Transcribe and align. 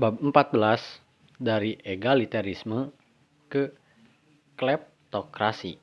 Bab 0.00 0.16
14 0.16 0.56
dari 1.36 1.76
egalitarisme 1.76 2.88
ke 3.52 3.68
kleptokrasi. 4.56 5.76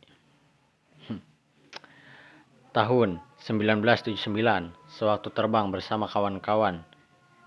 Hmm. 1.05 1.21
Tahun 2.73 3.21
1979, 3.37 4.17
sewaktu 4.89 5.29
terbang 5.37 5.69
bersama 5.69 6.09
kawan-kawan 6.09 6.81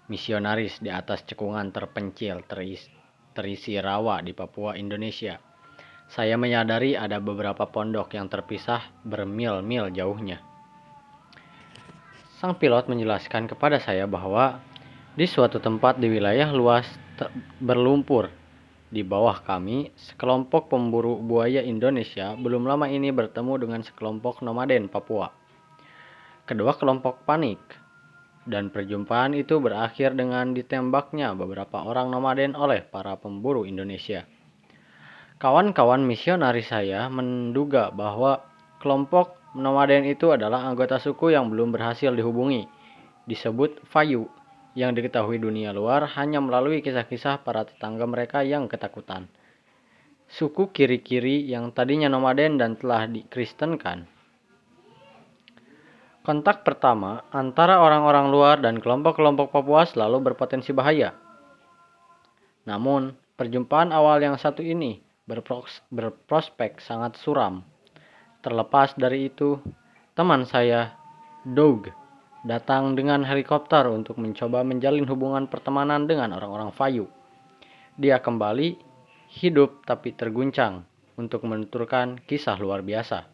misionaris 0.07 0.79
di 0.79 0.95
atas 0.95 1.27
cekungan 1.27 1.75
terpencil 1.75 2.47
teris, 2.47 2.87
terisi 3.35 3.75
rawa 3.83 4.23
di 4.23 4.31
Papua, 4.31 4.79
Indonesia. 4.79 5.43
Saya 6.07 6.39
menyadari 6.39 6.95
ada 6.95 7.19
beberapa 7.19 7.67
pondok 7.67 8.15
yang 8.15 8.31
terpisah 8.31 8.95
bermil-mil 9.03 9.91
jauhnya. 9.91 10.39
Sang 12.39 12.55
pilot 12.55 12.87
menjelaskan 12.87 13.51
kepada 13.51 13.83
saya 13.83 14.07
bahwa 14.07 14.70
di 15.21 15.29
suatu 15.29 15.61
tempat 15.61 16.01
di 16.01 16.09
wilayah 16.09 16.49
luas 16.49 16.89
berlumpur 17.61 18.33
di 18.89 19.05
bawah 19.05 19.45
kami, 19.45 19.93
sekelompok 19.93 20.73
pemburu 20.73 21.21
buaya 21.21 21.61
Indonesia 21.61 22.33
belum 22.41 22.65
lama 22.65 22.89
ini 22.89 23.13
bertemu 23.13 23.61
dengan 23.61 23.85
sekelompok 23.85 24.41
nomaden 24.41 24.89
Papua. 24.89 25.29
Kedua 26.49 26.73
kelompok 26.73 27.29
panik, 27.29 27.61
dan 28.49 28.73
perjumpaan 28.73 29.37
itu 29.37 29.61
berakhir 29.61 30.17
dengan 30.17 30.57
ditembaknya 30.57 31.37
beberapa 31.37 31.85
orang 31.85 32.09
nomaden 32.09 32.57
oleh 32.57 32.81
para 32.81 33.13
pemburu 33.21 33.69
Indonesia. 33.69 34.25
Kawan-kawan 35.37 36.01
misionaris 36.01 36.73
saya 36.73 37.13
menduga 37.13 37.93
bahwa 37.93 38.41
kelompok 38.81 39.37
nomaden 39.53 40.09
itu 40.09 40.33
adalah 40.33 40.65
anggota 40.65 40.97
suku 40.97 41.37
yang 41.37 41.53
belum 41.53 41.77
berhasil 41.77 42.09
dihubungi, 42.09 42.65
disebut 43.29 43.85
Fayu 43.85 44.40
yang 44.79 44.95
diketahui 44.95 45.43
dunia 45.43 45.75
luar 45.75 46.07
hanya 46.15 46.39
melalui 46.39 46.83
kisah-kisah 46.85 47.43
para 47.43 47.67
tetangga 47.67 48.07
mereka 48.07 48.47
yang 48.47 48.71
ketakutan. 48.71 49.27
Suku 50.31 50.71
kiri-kiri 50.71 51.43
yang 51.51 51.75
tadinya 51.75 52.07
nomaden 52.07 52.55
dan 52.55 52.79
telah 52.79 53.11
dikristenkan. 53.11 54.07
Kontak 56.23 56.63
pertama 56.63 57.27
antara 57.35 57.83
orang-orang 57.83 58.31
luar 58.31 58.57
dan 58.63 58.79
kelompok-kelompok 58.79 59.51
Papua 59.51 59.89
selalu 59.89 60.31
berpotensi 60.31 60.71
bahaya. 60.71 61.17
Namun, 62.69 63.17
perjumpaan 63.35 63.91
awal 63.91 64.23
yang 64.23 64.37
satu 64.39 64.63
ini 64.63 65.03
berpros 65.27 65.83
berprospek 65.91 66.79
sangat 66.79 67.19
suram. 67.19 67.67
Terlepas 68.45 68.95
dari 68.95 69.33
itu, 69.33 69.59
teman 70.15 70.47
saya, 70.47 70.95
Doug, 71.43 71.89
datang 72.41 72.97
dengan 72.97 73.21
helikopter 73.21 73.85
untuk 73.93 74.17
mencoba 74.17 74.65
menjalin 74.65 75.05
hubungan 75.05 75.45
pertemanan 75.45 76.09
dengan 76.09 76.33
orang-orang 76.33 76.73
Fayu. 76.73 77.07
Dia 78.01 78.21
kembali 78.21 78.81
hidup 79.41 79.85
tapi 79.85 80.17
terguncang 80.17 80.89
untuk 81.21 81.45
menuturkan 81.45 82.17
kisah 82.25 82.57
luar 82.57 82.81
biasa. 82.81 83.29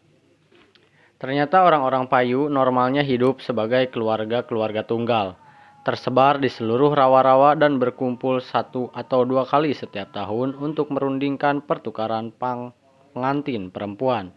Ternyata 1.17 1.65
orang-orang 1.65 2.05
Payu 2.11 2.51
normalnya 2.51 3.01
hidup 3.01 3.41
sebagai 3.41 3.89
keluarga-keluarga 3.89 4.85
tunggal, 4.85 5.39
tersebar 5.81 6.37
di 6.37 6.51
seluruh 6.51 6.93
rawa-rawa 6.93 7.57
dan 7.57 7.79
berkumpul 7.79 8.43
satu 8.43 8.91
atau 8.91 9.23
dua 9.23 9.47
kali 9.47 9.71
setiap 9.73 10.13
tahun 10.13 10.53
untuk 10.59 10.91
merundingkan 10.93 11.63
pertukaran 11.65 12.29
pang 12.35 12.75
pengantin 13.15 13.73
perempuan 13.73 14.35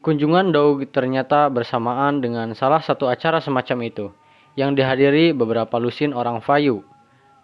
Kunjungan 0.00 0.48
Doug 0.48 0.88
ternyata 0.96 1.52
bersamaan 1.52 2.24
dengan 2.24 2.56
salah 2.56 2.80
satu 2.80 3.04
acara 3.04 3.36
semacam 3.36 3.84
itu, 3.84 4.06
yang 4.56 4.72
dihadiri 4.72 5.36
beberapa 5.36 5.76
lusin 5.76 6.16
orang 6.16 6.40
Fayu. 6.40 6.80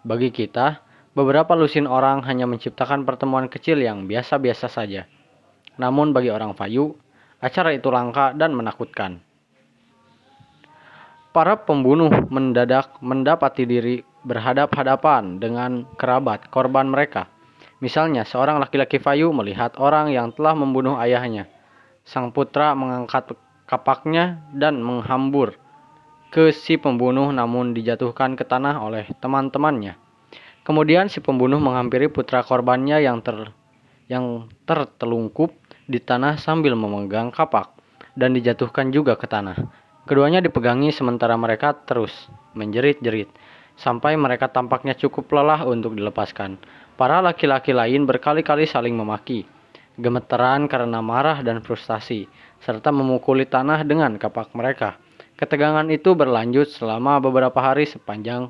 Bagi 0.01 0.33
kita, 0.33 0.81
beberapa 1.13 1.53
lusin 1.53 1.85
orang 1.85 2.25
hanya 2.25 2.49
menciptakan 2.49 3.05
pertemuan 3.05 3.45
kecil 3.45 3.77
yang 3.77 4.09
biasa-biasa 4.09 4.73
saja. 4.73 5.05
Namun 5.77 6.17
bagi 6.17 6.33
orang 6.33 6.57
Fayu, 6.57 6.97
acara 7.37 7.77
itu 7.77 7.93
langka 7.93 8.33
dan 8.33 8.57
menakutkan. 8.57 9.21
Para 11.29 11.61
pembunuh 11.61 12.09
mendadak 12.33 12.89
mendapati 13.05 13.69
diri 13.69 14.01
berhadap-hadapan 14.25 15.37
dengan 15.37 15.85
kerabat 15.93 16.49
korban 16.49 16.89
mereka. 16.89 17.29
Misalnya, 17.85 18.25
seorang 18.25 18.57
laki-laki 18.57 18.97
Fayu 18.97 19.29
melihat 19.29 19.77
orang 19.77 20.09
yang 20.09 20.33
telah 20.33 20.57
membunuh 20.57 20.97
ayahnya– 20.97 21.45
Sang 22.07 22.31
putra 22.31 22.71
mengangkat 22.71 23.35
kapaknya 23.67 24.39
dan 24.55 24.79
menghambur 24.79 25.59
ke 26.31 26.55
si 26.55 26.79
pembunuh 26.79 27.35
namun 27.35 27.75
dijatuhkan 27.75 28.39
ke 28.39 28.47
tanah 28.47 28.79
oleh 28.79 29.11
teman-temannya. 29.19 29.99
Kemudian 30.63 31.11
si 31.11 31.19
pembunuh 31.19 31.59
menghampiri 31.59 32.07
putra 32.07 32.47
korbannya 32.47 33.03
yang 33.03 33.19
ter 33.19 33.51
yang 34.07 34.47
tertelungkup 34.63 35.51
di 35.83 35.99
tanah 35.99 36.39
sambil 36.39 36.79
memegang 36.79 37.27
kapak 37.27 37.75
dan 38.15 38.31
dijatuhkan 38.31 38.95
juga 38.95 39.19
ke 39.19 39.27
tanah. 39.27 39.67
Keduanya 40.07 40.39
dipegangi 40.39 40.95
sementara 40.95 41.35
mereka 41.35 41.75
terus 41.75 42.31
menjerit-jerit 42.55 43.27
sampai 43.75 44.15
mereka 44.15 44.47
tampaknya 44.47 44.95
cukup 44.95 45.27
lelah 45.35 45.67
untuk 45.67 45.91
dilepaskan. 45.91 46.55
Para 46.95 47.19
laki-laki 47.19 47.75
lain 47.75 48.07
berkali-kali 48.07 48.63
saling 48.63 48.95
memaki 48.95 49.56
gemeteran 49.97 50.69
karena 50.69 51.01
marah 51.01 51.41
dan 51.41 51.59
frustasi, 51.65 52.29
serta 52.61 52.93
memukuli 52.93 53.49
tanah 53.49 53.81
dengan 53.83 54.15
kapak 54.15 54.53
mereka. 54.53 55.01
Ketegangan 55.37 55.85
itu 55.93 56.17
berlanjut 56.17 56.69
selama 56.73 57.21
beberapa 57.21 57.57
hari 57.61 57.85
sepanjang 57.85 58.49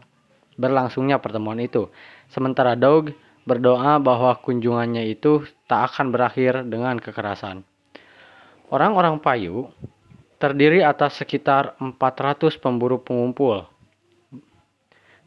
berlangsungnya 0.55 1.19
pertemuan 1.19 1.59
itu. 1.59 1.87
Sementara 2.31 2.75
Doug 2.75 3.11
berdoa 3.47 3.99
bahwa 3.99 4.35
kunjungannya 4.43 5.07
itu 5.07 5.47
tak 5.71 5.95
akan 5.95 6.11
berakhir 6.11 6.67
dengan 6.67 6.99
kekerasan. 6.99 7.63
Orang-orang 8.67 9.23
Payu 9.23 9.71
terdiri 10.37 10.83
atas 10.83 11.23
sekitar 11.23 11.79
400 11.79 12.59
pemburu 12.59 12.99
pengumpul, 12.99 13.63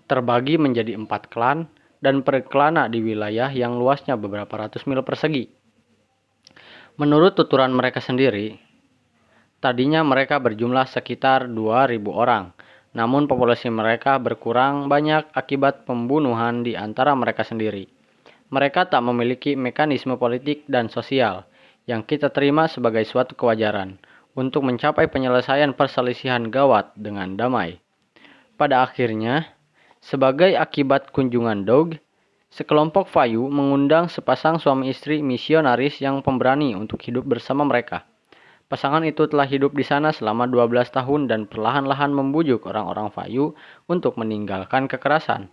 terbagi 0.04 0.60
menjadi 0.60 0.92
empat 0.98 1.32
klan 1.32 1.64
dan 2.04 2.20
per 2.20 2.44
klana 2.44 2.88
di 2.88 3.00
wilayah 3.00 3.48
yang 3.48 3.76
luasnya 3.80 4.16
beberapa 4.20 4.50
ratus 4.56 4.84
mil 4.84 5.00
persegi. 5.00 5.59
Menurut 7.00 7.32
tuturan 7.32 7.72
mereka 7.72 8.04
sendiri, 8.04 8.60
tadinya 9.56 10.04
mereka 10.04 10.36
berjumlah 10.36 10.84
sekitar 10.84 11.48
2.000 11.48 11.96
orang, 12.12 12.52
namun 12.92 13.24
populasi 13.24 13.72
mereka 13.72 14.20
berkurang 14.20 14.84
banyak 14.84 15.32
akibat 15.32 15.88
pembunuhan 15.88 16.60
di 16.60 16.76
antara 16.76 17.16
mereka 17.16 17.40
sendiri. 17.40 17.88
Mereka 18.52 18.92
tak 18.92 19.00
memiliki 19.00 19.56
mekanisme 19.56 20.20
politik 20.20 20.68
dan 20.68 20.92
sosial 20.92 21.48
yang 21.88 22.04
kita 22.04 22.28
terima 22.36 22.68
sebagai 22.68 23.08
suatu 23.08 23.32
kewajaran 23.32 23.96
untuk 24.36 24.68
mencapai 24.68 25.08
penyelesaian 25.08 25.72
perselisihan 25.72 26.52
gawat 26.52 26.92
dengan 27.00 27.32
damai. 27.32 27.80
Pada 28.60 28.84
akhirnya, 28.84 29.48
sebagai 30.04 30.52
akibat 30.52 31.16
kunjungan 31.16 31.64
Dog, 31.64 31.96
Sekelompok 32.50 33.06
Fayu 33.06 33.46
mengundang 33.46 34.10
sepasang 34.10 34.58
suami 34.58 34.90
istri 34.90 35.22
misionaris 35.22 36.02
yang 36.02 36.18
pemberani 36.18 36.74
untuk 36.74 36.98
hidup 36.98 37.22
bersama 37.22 37.62
mereka. 37.62 38.02
Pasangan 38.66 39.06
itu 39.06 39.30
telah 39.30 39.46
hidup 39.46 39.70
di 39.70 39.86
sana 39.86 40.10
selama 40.10 40.50
12 40.50 40.90
tahun 40.90 41.30
dan 41.30 41.46
perlahan-lahan 41.46 42.10
membujuk 42.10 42.66
orang-orang 42.66 43.14
Fayu 43.14 43.54
untuk 43.86 44.18
meninggalkan 44.18 44.90
kekerasan. 44.90 45.46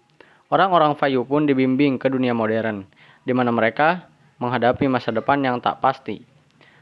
Orang-orang 0.50 0.98
Fayu 0.98 1.22
pun 1.22 1.46
dibimbing 1.46 2.02
ke 2.02 2.10
dunia 2.10 2.34
modern, 2.34 2.90
di 3.22 3.30
mana 3.30 3.54
mereka 3.54 4.10
menghadapi 4.42 4.90
masa 4.90 5.14
depan 5.14 5.38
yang 5.46 5.62
tak 5.62 5.78
pasti. 5.78 6.26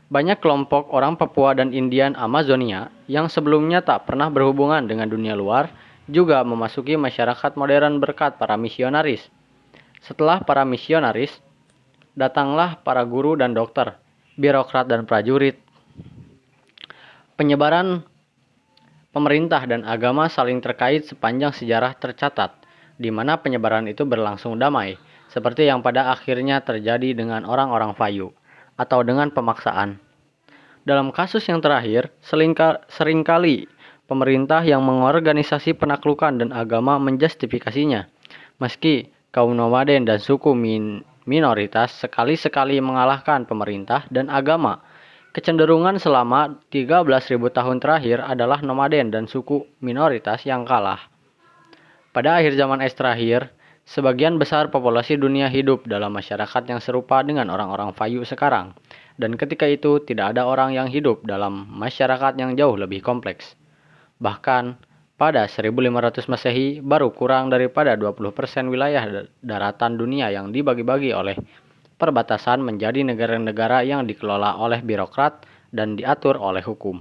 Banyak 0.07 0.39
kelompok 0.39 0.95
orang 0.95 1.19
Papua 1.19 1.59
dan 1.59 1.75
Indian 1.75 2.15
Amazonia 2.15 2.87
yang 3.11 3.27
sebelumnya 3.27 3.83
tak 3.83 4.07
pernah 4.07 4.31
berhubungan 4.31 4.87
dengan 4.87 5.11
dunia 5.11 5.35
luar 5.35 5.75
juga 6.07 6.39
memasuki 6.47 6.95
masyarakat 6.95 7.59
modern 7.59 7.99
berkat 7.99 8.39
para 8.39 8.55
misionaris. 8.55 9.34
Setelah 10.05 10.45
para 10.45 10.61
misionaris, 10.61 11.33
datanglah 12.13 12.77
para 12.85 13.01
guru 13.01 13.33
dan 13.33 13.57
dokter, 13.57 13.97
birokrat 14.37 14.85
dan 14.85 15.09
prajurit. 15.09 15.57
Penyebaran 17.33 18.05
pemerintah 19.09 19.65
dan 19.65 19.81
agama 19.81 20.29
saling 20.29 20.61
terkait 20.61 21.09
sepanjang 21.09 21.57
sejarah 21.57 21.97
tercatat, 21.97 22.53
di 23.01 23.09
mana 23.09 23.41
penyebaran 23.41 23.89
itu 23.89 24.05
berlangsung 24.05 24.61
damai, 24.61 24.93
seperti 25.33 25.65
yang 25.65 25.81
pada 25.81 26.13
akhirnya 26.13 26.61
terjadi 26.61 27.17
dengan 27.17 27.41
orang-orang 27.41 27.97
Fayu, 27.97 28.29
atau 28.77 29.01
dengan 29.01 29.33
pemaksaan. 29.33 29.97
Dalam 30.85 31.09
kasus 31.09 31.41
yang 31.49 31.65
terakhir, 31.65 32.13
sering 32.21 32.53
kali 33.25 33.65
pemerintah 34.05 34.61
yang 34.61 34.85
mengorganisasi 34.85 35.73
penaklukan 35.73 36.37
dan 36.37 36.53
agama 36.53 37.01
menjustifikasinya, 37.01 38.05
meski 38.61 39.14
kaum 39.35 39.51
nomaden 39.51 40.07
dan 40.07 40.23
suku 40.23 40.55
min 40.55 41.03
minoritas 41.27 41.91
sekali-sekali 41.99 42.79
mengalahkan 42.79 43.43
pemerintah 43.43 44.07
dan 44.07 44.31
agama. 44.31 44.79
Kecenderungan 45.35 45.99
selama 45.99 46.63
13.000 46.71 47.35
tahun 47.51 47.83
terakhir 47.83 48.23
adalah 48.23 48.63
nomaden 48.63 49.11
dan 49.11 49.27
suku 49.27 49.67
minoritas 49.83 50.47
yang 50.47 50.63
kalah. 50.63 51.11
Pada 52.15 52.39
akhir 52.39 52.55
zaman 52.55 52.79
es 52.79 52.95
terakhir, 52.95 53.51
Sebagian 53.85 54.41
besar 54.41 54.73
populasi 54.73 55.13
dunia 55.13 55.45
hidup 55.45 55.85
dalam 55.85 56.09
masyarakat 56.09 56.65
yang 56.65 56.81
serupa 56.81 57.21
dengan 57.21 57.53
orang-orang 57.53 57.93
Fayu 57.93 58.25
sekarang, 58.25 58.73
dan 59.21 59.37
ketika 59.37 59.69
itu 59.69 60.01
tidak 60.01 60.33
ada 60.33 60.49
orang 60.49 60.73
yang 60.73 60.89
hidup 60.89 61.21
dalam 61.21 61.69
masyarakat 61.69 62.33
yang 62.41 62.57
jauh 62.57 62.73
lebih 62.73 63.05
kompleks. 63.05 63.53
Bahkan, 64.17 64.84
pada 65.15 65.47
1500 65.47 66.27
Masehi, 66.27 66.83
baru 66.83 67.15
kurang 67.15 67.47
daripada 67.47 67.95
20% 67.95 68.35
wilayah 68.67 69.23
daratan 69.39 69.95
dunia 69.95 70.27
yang 70.27 70.51
dibagi-bagi 70.51 71.15
oleh 71.15 71.39
perbatasan 71.95 72.59
menjadi 72.59 73.07
negara-negara 73.07 73.87
yang 73.87 74.03
dikelola 74.03 74.59
oleh 74.59 74.83
birokrat 74.83 75.47
dan 75.71 75.95
diatur 75.95 76.35
oleh 76.35 76.59
hukum. 76.59 76.99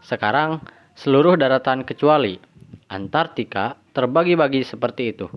Sekarang, 0.00 0.64
seluruh 0.96 1.36
daratan 1.36 1.84
kecuali 1.84 2.40
Antartika 2.88 3.76
terbagi-bagi 3.92 4.64
seperti 4.64 5.12
itu. 5.12 5.28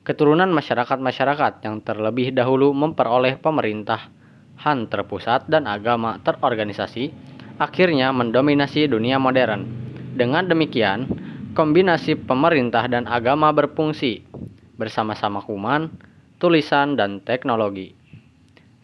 Keturunan 0.00 0.48
masyarakat-masyarakat 0.56 1.66
yang 1.66 1.84
terlebih 1.84 2.32
dahulu 2.32 2.72
memperoleh 2.72 3.36
pemerintahan 3.36 4.78
terpusat 4.88 5.50
dan 5.50 5.68
agama 5.68 6.16
terorganisasi 6.24 7.12
akhirnya 7.60 8.14
mendominasi 8.16 8.88
dunia 8.88 9.20
modern. 9.20 9.66
Dengan 10.16 10.48
demikian, 10.48 11.25
kombinasi 11.56 12.20
pemerintah 12.20 12.84
dan 12.84 13.08
agama 13.08 13.48
berfungsi 13.48 14.20
bersama-sama 14.76 15.40
kuman, 15.40 15.88
tulisan, 16.36 17.00
dan 17.00 17.24
teknologi. 17.24 17.96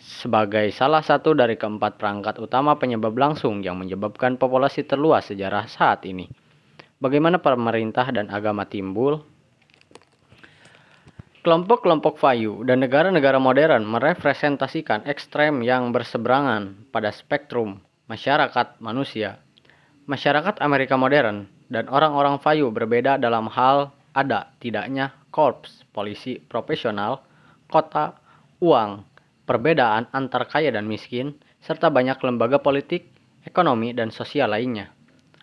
Sebagai 0.01 0.73
salah 0.73 1.05
satu 1.05 1.37
dari 1.37 1.61
keempat 1.61 2.01
perangkat 2.01 2.41
utama 2.41 2.75
penyebab 2.81 3.13
langsung 3.13 3.61
yang 3.61 3.77
menyebabkan 3.77 4.41
populasi 4.41 4.89
terluas 4.89 5.29
sejarah 5.29 5.69
saat 5.69 6.09
ini. 6.09 6.33
Bagaimana 6.97 7.45
pemerintah 7.45 8.09
dan 8.09 8.33
agama 8.33 8.65
timbul? 8.65 9.21
Kelompok-kelompok 11.45 12.17
Fayu 12.17 12.65
dan 12.65 12.81
negara-negara 12.81 13.37
modern 13.37 13.85
merepresentasikan 13.85 15.05
ekstrem 15.05 15.61
yang 15.61 15.93
berseberangan 15.93 16.89
pada 16.89 17.13
spektrum 17.13 17.85
masyarakat 18.09 18.81
manusia. 18.81 19.43
Masyarakat 20.07 20.63
Amerika 20.63 20.95
modern 20.95 21.51
dan 21.73 21.89
orang-orang 21.89 22.37
Fayu 22.37 22.69
berbeda 22.69 23.17
dalam 23.17 23.49
hal 23.49 23.97
ada 24.13 24.53
tidaknya 24.61 25.17
korps 25.33 25.89
polisi 25.97 26.37
profesional, 26.37 27.25
kota, 27.73 28.21
uang, 28.61 29.09
perbedaan 29.49 30.13
antar 30.13 30.45
kaya 30.45 30.69
dan 30.69 30.85
miskin, 30.85 31.33
serta 31.65 31.89
banyak 31.89 32.21
lembaga 32.21 32.61
politik, 32.61 33.09
ekonomi, 33.49 33.97
dan 33.97 34.13
sosial 34.13 34.53
lainnya. 34.53 34.93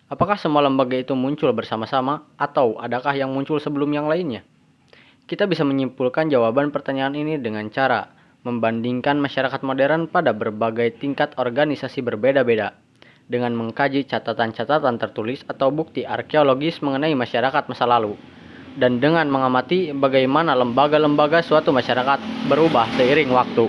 Apakah 0.06 0.38
semua 0.38 0.62
lembaga 0.62 0.94
itu 0.94 1.18
muncul 1.18 1.50
bersama-sama 1.50 2.22
atau 2.38 2.78
adakah 2.78 3.14
yang 3.18 3.34
muncul 3.34 3.58
sebelum 3.58 3.90
yang 3.90 4.06
lainnya? 4.06 4.46
Kita 5.26 5.50
bisa 5.50 5.66
menyimpulkan 5.66 6.30
jawaban 6.30 6.70
pertanyaan 6.70 7.14
ini 7.18 7.38
dengan 7.38 7.66
cara 7.70 8.10
membandingkan 8.42 9.18
masyarakat 9.18 9.62
modern 9.66 10.10
pada 10.10 10.34
berbagai 10.34 10.98
tingkat 10.98 11.34
organisasi 11.38 12.02
berbeda-beda 12.02 12.74
dengan 13.30 13.54
mengkaji 13.54 14.10
catatan-catatan 14.10 14.98
tertulis 14.98 15.46
atau 15.46 15.70
bukti 15.70 16.02
arkeologis 16.02 16.82
mengenai 16.82 17.14
masyarakat 17.14 17.70
masa 17.70 17.86
lalu 17.86 18.18
dan 18.74 18.98
dengan 18.98 19.30
mengamati 19.30 19.94
bagaimana 19.94 20.58
lembaga-lembaga 20.58 21.38
suatu 21.42 21.70
masyarakat 21.70 22.50
berubah 22.50 22.90
seiring 22.98 23.30
waktu. 23.30 23.66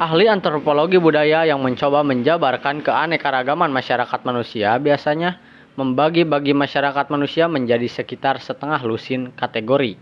Ahli 0.00 0.26
antropologi 0.32 0.96
budaya 0.96 1.44
yang 1.44 1.60
mencoba 1.60 2.00
menjabarkan 2.00 2.80
keanekaragaman 2.80 3.68
masyarakat 3.68 4.20
manusia 4.24 4.74
biasanya 4.80 5.36
membagi-bagi 5.76 6.56
masyarakat 6.56 7.06
manusia 7.12 7.46
menjadi 7.46 7.84
sekitar 7.86 8.40
setengah 8.40 8.80
lusin 8.82 9.30
kategori. 9.36 10.00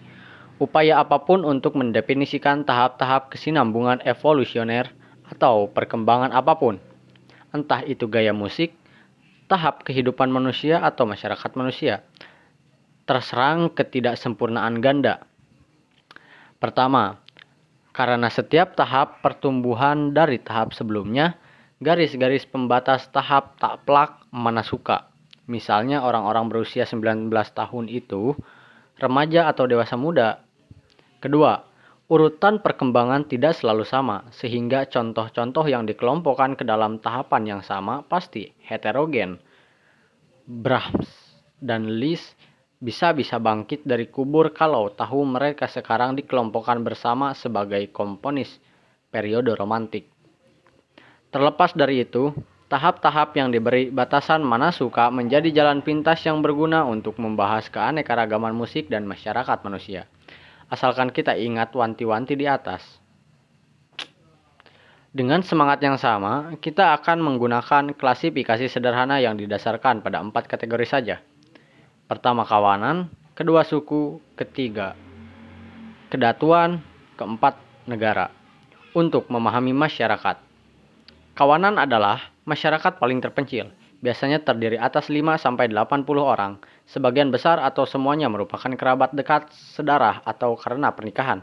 Upaya 0.63 1.03
apa 1.03 1.23
pun 1.23 1.43
untuk 1.43 1.75
mendefinisikan 1.75 2.63
tahap-tahap 2.63 3.31
kesinambungan 3.35 4.03
evolusioner 4.07 4.98
atau 5.29 5.69
perkembangan 5.69 6.33
apa 6.33 6.57
pun, 6.57 6.81
entah 7.53 7.85
itu 7.85 8.09
gaya 8.09 8.33
musik, 8.33 8.73
tahap 9.47 9.85
kehidupan 9.85 10.33
manusia 10.33 10.81
atau 10.81 11.05
masyarakat 11.05 11.51
manusia, 11.55 12.05
terserang 13.05 13.73
ketidaksempurnaan 13.73 14.81
ganda. 14.81 15.25
Pertama, 16.59 17.21
karena 17.93 18.33
setiap 18.33 18.75
tahap 18.75 19.21
pertumbuhan 19.21 20.17
dari 20.17 20.41
tahap 20.41 20.73
sebelumnya, 20.75 21.37
garis-garis 21.79 22.49
pembatas 22.49 23.07
tahap 23.13 23.55
tak 23.63 23.87
plak 23.87 24.27
mana 24.35 24.67
suka 24.67 25.09
Misalnya 25.49 26.05
orang-orang 26.05 26.53
berusia 26.53 26.85
19 26.85 27.33
tahun 27.33 27.89
itu 27.89 28.37
remaja 29.01 29.49
atau 29.49 29.65
dewasa 29.65 29.97
muda. 29.97 30.45
Kedua, 31.25 31.65
urutan 32.09 32.65
perkembangan 32.65 33.29
tidak 33.29 33.57
selalu 33.57 33.85
sama, 33.85 34.27
sehingga 34.33 34.89
contoh-contoh 34.89 35.65
yang 35.69 35.85
dikelompokkan 35.85 36.57
ke 36.57 36.65
dalam 36.65 36.99
tahapan 36.99 37.57
yang 37.57 37.63
sama 37.63 38.05
pasti 38.05 38.53
heterogen. 38.65 39.39
Brahms 40.49 41.09
dan 41.61 42.01
Liszt 42.01 42.33
bisa-bisa 42.81 43.37
bangkit 43.37 43.85
dari 43.85 44.09
kubur 44.09 44.57
kalau 44.57 44.89
tahu 44.91 45.23
mereka 45.29 45.69
sekarang 45.69 46.17
dikelompokkan 46.17 46.81
bersama 46.81 47.37
sebagai 47.37 47.93
komponis 47.93 48.57
periode 49.13 49.53
romantik. 49.53 50.09
Terlepas 51.29 51.77
dari 51.77 52.09
itu, 52.09 52.33
Tahap-tahap 52.69 53.33
yang 53.33 53.49
diberi 53.49 53.89
batasan 53.89 54.45
mana 54.45 54.69
suka 54.69 55.09
menjadi 55.09 55.49
jalan 55.49 55.81
pintas 55.81 56.21
yang 56.29 56.45
berguna 56.45 56.85
untuk 56.85 57.17
membahas 57.17 57.65
keanekaragaman 57.73 58.53
musik 58.53 58.93
dan 58.93 59.09
masyarakat 59.09 59.65
manusia. 59.65 60.05
Asalkan 60.69 61.13
kita 61.13 61.37
ingat 61.37 61.73
wanti-wanti 61.73 62.37
di 62.37 62.45
atas. 62.45 62.85
Dengan 65.09 65.41
semangat 65.41 65.81
yang 65.81 65.97
sama, 65.97 66.55
kita 66.61 66.93
akan 67.01 67.25
menggunakan 67.25 67.97
klasifikasi 67.97 68.69
sederhana 68.69 69.19
yang 69.19 69.41
didasarkan 69.41 70.05
pada 70.05 70.21
empat 70.21 70.45
kategori 70.47 70.87
saja. 70.87 71.17
Pertama 72.05 72.45
kawanan, 72.45 73.09
kedua 73.33 73.65
suku, 73.65 74.21
ketiga 74.37 74.93
kedatuan, 76.09 76.81
keempat 77.21 77.61
negara. 77.85 78.33
Untuk 78.97 79.29
memahami 79.29 79.77
masyarakat. 79.77 80.41
Kawanan 81.37 81.77
adalah 81.79 82.33
masyarakat 82.49 82.99
paling 82.99 83.21
terpencil, 83.23 83.71
biasanya 83.99 84.43
terdiri 84.43 84.79
atas 84.79 85.11
5 85.11 85.39
sampai 85.39 85.71
80 85.71 86.07
orang. 86.23 86.63
Sebagian 86.87 87.35
besar 87.35 87.59
atau 87.59 87.85
semuanya 87.85 88.31
merupakan 88.31 88.71
kerabat 88.71 89.15
dekat, 89.15 89.51
sedarah 89.53 90.23
atau 90.23 90.55
karena 90.55 90.95
pernikahan. 90.95 91.43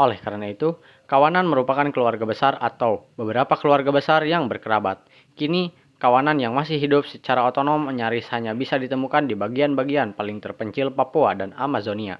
Oleh 0.00 0.16
karena 0.16 0.48
itu, 0.48 0.80
kawanan 1.04 1.44
merupakan 1.44 1.84
keluarga 1.92 2.24
besar 2.24 2.56
atau 2.56 3.12
beberapa 3.20 3.52
keluarga 3.60 3.92
besar 3.92 4.24
yang 4.24 4.48
berkerabat. 4.48 5.04
Kini, 5.36 5.76
kawanan 6.00 6.40
yang 6.40 6.56
masih 6.56 6.80
hidup 6.80 7.04
secara 7.04 7.44
otonom 7.44 7.92
nyaris 7.92 8.24
hanya 8.32 8.56
bisa 8.56 8.80
ditemukan 8.80 9.28
di 9.28 9.36
bagian-bagian 9.36 10.16
paling 10.16 10.40
terpencil 10.40 10.88
Papua 10.88 11.36
dan 11.36 11.52
Amazonia. 11.52 12.16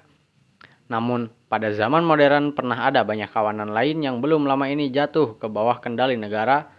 Namun, 0.93 1.33
pada 1.49 1.73
zaman 1.73 2.05
modern 2.05 2.53
pernah 2.53 2.85
ada 2.85 3.01
banyak 3.01 3.33
kawanan 3.33 3.73
lain 3.73 4.05
yang 4.05 4.21
belum 4.21 4.45
lama 4.45 4.69
ini 4.69 4.93
jatuh 4.93 5.41
ke 5.41 5.49
bawah 5.49 5.81
kendali 5.81 6.19
negara 6.19 6.69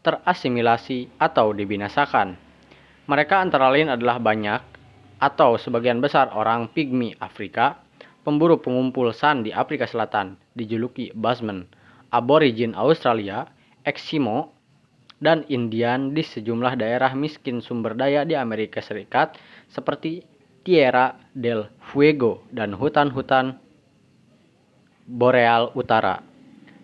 terasimilasi 0.00 1.12
atau 1.20 1.52
dibinasakan. 1.52 2.36
Mereka 3.10 3.42
antara 3.42 3.68
lain 3.68 3.90
adalah 3.90 4.22
banyak 4.22 4.62
atau 5.20 5.60
sebagian 5.60 6.00
besar 6.00 6.32
orang 6.32 6.72
pigmi 6.72 7.12
Afrika, 7.20 7.82
pemburu 8.24 8.56
pengumpul 8.60 9.12
san 9.12 9.44
di 9.44 9.52
Afrika 9.52 9.84
Selatan, 9.84 10.40
dijuluki 10.56 11.12
Basman, 11.12 11.68
aborigin 12.08 12.72
Australia, 12.72 13.50
Eskimo, 13.84 14.56
dan 15.20 15.44
Indian 15.52 16.16
di 16.16 16.24
sejumlah 16.24 16.80
daerah 16.80 17.12
miskin 17.12 17.60
sumber 17.60 17.92
daya 17.92 18.24
di 18.24 18.32
Amerika 18.32 18.80
Serikat 18.80 19.36
seperti 19.68 20.24
Tierra 20.64 21.16
del 21.36 21.68
Fuego 21.92 22.44
dan 22.48 22.72
hutan-hutan 22.72 23.60
boreal 25.04 25.76
utara. 25.76 26.29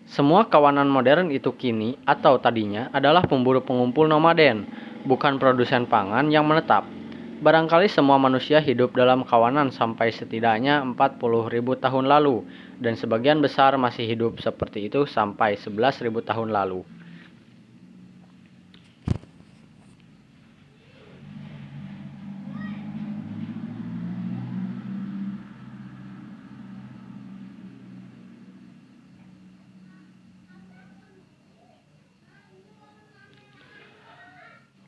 Semua 0.07 0.47
kawanan 0.47 0.87
modern 0.87 1.27
itu 1.35 1.51
kini 1.51 1.99
atau 2.07 2.39
tadinya 2.39 2.87
adalah 2.95 3.27
pemburu 3.27 3.59
pengumpul 3.67 4.07
nomaden, 4.07 4.63
bukan 5.03 5.35
produsen 5.35 5.83
pangan 5.83 6.31
yang 6.31 6.47
menetap. 6.47 6.95
Barangkali 7.43 7.91
semua 7.91 8.15
manusia 8.17 8.63
hidup 8.63 8.95
dalam 8.95 9.27
kawanan 9.27 9.67
sampai 9.69 10.09
setidaknya 10.09 10.81
40.000 10.95 11.75
tahun 11.83 12.05
lalu, 12.07 12.47
dan 12.79 12.95
sebagian 12.95 13.43
besar 13.43 13.75
masih 13.75 14.07
hidup 14.07 14.39
seperti 14.39 14.87
itu 14.87 15.03
sampai 15.03 15.59
11.000 15.59 16.23
tahun 16.23 16.49
lalu. 16.55 16.81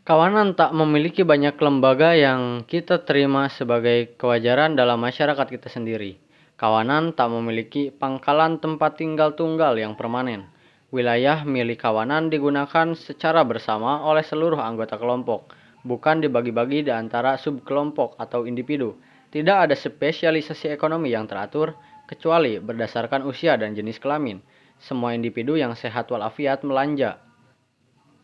Kawanan 0.09 0.57
tak 0.57 0.73
memiliki 0.73 1.21
banyak 1.21 1.53
lembaga 1.61 2.17
yang 2.17 2.65
kita 2.65 3.05
terima 3.05 3.45
sebagai 3.45 4.17
kewajaran 4.17 4.73
dalam 4.73 4.97
masyarakat 5.05 5.45
kita 5.45 5.69
sendiri. 5.69 6.17
Kawanan 6.57 7.13
tak 7.13 7.29
memiliki 7.29 7.93
pangkalan 7.93 8.57
tempat 8.57 8.97
tinggal 8.97 9.37
tunggal 9.37 9.77
yang 9.77 9.93
permanen. 9.93 10.49
Wilayah 10.89 11.45
milik 11.45 11.85
kawanan 11.85 12.33
digunakan 12.33 12.97
secara 12.97 13.45
bersama 13.45 14.01
oleh 14.01 14.25
seluruh 14.25 14.57
anggota 14.57 14.97
kelompok, 14.97 15.53
bukan 15.85 16.25
dibagi-bagi 16.25 16.89
di 16.89 16.91
antara 16.91 17.37
subkelompok 17.37 18.17
atau 18.17 18.49
individu. 18.49 18.97
Tidak 19.29 19.69
ada 19.69 19.77
spesialisasi 19.77 20.73
ekonomi 20.73 21.13
yang 21.13 21.29
teratur, 21.29 21.77
kecuali 22.09 22.57
berdasarkan 22.57 23.29
usia 23.29 23.61
dan 23.61 23.77
jenis 23.77 24.01
kelamin. 24.01 24.41
Semua 24.81 25.13
individu 25.13 25.53
yang 25.53 25.77
sehat 25.77 26.09
walafiat 26.09 26.65
melanja 26.65 27.21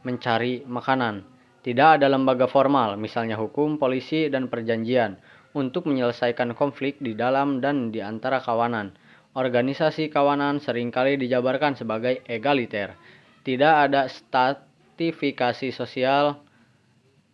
mencari 0.02 0.66
makanan. 0.66 1.35
Tidak 1.66 1.98
ada 1.98 2.06
lembaga 2.06 2.46
formal, 2.46 2.94
misalnya 2.94 3.42
hukum, 3.42 3.82
polisi, 3.82 4.30
dan 4.30 4.54
perjanjian, 4.54 5.18
untuk 5.58 5.90
menyelesaikan 5.90 6.54
konflik 6.54 7.02
di 7.02 7.18
dalam 7.18 7.58
dan 7.58 7.90
di 7.90 8.06
antara 8.06 8.38
kawanan. 8.38 8.94
Organisasi 9.34 10.14
kawanan 10.14 10.62
sering 10.62 10.94
kali 10.94 11.18
dijabarkan 11.18 11.74
sebagai 11.74 12.22
egaliter. 12.30 12.94
Tidak 13.42 13.74
ada 13.90 14.06
stratifikasi 14.06 15.74
sosial 15.74 16.38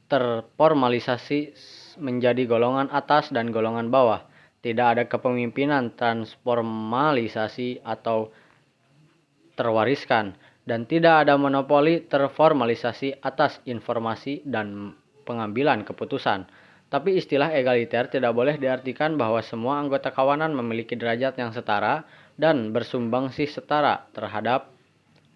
terformalisasi 0.07 1.51
menjadi 1.99 2.47
golongan 2.47 2.87
atas 2.87 3.35
dan 3.35 3.51
golongan 3.51 3.91
bawah. 3.91 4.23
Tidak 4.63 4.87
ada 4.95 5.03
kepemimpinan 5.11 5.91
transformalisasi 5.99 7.83
atau 7.83 8.31
terwariskan 9.59 10.39
dan 10.65 10.85
tidak 10.85 11.25
ada 11.25 11.37
monopoli 11.37 12.05
terformalisasi 12.05 13.21
atas 13.25 13.61
informasi 13.65 14.45
dan 14.45 14.93
pengambilan 15.25 15.81
keputusan. 15.85 16.45
Tapi 16.91 17.15
istilah 17.15 17.55
egaliter 17.55 18.11
tidak 18.11 18.35
boleh 18.35 18.59
diartikan 18.59 19.15
bahwa 19.15 19.39
semua 19.39 19.79
anggota 19.79 20.11
kawanan 20.11 20.51
memiliki 20.51 20.99
derajat 20.99 21.39
yang 21.39 21.55
setara 21.55 22.03
dan 22.35 22.75
bersumbangsi 22.75 23.47
setara 23.47 24.11
terhadap 24.11 24.67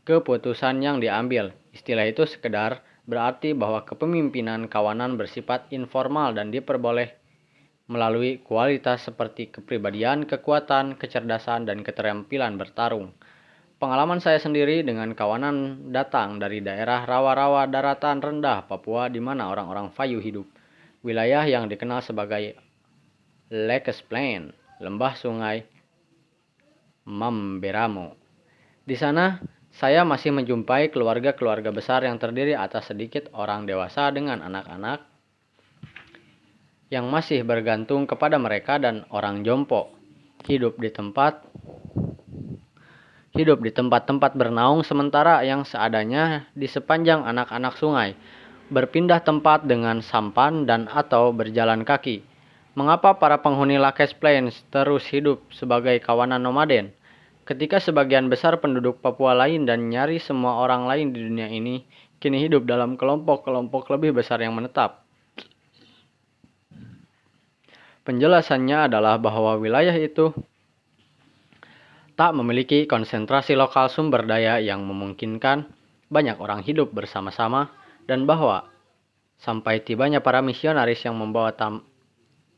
keputusan 0.04 0.84
yang 0.84 1.00
diambil. 1.00 1.56
Istilah 1.72 2.12
itu 2.12 2.28
sekedar 2.28 2.84
berarti 3.08 3.56
bahwa 3.56 3.88
kepemimpinan 3.88 4.68
kawanan 4.68 5.16
bersifat 5.16 5.72
informal 5.72 6.36
dan 6.36 6.52
diperboleh 6.52 7.16
melalui 7.86 8.42
kualitas 8.42 9.06
seperti 9.06 9.54
kepribadian, 9.54 10.26
kekuatan, 10.26 10.98
kecerdasan, 10.98 11.70
dan 11.70 11.86
keterampilan 11.86 12.58
bertarung. 12.58 13.14
Pengalaman 13.76 14.24
saya 14.24 14.40
sendiri 14.40 14.88
dengan 14.88 15.12
kawanan 15.12 15.92
datang 15.92 16.40
dari 16.40 16.64
daerah 16.64 17.04
rawa-rawa 17.04 17.68
daratan 17.68 18.24
rendah 18.24 18.64
Papua 18.64 19.12
di 19.12 19.20
mana 19.20 19.52
orang-orang 19.52 19.92
Fayu 19.92 20.24
hidup. 20.24 20.48
Wilayah 21.04 21.44
yang 21.44 21.68
dikenal 21.68 22.00
sebagai 22.00 22.56
Lakes 23.52 24.00
Plain, 24.08 24.56
lembah 24.80 25.20
sungai 25.20 25.68
Mamberamo. 27.04 28.16
Di 28.88 28.96
sana, 28.96 29.44
saya 29.76 30.08
masih 30.08 30.32
menjumpai 30.32 30.88
keluarga-keluarga 30.96 31.76
besar 31.76 32.08
yang 32.08 32.16
terdiri 32.16 32.56
atas 32.56 32.96
sedikit 32.96 33.28
orang 33.36 33.68
dewasa 33.68 34.08
dengan 34.08 34.40
anak-anak 34.40 35.04
yang 36.88 37.12
masih 37.12 37.44
bergantung 37.44 38.08
kepada 38.08 38.40
mereka 38.40 38.80
dan 38.80 39.04
orang 39.12 39.44
jompo 39.44 39.92
hidup 40.48 40.80
di 40.80 40.88
tempat 40.96 41.44
hidup 43.36 43.60
di 43.60 43.70
tempat-tempat 43.70 44.34
bernaung 44.40 44.82
sementara 44.88 45.44
yang 45.44 45.68
seadanya 45.68 46.48
di 46.56 46.72
sepanjang 46.72 47.28
anak-anak 47.28 47.76
sungai, 47.76 48.16
berpindah 48.72 49.20
tempat 49.20 49.68
dengan 49.68 50.00
sampan 50.00 50.64
dan 50.64 50.88
atau 50.88 51.36
berjalan 51.36 51.84
kaki. 51.84 52.24
Mengapa 52.80 53.16
para 53.20 53.40
penghuni 53.44 53.76
Lakes 53.76 54.16
Plains 54.16 54.64
terus 54.72 55.04
hidup 55.12 55.44
sebagai 55.52 56.00
kawanan 56.00 56.40
nomaden? 56.40 56.96
Ketika 57.46 57.78
sebagian 57.78 58.32
besar 58.32 58.58
penduduk 58.58 59.04
Papua 59.04 59.38
lain 59.38 59.70
dan 59.70 59.92
nyari 59.92 60.18
semua 60.18 60.60
orang 60.64 60.90
lain 60.90 61.14
di 61.14 61.20
dunia 61.24 61.52
ini 61.52 61.86
kini 62.18 62.42
hidup 62.42 62.66
dalam 62.66 62.98
kelompok-kelompok 62.98 63.92
lebih 63.94 64.18
besar 64.18 64.42
yang 64.42 64.58
menetap. 64.58 65.06
Penjelasannya 68.06 68.90
adalah 68.90 69.22
bahwa 69.22 69.58
wilayah 69.62 69.94
itu 69.94 70.34
tak 72.16 72.32
memiliki 72.32 72.88
konsentrasi 72.88 73.60
lokal 73.60 73.92
sumber 73.92 74.24
daya 74.24 74.60
yang 74.64 74.88
memungkinkan 74.88 75.68
banyak 76.08 76.40
orang 76.40 76.64
hidup 76.64 76.96
bersama-sama 76.96 77.76
dan 78.08 78.24
bahwa 78.24 78.72
sampai 79.36 79.84
tibanya 79.84 80.24
para 80.24 80.40
misionaris 80.40 81.04
yang 81.04 81.20
membawa 81.20 81.52
tam 81.52 81.84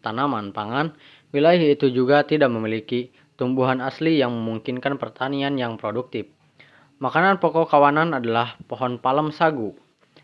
tanaman 0.05 0.53
pangan, 0.53 0.93
wilayah 1.33 1.73
itu 1.73 1.89
juga 1.89 2.21
tidak 2.23 2.53
memiliki 2.53 3.09
tumbuhan 3.35 3.81
asli 3.81 4.21
yang 4.21 4.29
memungkinkan 4.33 5.01
pertanian 5.01 5.57
yang 5.57 5.75
produktif. 5.75 6.29
Makanan 6.97 7.37
pokok 7.37 7.69
kawanan 7.69 8.13
adalah 8.13 8.57
pohon 8.65 8.97
palem 8.97 9.29
sagu, 9.29 9.77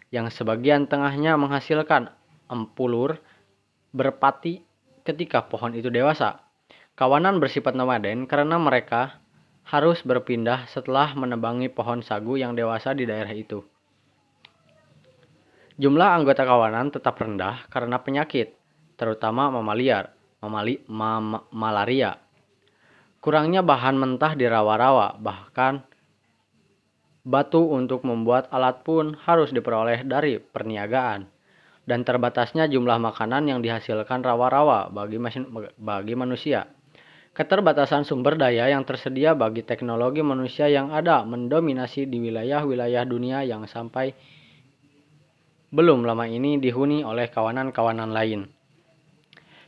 yang 0.10 0.30
sebagian 0.30 0.90
tengahnya 0.90 1.38
menghasilkan 1.38 2.10
empulur 2.50 3.22
berpati 3.94 4.66
ketika 5.06 5.46
pohon 5.46 5.78
itu 5.78 5.90
dewasa. 5.94 6.42
Kawanan 6.94 7.42
bersifat 7.42 7.74
nomaden 7.74 8.30
karena 8.30 8.58
mereka 8.62 9.23
harus 9.67 10.03
berpindah 10.03 10.67
setelah 10.67 11.15
menebangi 11.15 11.72
pohon 11.72 12.03
sagu 12.03 12.36
yang 12.36 12.53
dewasa 12.53 12.91
di 12.91 13.08
daerah 13.08 13.32
itu. 13.32 13.63
Jumlah 15.74 16.10
anggota 16.22 16.46
kawanan 16.46 16.93
tetap 16.93 17.17
rendah 17.17 17.65
karena 17.74 17.98
penyakit, 17.98 18.53
terutama 18.93 19.50
mamaliar, 19.50 20.13
mamali, 20.38 20.86
mam, 20.86 21.50
malaria. 21.50 22.22
Kurangnya 23.24 23.63
bahan 23.63 23.96
mentah 23.98 24.36
di 24.36 24.46
rawa-rawa, 24.46 25.17
bahkan 25.17 25.82
batu 27.24 27.72
untuk 27.72 28.03
membuat 28.03 28.51
alat 28.51 28.84
pun 28.84 29.15
harus 29.24 29.50
diperoleh 29.55 30.03
dari 30.03 30.38
perniagaan. 30.38 31.32
Dan 31.84 32.08
terbatasnya 32.08 32.67
jumlah 32.72 32.96
makanan 32.96 33.48
yang 33.48 33.60
dihasilkan 33.60 34.24
rawa-rawa 34.24 34.88
bagi, 34.88 35.20
bagi 35.79 36.13
manusia. 36.15 36.63
Keterbatasan 37.34 38.06
sumber 38.06 38.38
daya 38.38 38.70
yang 38.70 38.86
tersedia 38.86 39.34
bagi 39.34 39.66
teknologi 39.66 40.22
manusia 40.22 40.70
yang 40.70 40.94
ada 40.94 41.25
mendominasi 41.25 42.06
di 42.06 42.22
wilayah-wilayah 42.22 43.10
dunia 43.10 43.42
yang 43.42 43.66
sampai 43.66 44.13
belum 45.74 46.06
lama 46.06 46.30
ini 46.30 46.62
dihuni 46.62 47.02
oleh 47.02 47.34
kawanan-kawanan 47.34 48.13
lain. 48.13 48.46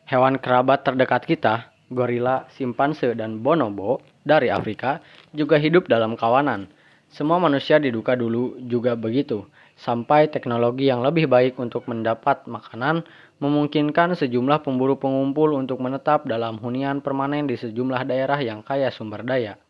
Hewan 0.06 0.38
kerabat 0.38 0.86
terdekat 0.86 1.26
kita, 1.26 1.74
gorila, 1.90 2.46
simpanse, 2.54 3.18
dan 3.18 3.42
bonobo 3.42 3.98
dari 4.22 4.54
Afrika 4.54 5.02
juga 5.34 5.58
hidup 5.58 5.90
dalam 5.90 6.14
kawanan. 6.14 6.70
Semua 7.10 7.42
manusia 7.42 7.82
diduga 7.82 8.14
dulu 8.14 8.62
juga 8.62 8.94
begitu, 8.94 9.50
sampai 9.74 10.30
teknologi 10.30 10.86
yang 10.86 11.02
lebih 11.02 11.26
baik 11.26 11.58
untuk 11.58 11.90
mendapat 11.90 12.46
makanan 12.46 13.02
memungkinkan 13.46 14.18
sejumlah 14.18 14.66
pemburu 14.66 14.98
pengumpul 14.98 15.54
untuk 15.54 15.78
menetap 15.78 16.25
dalam 16.25 16.58
hunian 16.58 17.06
permanen 17.06 17.46
di 17.46 17.54
sejumlah 17.54 18.10
daerah 18.10 18.42
yang 18.42 18.66
kaya 18.66 18.90
sumber 18.90 19.22
daya. 19.22 19.62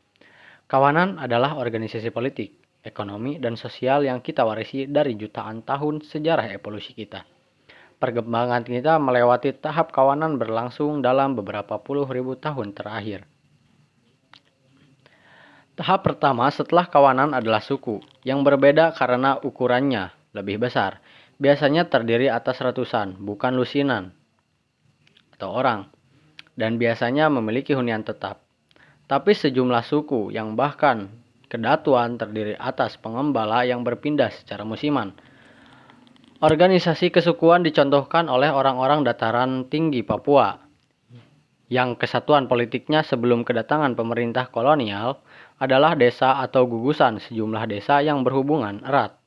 Kawanan 0.71 1.19
adalah 1.19 1.59
organisasi 1.59 2.09
politik, 2.15 2.55
ekonomi, 2.87 3.35
dan 3.37 3.59
sosial 3.59 4.07
yang 4.07 4.23
kita 4.23 4.47
warisi 4.47 4.87
dari 4.87 5.19
jutaan 5.19 5.61
tahun 5.67 6.07
sejarah 6.07 6.47
evolusi 6.55 6.95
kita. 6.95 7.27
Perkembangan 7.99 8.63
kita 8.63 8.95
melewati 8.95 9.51
tahap 9.59 9.91
kawanan 9.91 10.39
berlangsung 10.39 11.03
dalam 11.03 11.35
beberapa 11.35 11.75
puluh 11.83 12.07
ribu 12.07 12.39
tahun 12.39 12.71
terakhir. 12.71 13.27
Tahap 15.75 16.07
pertama 16.07 16.47
setelah 16.55 16.87
kawanan 16.87 17.35
adalah 17.35 17.59
suku, 17.59 17.99
yang 18.23 18.47
berbeda 18.47 18.95
karena 18.95 19.35
ukurannya 19.43 20.15
lebih 20.31 20.63
besar 20.63 21.03
biasanya 21.37 21.87
terdiri 21.91 22.31
atas 22.31 22.59
ratusan, 22.63 23.19
bukan 23.19 23.55
lusinan 23.59 24.15
atau 25.35 25.51
orang, 25.51 25.91
dan 26.55 26.79
biasanya 26.79 27.27
memiliki 27.27 27.75
hunian 27.75 28.07
tetap. 28.07 28.43
Tapi 29.05 29.35
sejumlah 29.35 29.83
suku 29.85 30.33
yang 30.33 30.57
bahkan 30.57 31.11
kedatuan 31.51 32.17
terdiri 32.17 32.57
atas 32.57 32.97
pengembala 32.97 33.67
yang 33.67 33.85
berpindah 33.85 34.33
secara 34.33 34.65
musiman. 34.65 35.13
Organisasi 36.41 37.13
kesukuan 37.13 37.63
dicontohkan 37.63 38.27
oleh 38.27 38.51
orang-orang 38.51 39.07
dataran 39.07 39.67
tinggi 39.71 40.03
Papua, 40.03 40.65
yang 41.65 41.97
kesatuan 41.97 42.45
politiknya 42.45 43.01
sebelum 43.01 43.41
kedatangan 43.41 43.97
pemerintah 43.97 44.53
kolonial 44.53 45.25
adalah 45.57 45.97
desa 45.97 46.37
atau 46.37 46.69
gugusan 46.69 47.17
sejumlah 47.17 47.65
desa 47.65 48.05
yang 48.05 48.21
berhubungan 48.21 48.85
erat. 48.85 49.17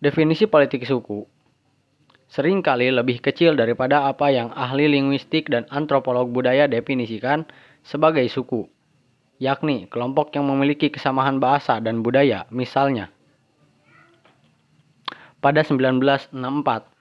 Definisi 0.00 0.48
politik 0.48 0.88
suku 0.88 1.40
sering 2.30 2.62
kali 2.62 2.94
lebih 2.94 3.18
kecil 3.18 3.58
daripada 3.58 4.06
apa 4.06 4.30
yang 4.30 4.54
ahli 4.54 4.86
linguistik 4.86 5.50
dan 5.50 5.66
antropolog 5.66 6.30
budaya 6.30 6.70
definisikan 6.70 7.42
sebagai 7.82 8.22
suku, 8.30 8.70
yakni 9.42 9.90
kelompok 9.90 10.30
yang 10.38 10.46
memiliki 10.46 10.94
kesamaan 10.94 11.42
bahasa 11.42 11.82
dan 11.82 12.06
budaya, 12.06 12.46
misalnya. 12.54 13.10
Pada 15.42 15.66
1964, 15.66 16.30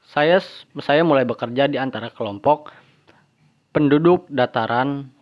saya 0.09 0.41
saya 0.81 1.05
mulai 1.05 1.29
bekerja 1.29 1.69
di 1.69 1.77
antara 1.77 2.09
kelompok 2.09 2.73
penduduk 3.69 4.25
dataran 4.33 5.13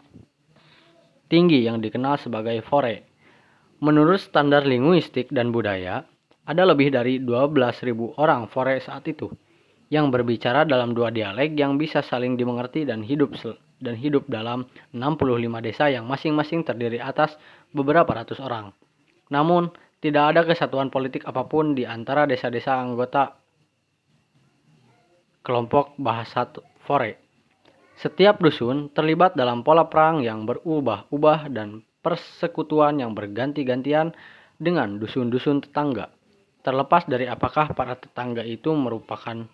tinggi 1.28 1.68
yang 1.68 1.84
dikenal 1.84 2.16
sebagai 2.16 2.64
fore. 2.64 3.04
Menurut 3.84 4.24
standar 4.24 4.64
linguistik 4.64 5.28
dan 5.36 5.52
budaya, 5.52 6.08
ada 6.48 6.64
lebih 6.64 6.96
dari 6.96 7.20
12.000 7.20 8.16
orang 8.16 8.48
fore 8.48 8.80
saat 8.80 9.04
itu 9.12 9.28
yang 9.92 10.12
berbicara 10.12 10.68
dalam 10.68 10.92
dua 10.92 11.12
dialek 11.12 11.56
yang 11.56 11.80
bisa 11.80 12.04
saling 12.04 12.36
dimengerti 12.36 12.84
dan 12.84 13.04
hidup 13.04 13.36
dan 13.80 13.96
hidup 13.96 14.28
dalam 14.28 14.68
65 14.92 15.64
desa 15.64 15.88
yang 15.88 16.08
masing-masing 16.08 16.64
terdiri 16.64 17.00
atas 17.00 17.36
beberapa 17.72 18.12
ratus 18.12 18.40
orang. 18.44 18.76
Namun, 19.32 19.72
tidak 20.00 20.36
ada 20.36 20.42
kesatuan 20.44 20.92
politik 20.92 21.24
apa 21.28 21.48
pun 21.48 21.74
di 21.74 21.88
antara 21.88 22.28
desa-desa 22.30 22.80
anggota 22.80 23.34
kelompok 25.42 25.96
bahasa 25.96 26.48
Fore. 26.84 27.20
Setiap 27.98 28.38
dusun 28.44 28.94
terlibat 28.94 29.34
dalam 29.34 29.66
pola 29.66 29.90
perang 29.90 30.22
yang 30.22 30.46
berubah-ubah 30.46 31.50
dan 31.50 31.82
persekutuan 32.04 33.02
yang 33.02 33.18
berganti-gantian 33.18 34.14
dengan 34.62 35.02
dusun-dusun 35.02 35.66
tetangga. 35.66 36.17
Terlepas 36.68 37.08
dari 37.08 37.32
apakah 37.32 37.72
para 37.72 37.96
tetangga 37.96 38.44
itu 38.44 38.76
merupakan 38.76 39.48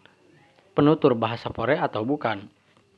penutur 0.74 1.14
bahasa 1.14 1.54
Fore 1.54 1.78
atau 1.78 2.02
bukan. 2.02 2.50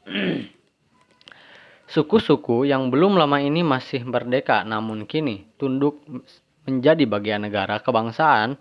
Suku-suku 1.91 2.63
yang 2.63 2.87
belum 2.87 3.19
lama 3.19 3.43
ini 3.43 3.59
masih 3.59 4.07
merdeka 4.07 4.63
namun 4.63 5.03
kini 5.03 5.43
tunduk 5.59 5.99
menjadi 6.63 7.03
bagian 7.03 7.43
negara 7.43 7.83
kebangsaan 7.83 8.55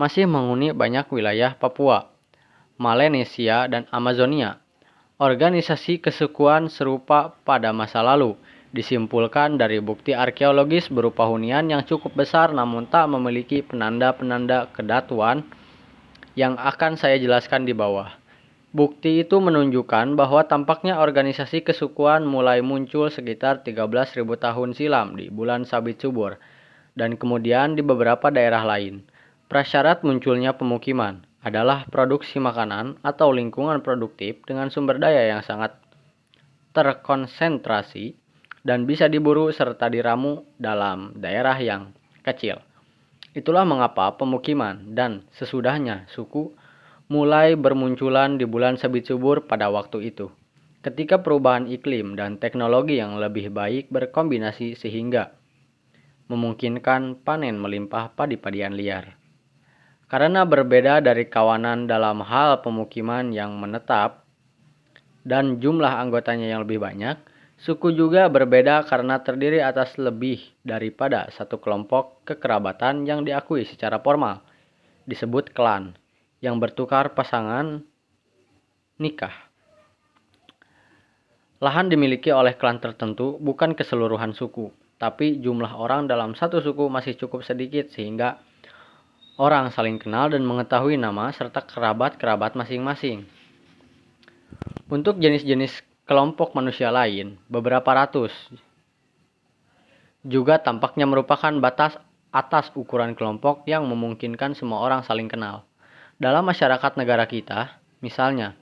masih 0.00 0.24
menghuni 0.24 0.72
banyak 0.72 1.04
wilayah 1.12 1.52
Papua, 1.52 2.08
Melanesia, 2.80 3.68
dan 3.68 3.84
Amazonia 3.92 4.64
Organisasi 5.14 6.02
kesukuan 6.02 6.66
serupa 6.66 7.38
pada 7.46 7.70
masa 7.70 8.02
lalu 8.02 8.34
disimpulkan 8.74 9.54
dari 9.54 9.78
bukti 9.78 10.10
arkeologis 10.10 10.90
berupa 10.90 11.30
hunian 11.30 11.70
yang 11.70 11.86
cukup 11.86 12.18
besar 12.18 12.50
namun 12.50 12.90
tak 12.90 13.06
memiliki 13.06 13.62
penanda-penanda 13.62 14.74
kedatuan 14.74 15.46
yang 16.34 16.58
akan 16.58 16.98
saya 16.98 17.14
jelaskan 17.22 17.62
di 17.62 17.70
bawah. 17.70 18.10
Bukti 18.74 19.22
itu 19.22 19.38
menunjukkan 19.38 20.18
bahwa 20.18 20.42
tampaknya 20.50 20.98
organisasi 20.98 21.62
kesukuan 21.62 22.26
mulai 22.26 22.58
muncul 22.58 23.06
sekitar 23.06 23.62
13.000 23.62 24.18
tahun 24.26 24.74
silam 24.74 25.14
di 25.14 25.30
bulan 25.30 25.62
Sabit 25.62 26.02
Subur 26.02 26.42
dan 26.98 27.14
kemudian 27.14 27.78
di 27.78 27.86
beberapa 27.86 28.34
daerah 28.34 28.66
lain. 28.66 29.06
Prasyarat 29.46 30.02
munculnya 30.02 30.58
pemukiman 30.58 31.22
adalah 31.46 31.86
produksi 31.86 32.42
makanan 32.42 32.98
atau 33.06 33.30
lingkungan 33.30 33.78
produktif 33.78 34.42
dengan 34.42 34.74
sumber 34.74 34.98
daya 34.98 35.30
yang 35.30 35.46
sangat 35.46 35.78
terkonsentrasi 36.74 38.23
dan 38.64 38.88
bisa 38.88 39.06
diburu 39.06 39.52
serta 39.52 39.92
diramu 39.92 40.48
dalam 40.56 41.12
daerah 41.20 41.54
yang 41.60 41.92
kecil. 42.24 42.58
Itulah 43.36 43.68
mengapa 43.68 44.16
pemukiman 44.16 44.96
dan 44.96 45.28
sesudahnya 45.36 46.08
suku 46.08 46.56
mulai 47.12 47.52
bermunculan 47.54 48.40
di 48.40 48.48
bulan 48.48 48.80
sabit 48.80 49.12
subur 49.12 49.44
pada 49.44 49.68
waktu 49.68 50.08
itu. 50.08 50.32
Ketika 50.80 51.20
perubahan 51.20 51.68
iklim 51.68 52.16
dan 52.16 52.40
teknologi 52.40 53.00
yang 53.00 53.20
lebih 53.20 53.52
baik 53.52 53.92
berkombinasi 53.92 54.76
sehingga 54.76 55.32
memungkinkan 56.28 57.20
panen 57.20 57.60
melimpah 57.60 58.12
padi-padian 58.16 58.76
liar. 58.76 59.16
Karena 60.08 60.44
berbeda 60.44 61.00
dari 61.04 61.28
kawanan 61.28 61.88
dalam 61.88 62.20
hal 62.24 62.60
pemukiman 62.60 63.32
yang 63.32 63.56
menetap 63.56 64.24
dan 65.24 65.58
jumlah 65.58 65.90
anggotanya 65.90 66.48
yang 66.48 66.62
lebih 66.64 66.80
banyak, 66.80 67.16
suku 67.64 67.96
juga 67.96 68.28
berbeda 68.28 68.84
karena 68.84 69.24
terdiri 69.24 69.64
atas 69.64 69.96
lebih 69.96 70.36
daripada 70.60 71.32
satu 71.32 71.56
kelompok 71.56 72.20
kekerabatan 72.28 73.08
yang 73.08 73.24
diakui 73.24 73.64
secara 73.64 74.04
formal, 74.04 74.44
disebut 75.08 75.56
klan, 75.56 75.96
yang 76.44 76.60
bertukar 76.60 77.16
pasangan 77.16 77.80
nikah. 79.00 79.32
Lahan 81.64 81.88
dimiliki 81.88 82.28
oleh 82.28 82.60
klan 82.60 82.76
tertentu 82.84 83.40
bukan 83.40 83.72
keseluruhan 83.72 84.36
suku, 84.36 84.68
tapi 85.00 85.40
jumlah 85.40 85.72
orang 85.72 86.04
dalam 86.04 86.36
satu 86.36 86.60
suku 86.60 86.92
masih 86.92 87.16
cukup 87.16 87.40
sedikit 87.40 87.88
sehingga 87.88 88.36
Orang 89.34 89.74
saling 89.74 89.98
kenal 89.98 90.30
dan 90.30 90.46
mengetahui 90.46 90.94
nama 90.94 91.26
serta 91.34 91.66
kerabat-kerabat 91.66 92.54
masing-masing. 92.54 93.26
Untuk 94.86 95.18
jenis-jenis 95.18 95.82
kelompok 96.04 96.52
manusia 96.52 96.92
lain, 96.92 97.40
beberapa 97.48 97.90
ratus 97.92 98.32
juga 100.24 100.56
tampaknya 100.60 101.04
merupakan 101.04 101.52
batas 101.60 102.00
atas 102.32 102.72
ukuran 102.72 103.12
kelompok 103.12 103.64
yang 103.68 103.84
memungkinkan 103.84 104.56
semua 104.56 104.80
orang 104.80 105.04
saling 105.04 105.28
kenal. 105.28 105.68
Dalam 106.16 106.48
masyarakat 106.48 106.96
negara 106.96 107.28
kita, 107.28 107.76
misalnya, 108.00 108.56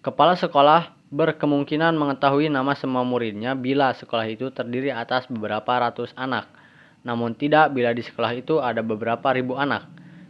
kepala 0.00 0.34
sekolah 0.38 0.96
berkemungkinan 1.12 1.96
mengetahui 1.96 2.48
nama 2.52 2.76
semua 2.76 3.04
muridnya 3.04 3.56
bila 3.56 3.92
sekolah 3.96 4.28
itu 4.28 4.52
terdiri 4.52 4.92
atas 4.92 5.24
beberapa 5.28 5.68
ratus 5.76 6.12
anak 6.16 6.58
namun 7.06 7.34
tidak 7.34 7.70
bila 7.72 7.94
di 7.94 8.02
sekolah 8.02 8.32
itu 8.34 8.58
ada 8.58 8.82
beberapa 8.82 9.30
ribu 9.32 9.54
anak. 9.54 9.86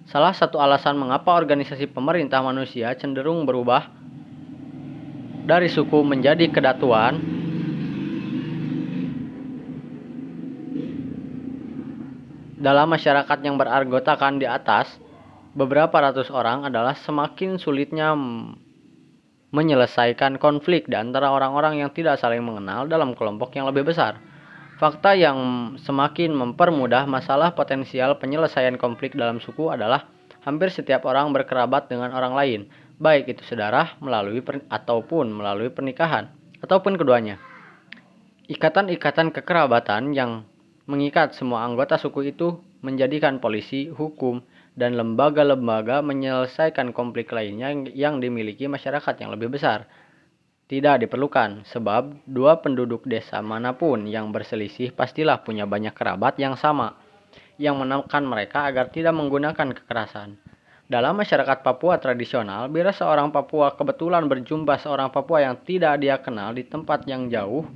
Salah 0.08 0.32
satu 0.32 0.56
alasan 0.62 0.96
mengapa 0.96 1.36
organisasi 1.36 1.90
pemerintah 1.92 2.40
manusia 2.40 2.92
cenderung 2.96 3.44
berubah 3.44 3.92
dari 5.48 5.72
suku 5.72 6.04
menjadi 6.04 6.52
kedatuan 6.52 7.16
dalam 12.60 12.92
masyarakat 12.92 13.38
yang 13.40 13.56
beranggotakan 13.56 14.36
di 14.36 14.44
atas 14.44 15.00
beberapa 15.56 15.96
ratus 16.04 16.28
orang 16.28 16.68
adalah 16.68 16.92
semakin 16.92 17.56
sulitnya 17.56 18.12
menyelesaikan 19.48 20.36
konflik 20.36 20.84
di 20.84 21.00
antara 21.00 21.32
orang-orang 21.32 21.80
yang 21.80 21.88
tidak 21.96 22.20
saling 22.20 22.44
mengenal 22.44 22.84
dalam 22.84 23.16
kelompok 23.16 23.56
yang 23.56 23.64
lebih 23.64 23.88
besar. 23.88 24.20
Fakta 24.76 25.16
yang 25.16 25.74
semakin 25.80 26.30
mempermudah 26.36 27.08
masalah 27.08 27.56
potensial 27.56 28.20
penyelesaian 28.20 28.76
konflik 28.76 29.16
dalam 29.16 29.40
suku 29.40 29.72
adalah 29.72 30.06
hampir 30.44 30.70
setiap 30.70 31.02
orang 31.08 31.32
berkerabat 31.34 31.90
dengan 31.90 32.14
orang 32.14 32.36
lain, 32.36 32.60
baik 32.98 33.30
itu 33.30 33.42
saudara 33.46 33.94
melalui 34.02 34.42
per, 34.42 34.62
ataupun 34.66 35.30
melalui 35.30 35.70
pernikahan 35.70 36.30
ataupun 36.62 36.98
keduanya. 36.98 37.38
Ikatan-ikatan 38.50 39.30
kekerabatan 39.30 40.12
yang 40.12 40.42
mengikat 40.90 41.36
semua 41.38 41.62
anggota 41.62 41.96
suku 42.00 42.34
itu 42.34 42.58
menjadikan 42.82 43.38
polisi, 43.38 43.90
hukum, 43.90 44.42
dan 44.78 44.94
lembaga-lembaga 44.94 46.02
menyelesaikan 46.02 46.94
konflik 46.94 47.34
lainnya 47.34 47.74
yang 47.92 48.22
dimiliki 48.22 48.70
masyarakat 48.70 49.14
yang 49.18 49.34
lebih 49.34 49.50
besar 49.50 49.90
tidak 50.68 51.00
diperlukan, 51.00 51.64
sebab 51.64 52.28
dua 52.28 52.60
penduduk 52.60 53.08
desa 53.08 53.40
mana 53.40 53.72
pun 53.72 54.04
yang 54.04 54.28
berselisih 54.28 54.92
pastilah 54.92 55.40
punya 55.40 55.64
banyak 55.64 55.96
kerabat 55.96 56.36
yang 56.36 56.60
sama, 56.60 57.00
yang 57.56 57.80
menekan 57.80 58.28
mereka 58.28 58.68
agar 58.68 58.92
tidak 58.92 59.16
menggunakan 59.16 59.72
kekerasan. 59.72 60.36
Dalam 60.88 61.20
masyarakat 61.20 61.60
Papua 61.60 62.00
tradisional, 62.00 62.72
bila 62.72 62.96
seorang 62.96 63.28
Papua 63.28 63.76
kebetulan 63.76 64.24
berjumpa 64.24 64.80
seorang 64.80 65.12
Papua 65.12 65.44
yang 65.44 65.60
tidak 65.60 66.00
dia 66.00 66.16
kenal 66.16 66.56
di 66.56 66.64
tempat 66.64 67.04
yang 67.04 67.28
jauh 67.28 67.68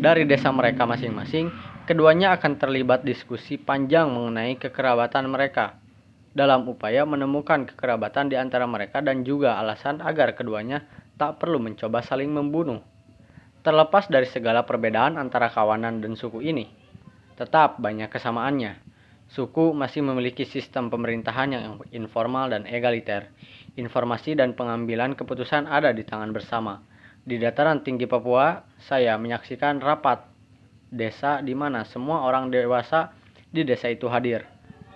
dari 0.00 0.24
desa 0.24 0.48
mereka 0.48 0.88
masing-masing, 0.88 1.52
keduanya 1.84 2.32
akan 2.40 2.56
terlibat 2.56 3.04
diskusi 3.04 3.60
panjang 3.60 4.08
mengenai 4.08 4.56
kekerabatan 4.56 5.28
mereka 5.28 5.76
dalam 6.32 6.64
upaya 6.64 7.04
menemukan 7.04 7.68
kekerabatan 7.68 8.32
di 8.32 8.40
antara 8.40 8.64
mereka 8.64 9.04
dan 9.04 9.20
juga 9.20 9.60
alasan 9.60 10.00
agar 10.00 10.32
keduanya 10.32 10.84
tak 11.20 11.40
perlu 11.40 11.60
mencoba 11.60 12.00
saling 12.00 12.32
membunuh. 12.32 12.80
Terlepas 13.60 14.08
dari 14.08 14.28
segala 14.28 14.64
perbedaan 14.64 15.20
antara 15.20 15.52
kawanan 15.52 16.00
dan 16.00 16.16
suku 16.16 16.40
ini, 16.40 16.68
tetap 17.36 17.80
banyak 17.80 18.08
kesamaannya. 18.08 18.95
Suku 19.26 19.74
masih 19.74 20.06
memiliki 20.06 20.46
sistem 20.46 20.90
pemerintahan 20.90 21.50
yang 21.50 21.64
informal 21.90 22.50
dan 22.50 22.64
egaliter. 22.66 23.30
Informasi 23.74 24.38
dan 24.38 24.54
pengambilan 24.54 25.18
keputusan 25.18 25.66
ada 25.66 25.90
di 25.90 26.06
tangan 26.06 26.30
bersama. 26.30 26.80
Di 27.26 27.36
dataran 27.36 27.82
tinggi 27.82 28.06
Papua, 28.06 28.62
saya 28.78 29.18
menyaksikan 29.18 29.82
rapat 29.82 30.24
desa 30.88 31.42
di 31.42 31.52
mana 31.58 31.82
semua 31.82 32.22
orang 32.22 32.48
dewasa 32.48 33.10
di 33.50 33.66
desa 33.66 33.90
itu 33.90 34.06
hadir 34.06 34.46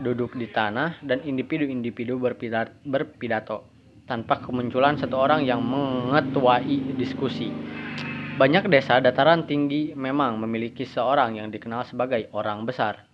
duduk 0.01 0.33
di 0.35 0.49
tanah, 0.49 0.99
dan 1.05 1.21
individu-individu 1.23 2.17
berpidato 2.89 3.69
tanpa 4.09 4.41
kemunculan 4.43 4.97
satu 4.97 5.15
orang 5.15 5.45
yang 5.45 5.61
mengetuai 5.63 6.97
diskusi. 6.97 7.53
Banyak 8.41 8.73
desa 8.73 8.99
dataran 8.99 9.45
tinggi 9.45 9.93
memang 9.93 10.41
memiliki 10.41 10.89
seorang 10.89 11.37
yang 11.37 11.53
dikenal 11.53 11.85
sebagai 11.85 12.33
orang 12.33 12.65
besar. 12.65 13.10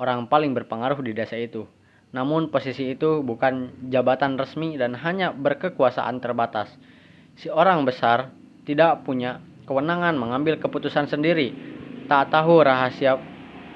Orang 0.00 0.32
paling 0.32 0.56
berpengaruh 0.56 1.04
di 1.04 1.12
desa 1.12 1.36
itu. 1.36 1.68
Namun 2.16 2.48
posisi 2.48 2.96
itu 2.96 3.20
bukan 3.20 3.68
jabatan 3.92 4.40
resmi 4.40 4.80
dan 4.80 4.96
hanya 4.96 5.36
berkekuasaan 5.36 6.24
terbatas. 6.24 6.72
Si 7.36 7.52
orang 7.52 7.84
besar 7.84 8.32
tidak 8.64 9.04
punya 9.04 9.44
kewenangan 9.68 10.16
mengambil 10.16 10.56
keputusan 10.56 11.04
sendiri, 11.04 11.52
tak 12.08 12.32
tahu 12.32 12.64
rahasia 12.64 13.20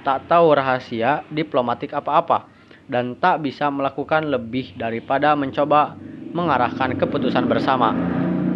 tak 0.04 0.28
tahu 0.28 0.52
rahasia 0.52 1.24
diplomatik 1.28 1.92
apa-apa 1.92 2.48
dan 2.88 3.16
tak 3.16 3.40
bisa 3.40 3.72
melakukan 3.72 4.28
lebih 4.28 4.76
daripada 4.76 5.32
mencoba 5.32 5.96
mengarahkan 6.32 6.96
keputusan 7.00 7.48
bersama. 7.48 7.92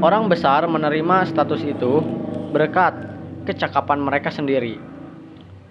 Orang 0.01 0.29
besar 0.33 0.65
menerima 0.69 1.25
status 1.29 1.65
itu 1.65 2.01
berkat 2.53 2.97
kecakapan 3.45 4.01
mereka 4.01 4.33
sendiri. 4.33 4.77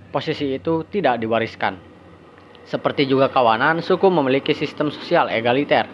Posisi 0.10 0.58
itu 0.58 0.82
tidak 0.90 1.22
diwariskan. 1.22 1.87
Seperti 2.68 3.08
juga 3.08 3.32
kawanan, 3.32 3.80
suku 3.80 4.12
memiliki 4.12 4.52
sistem 4.52 4.92
sosial 4.92 5.32
egaliter 5.32 5.88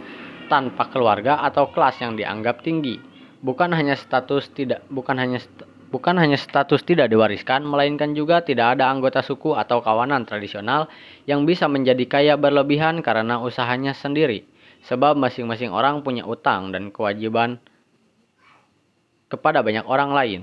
tanpa 0.49 0.89
keluarga 0.89 1.37
atau 1.45 1.69
kelas 1.69 2.01
yang 2.01 2.17
dianggap 2.17 2.65
tinggi. 2.65 2.97
Bukan 3.45 3.69
hanya 3.77 3.93
status 3.93 4.49
tidak 4.49 4.81
bukan 4.89 5.21
hanya 5.21 5.37
bukan 5.93 6.17
hanya 6.17 6.33
status 6.33 6.81
tidak 6.81 7.13
diwariskan, 7.13 7.61
melainkan 7.61 8.17
juga 8.17 8.41
tidak 8.41 8.73
ada 8.79 8.89
anggota 8.89 9.21
suku 9.21 9.53
atau 9.53 9.85
kawanan 9.85 10.25
tradisional 10.25 10.89
yang 11.29 11.45
bisa 11.45 11.69
menjadi 11.69 12.09
kaya 12.09 12.33
berlebihan 12.33 13.05
karena 13.05 13.37
usahanya 13.37 13.93
sendiri, 13.93 14.49
sebab 14.89 15.13
masing-masing 15.13 15.69
orang 15.69 16.01
punya 16.01 16.25
utang 16.25 16.73
dan 16.73 16.89
kewajiban 16.89 17.61
kepada 19.29 19.61
banyak 19.61 19.85
orang 19.85 20.09
lain. 20.09 20.41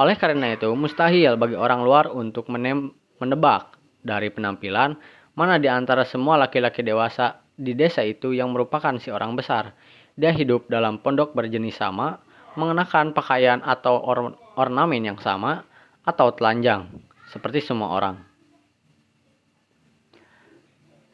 Oleh 0.00 0.16
karena 0.16 0.56
itu, 0.56 0.72
mustahil 0.72 1.36
bagi 1.36 1.58
orang 1.58 1.84
luar 1.84 2.08
untuk 2.08 2.48
menebak 2.48 3.76
dari 4.00 4.30
penampilan 4.32 4.96
mana 5.38 5.54
di 5.62 5.70
antara 5.70 6.02
semua 6.02 6.34
laki-laki 6.34 6.82
dewasa 6.82 7.38
di 7.54 7.70
desa 7.78 8.02
itu 8.02 8.34
yang 8.34 8.50
merupakan 8.50 8.98
si 8.98 9.14
orang 9.14 9.38
besar. 9.38 9.70
Dia 10.18 10.34
hidup 10.34 10.66
dalam 10.66 10.98
pondok 10.98 11.30
berjenis 11.30 11.78
sama, 11.78 12.18
mengenakan 12.58 13.14
pakaian 13.14 13.62
atau 13.62 14.02
or 14.02 14.34
ornamen 14.58 15.06
yang 15.06 15.18
sama 15.22 15.62
atau 16.02 16.34
telanjang, 16.34 16.90
seperti 17.30 17.62
semua 17.62 17.94
orang. 17.94 18.18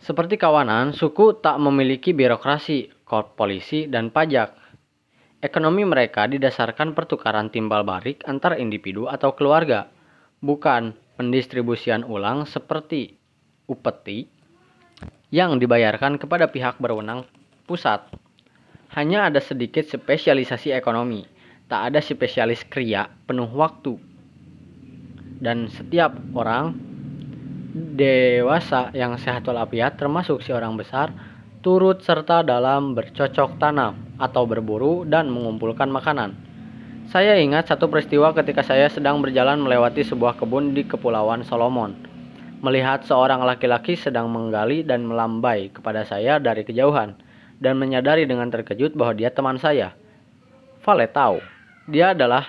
Seperti 0.00 0.40
kawanan, 0.40 0.96
suku 0.96 1.44
tak 1.44 1.60
memiliki 1.60 2.16
birokrasi, 2.16 3.04
kod 3.04 3.36
polisi, 3.36 3.92
dan 3.92 4.08
pajak. 4.08 4.56
Ekonomi 5.44 5.84
mereka 5.84 6.24
didasarkan 6.24 6.96
pertukaran 6.96 7.52
timbal 7.52 7.84
balik 7.84 8.24
antar 8.24 8.56
individu 8.56 9.04
atau 9.04 9.36
keluarga, 9.36 9.92
bukan 10.40 10.96
pendistribusian 11.20 12.08
ulang 12.08 12.48
seperti 12.48 13.20
upeti 13.66 14.28
yang 15.34 15.58
dibayarkan 15.58 16.20
kepada 16.20 16.46
pihak 16.50 16.78
berwenang 16.78 17.26
pusat. 17.66 18.06
Hanya 18.94 19.26
ada 19.26 19.42
sedikit 19.42 19.82
spesialisasi 19.88 20.70
ekonomi, 20.70 21.26
tak 21.66 21.90
ada 21.90 21.98
spesialis 21.98 22.62
kriya 22.68 23.10
penuh 23.26 23.50
waktu. 23.50 23.98
Dan 25.42 25.66
setiap 25.66 26.14
orang 26.38 26.78
dewasa 27.74 28.94
yang 28.94 29.18
sehat 29.18 29.42
walafiat 29.50 29.98
termasuk 29.98 30.38
si 30.46 30.54
orang 30.54 30.78
besar 30.78 31.10
turut 31.64 32.04
serta 32.06 32.46
dalam 32.46 32.94
bercocok 32.94 33.58
tanam 33.58 33.98
atau 34.22 34.46
berburu 34.46 35.02
dan 35.02 35.26
mengumpulkan 35.32 35.90
makanan. 35.90 36.36
Saya 37.10 37.36
ingat 37.40 37.68
satu 37.68 37.90
peristiwa 37.90 38.30
ketika 38.32 38.62
saya 38.62 38.86
sedang 38.86 39.18
berjalan 39.20 39.58
melewati 39.58 40.06
sebuah 40.06 40.38
kebun 40.38 40.72
di 40.72 40.86
Kepulauan 40.86 41.42
Solomon. 41.42 42.13
Melihat 42.64 43.04
seorang 43.04 43.44
laki-laki 43.44 43.92
sedang 43.92 44.32
menggali 44.32 44.80
dan 44.88 45.04
melambai 45.04 45.68
kepada 45.68 46.00
saya 46.08 46.40
dari 46.40 46.64
kejauhan 46.64 47.12
dan 47.60 47.76
menyadari 47.76 48.24
dengan 48.24 48.48
terkejut 48.48 48.96
bahwa 48.96 49.12
dia 49.12 49.28
teman 49.28 49.60
saya. 49.60 49.92
Vale 50.80 51.04
tahu 51.12 51.44
dia 51.92 52.16
adalah 52.16 52.48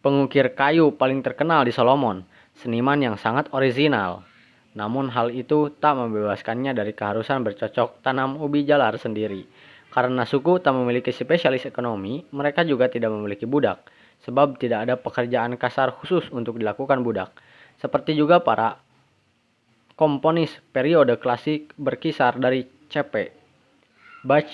pengukir 0.00 0.56
kayu 0.56 0.96
paling 0.96 1.20
terkenal 1.20 1.68
di 1.68 1.72
Solomon, 1.76 2.24
seniman 2.56 2.96
yang 2.96 3.20
sangat 3.20 3.52
orisinal. 3.52 4.24
Namun 4.72 5.12
hal 5.12 5.28
itu 5.36 5.68
tak 5.68 6.00
membebaskannya 6.00 6.72
dari 6.72 6.96
keharusan 6.96 7.44
bercocok 7.44 8.00
tanam 8.00 8.40
ubi 8.40 8.64
jalar 8.64 8.96
sendiri. 8.96 9.44
Karena 9.92 10.24
suku 10.24 10.64
tak 10.64 10.72
memiliki 10.72 11.12
spesialis 11.12 11.68
ekonomi, 11.68 12.24
mereka 12.32 12.64
juga 12.64 12.88
tidak 12.88 13.12
memiliki 13.12 13.44
budak, 13.44 13.84
sebab 14.24 14.56
tidak 14.56 14.88
ada 14.88 14.96
pekerjaan 14.96 15.60
kasar 15.60 15.92
khusus 15.92 16.24
untuk 16.32 16.56
dilakukan 16.56 17.04
budak. 17.04 17.36
Seperti 17.76 18.16
juga 18.16 18.40
para 18.40 18.80
komponis 20.00 20.48
periode 20.72 21.20
klasik 21.20 21.76
berkisar 21.76 22.40
dari 22.40 22.64
CP, 22.88 23.36
Bach 24.24 24.48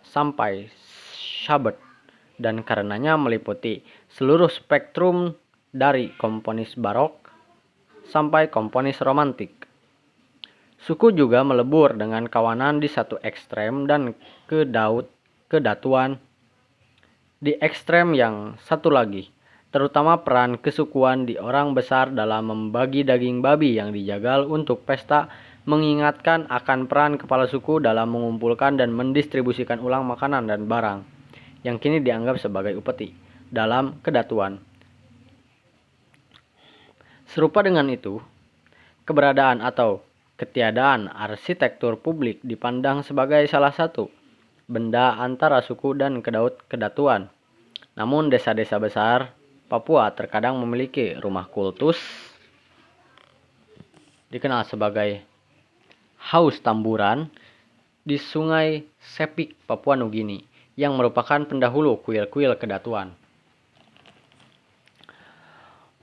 sampai 0.00 0.72
Schabert 1.12 1.76
dan 2.40 2.64
karenanya 2.64 3.20
meliputi 3.20 3.84
seluruh 4.08 4.48
spektrum 4.48 5.36
dari 5.76 6.16
komponis 6.16 6.72
barok 6.72 7.28
sampai 8.08 8.48
komponis 8.48 8.96
romantik. 9.04 9.68
Suku 10.80 11.12
juga 11.12 11.44
melebur 11.44 11.92
dengan 11.92 12.24
kawanan 12.24 12.80
di 12.80 12.88
satu 12.88 13.20
ekstrem 13.20 13.84
dan 13.84 14.16
kedaut 14.48 15.12
kedatuan 15.52 16.16
di 17.44 17.60
ekstrem 17.60 18.16
yang 18.16 18.56
satu 18.64 18.88
lagi, 18.88 19.28
terutama 19.72 20.20
peran 20.20 20.60
kesukuan 20.60 21.24
di 21.24 21.40
orang 21.40 21.72
besar 21.72 22.12
dalam 22.12 22.52
membagi 22.52 23.08
daging 23.08 23.40
babi 23.40 23.80
yang 23.80 23.90
dijagal 23.90 24.44
untuk 24.44 24.84
pesta 24.84 25.32
mengingatkan 25.64 26.44
akan 26.52 26.86
peran 26.86 27.16
kepala 27.16 27.48
suku 27.48 27.80
dalam 27.80 28.12
mengumpulkan 28.12 28.76
dan 28.76 28.92
mendistribusikan 28.92 29.80
ulang 29.80 30.04
makanan 30.04 30.44
dan 30.44 30.68
barang 30.68 31.00
yang 31.64 31.80
kini 31.80 32.04
dianggap 32.04 32.36
sebagai 32.36 32.76
upeti 32.76 33.16
dalam 33.48 33.96
kedatuan. 34.04 34.60
Serupa 37.32 37.64
dengan 37.64 37.88
itu, 37.88 38.20
keberadaan 39.08 39.64
atau 39.64 40.04
ketiadaan 40.36 41.08
arsitektur 41.08 41.96
publik 41.96 42.44
dipandang 42.44 43.00
sebagai 43.06 43.46
salah 43.48 43.72
satu 43.72 44.12
benda 44.68 45.16
antara 45.16 45.64
suku 45.64 45.96
dan 45.96 46.20
kedaut 46.20 46.60
kedatuan. 46.68 47.32
Namun 47.96 48.28
desa-desa 48.28 48.76
besar 48.76 49.32
Papua 49.72 50.12
terkadang 50.12 50.60
memiliki 50.60 51.16
rumah 51.16 51.48
kultus 51.48 51.96
dikenal 54.28 54.68
sebagai 54.68 55.24
Haus 56.20 56.60
Tamburan 56.60 57.32
di 58.04 58.20
Sungai 58.20 58.84
Sepik, 59.00 59.56
Papua 59.64 59.96
Nugini 59.96 60.44
yang 60.76 60.92
merupakan 60.92 61.40
pendahulu 61.48 62.04
kuil-kuil 62.04 62.52
kedatuan. 62.60 63.16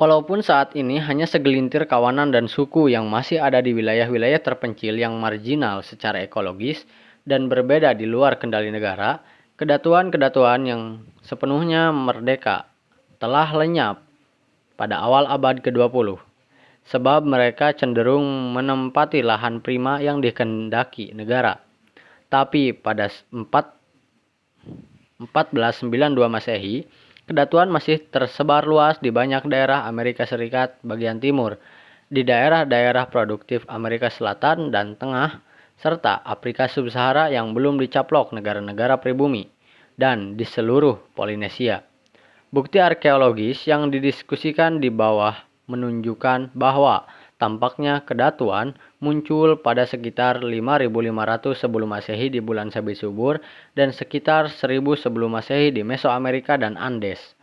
Walaupun 0.01 0.41
saat 0.41 0.73
ini 0.73 0.97
hanya 0.97 1.29
segelintir 1.29 1.85
kawanan 1.85 2.33
dan 2.33 2.49
suku 2.49 2.89
yang 2.89 3.05
masih 3.05 3.37
ada 3.37 3.61
di 3.61 3.77
wilayah-wilayah 3.77 4.41
terpencil 4.41 4.97
yang 4.97 5.13
marginal 5.21 5.85
secara 5.85 6.25
ekologis 6.25 6.89
dan 7.21 7.45
berbeda 7.45 7.93
di 7.93 8.09
luar 8.09 8.41
kendali 8.41 8.73
negara, 8.73 9.21
kedatuan-kedatuan 9.61 10.61
yang 10.65 10.81
sepenuhnya 11.21 11.93
merdeka 11.93 12.68
telah 13.19 13.51
lenyap 13.51 14.01
pada 14.79 14.99
awal 15.03 15.27
abad 15.27 15.59
ke-20 15.59 16.17
sebab 16.89 17.21
mereka 17.27 17.75
cenderung 17.75 18.55
menempati 18.55 19.21
lahan 19.21 19.61
prima 19.61 20.01
yang 20.01 20.23
dikendaki 20.23 21.13
negara. 21.13 21.61
Tapi 22.31 22.73
pada 22.73 23.11
4 23.29 23.43
1492 25.19 26.15
Masehi, 26.31 26.87
kedatuan 27.27 27.67
masih 27.67 27.99
tersebar 28.07 28.63
luas 28.63 29.03
di 29.03 29.11
banyak 29.11 29.43
daerah 29.51 29.83
Amerika 29.83 30.23
Serikat 30.23 30.79
bagian 30.79 31.19
timur, 31.19 31.59
di 32.07 32.23
daerah-daerah 32.23 33.11
produktif 33.11 33.67
Amerika 33.67 34.07
Selatan 34.07 34.71
dan 34.71 34.95
Tengah, 34.95 35.43
serta 35.75 36.23
Afrika 36.23 36.71
Sub-Sahara 36.71 37.27
yang 37.35 37.51
belum 37.51 37.83
dicaplok 37.83 38.31
negara-negara 38.31 38.95
pribumi, 39.03 39.51
dan 39.99 40.39
di 40.39 40.47
seluruh 40.47 41.11
Polinesia. 41.11 41.88
Bukti 42.49 42.81
arkeologis 42.81 43.65
yang 43.69 43.93
didiskusikan 43.93 44.81
di 44.81 44.89
bawah 44.89 45.37
menunjukkan 45.69 46.57
bahwa 46.57 47.05
Tampaknya 47.39 48.03
kedatuan 48.03 48.75
muncul 48.99 49.55
pada 49.63 49.87
sekitar 49.87 50.43
5500 50.43 51.55
sebelum 51.55 51.87
Masehi 51.87 52.27
di 52.27 52.43
bulan 52.43 52.67
sabit 52.67 52.99
subur 52.99 53.39
dan 53.79 53.95
sekitar 53.95 54.51
1000 54.51 54.83
sebelum 54.99 55.39
Masehi 55.39 55.71
di 55.71 55.79
Mesoamerika 55.79 56.59
dan 56.59 56.75
Andes. 56.75 57.39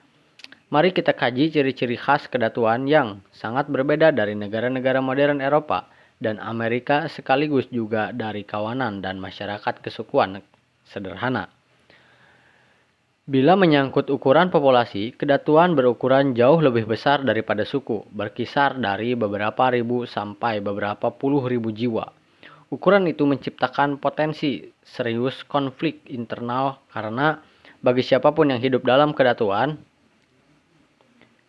Mari 0.68 0.92
kita 0.92 1.16
kaji 1.16 1.48
ciri-ciri 1.48 1.96
khas 1.96 2.28
kedatuan 2.28 2.84
yang 2.84 3.24
sangat 3.32 3.72
berbeda 3.72 4.12
dari 4.12 4.36
negara-negara 4.36 5.00
modern 5.00 5.40
Eropa 5.40 5.88
dan 6.20 6.36
Amerika 6.44 7.08
sekaligus 7.08 7.64
juga 7.72 8.12
dari 8.12 8.44
kawanan 8.44 9.00
dan 9.00 9.16
masyarakat 9.16 9.80
kesukuan 9.80 10.44
sederhana. 10.84 11.55
Bila 13.26 13.58
menyangkut 13.58 14.06
ukuran 14.06 14.54
populasi, 14.54 15.10
kedatuan 15.18 15.74
berukuran 15.74 16.38
jauh 16.38 16.62
lebih 16.62 16.86
besar 16.86 17.26
daripada 17.26 17.66
suku, 17.66 18.06
berkisar 18.14 18.78
dari 18.78 19.18
beberapa 19.18 19.66
ribu 19.74 20.06
sampai 20.06 20.62
beberapa 20.62 21.10
puluh 21.10 21.42
ribu 21.50 21.74
jiwa. 21.74 22.06
Ukuran 22.70 23.10
itu 23.10 23.26
menciptakan 23.26 23.98
potensi 23.98 24.70
serius 24.86 25.42
konflik 25.42 26.06
internal 26.06 26.78
karena 26.94 27.42
bagi 27.82 28.06
siapa 28.06 28.30
pun 28.30 28.54
yang 28.54 28.62
hidup 28.62 28.86
dalam 28.86 29.10
kedatuan, 29.10 29.74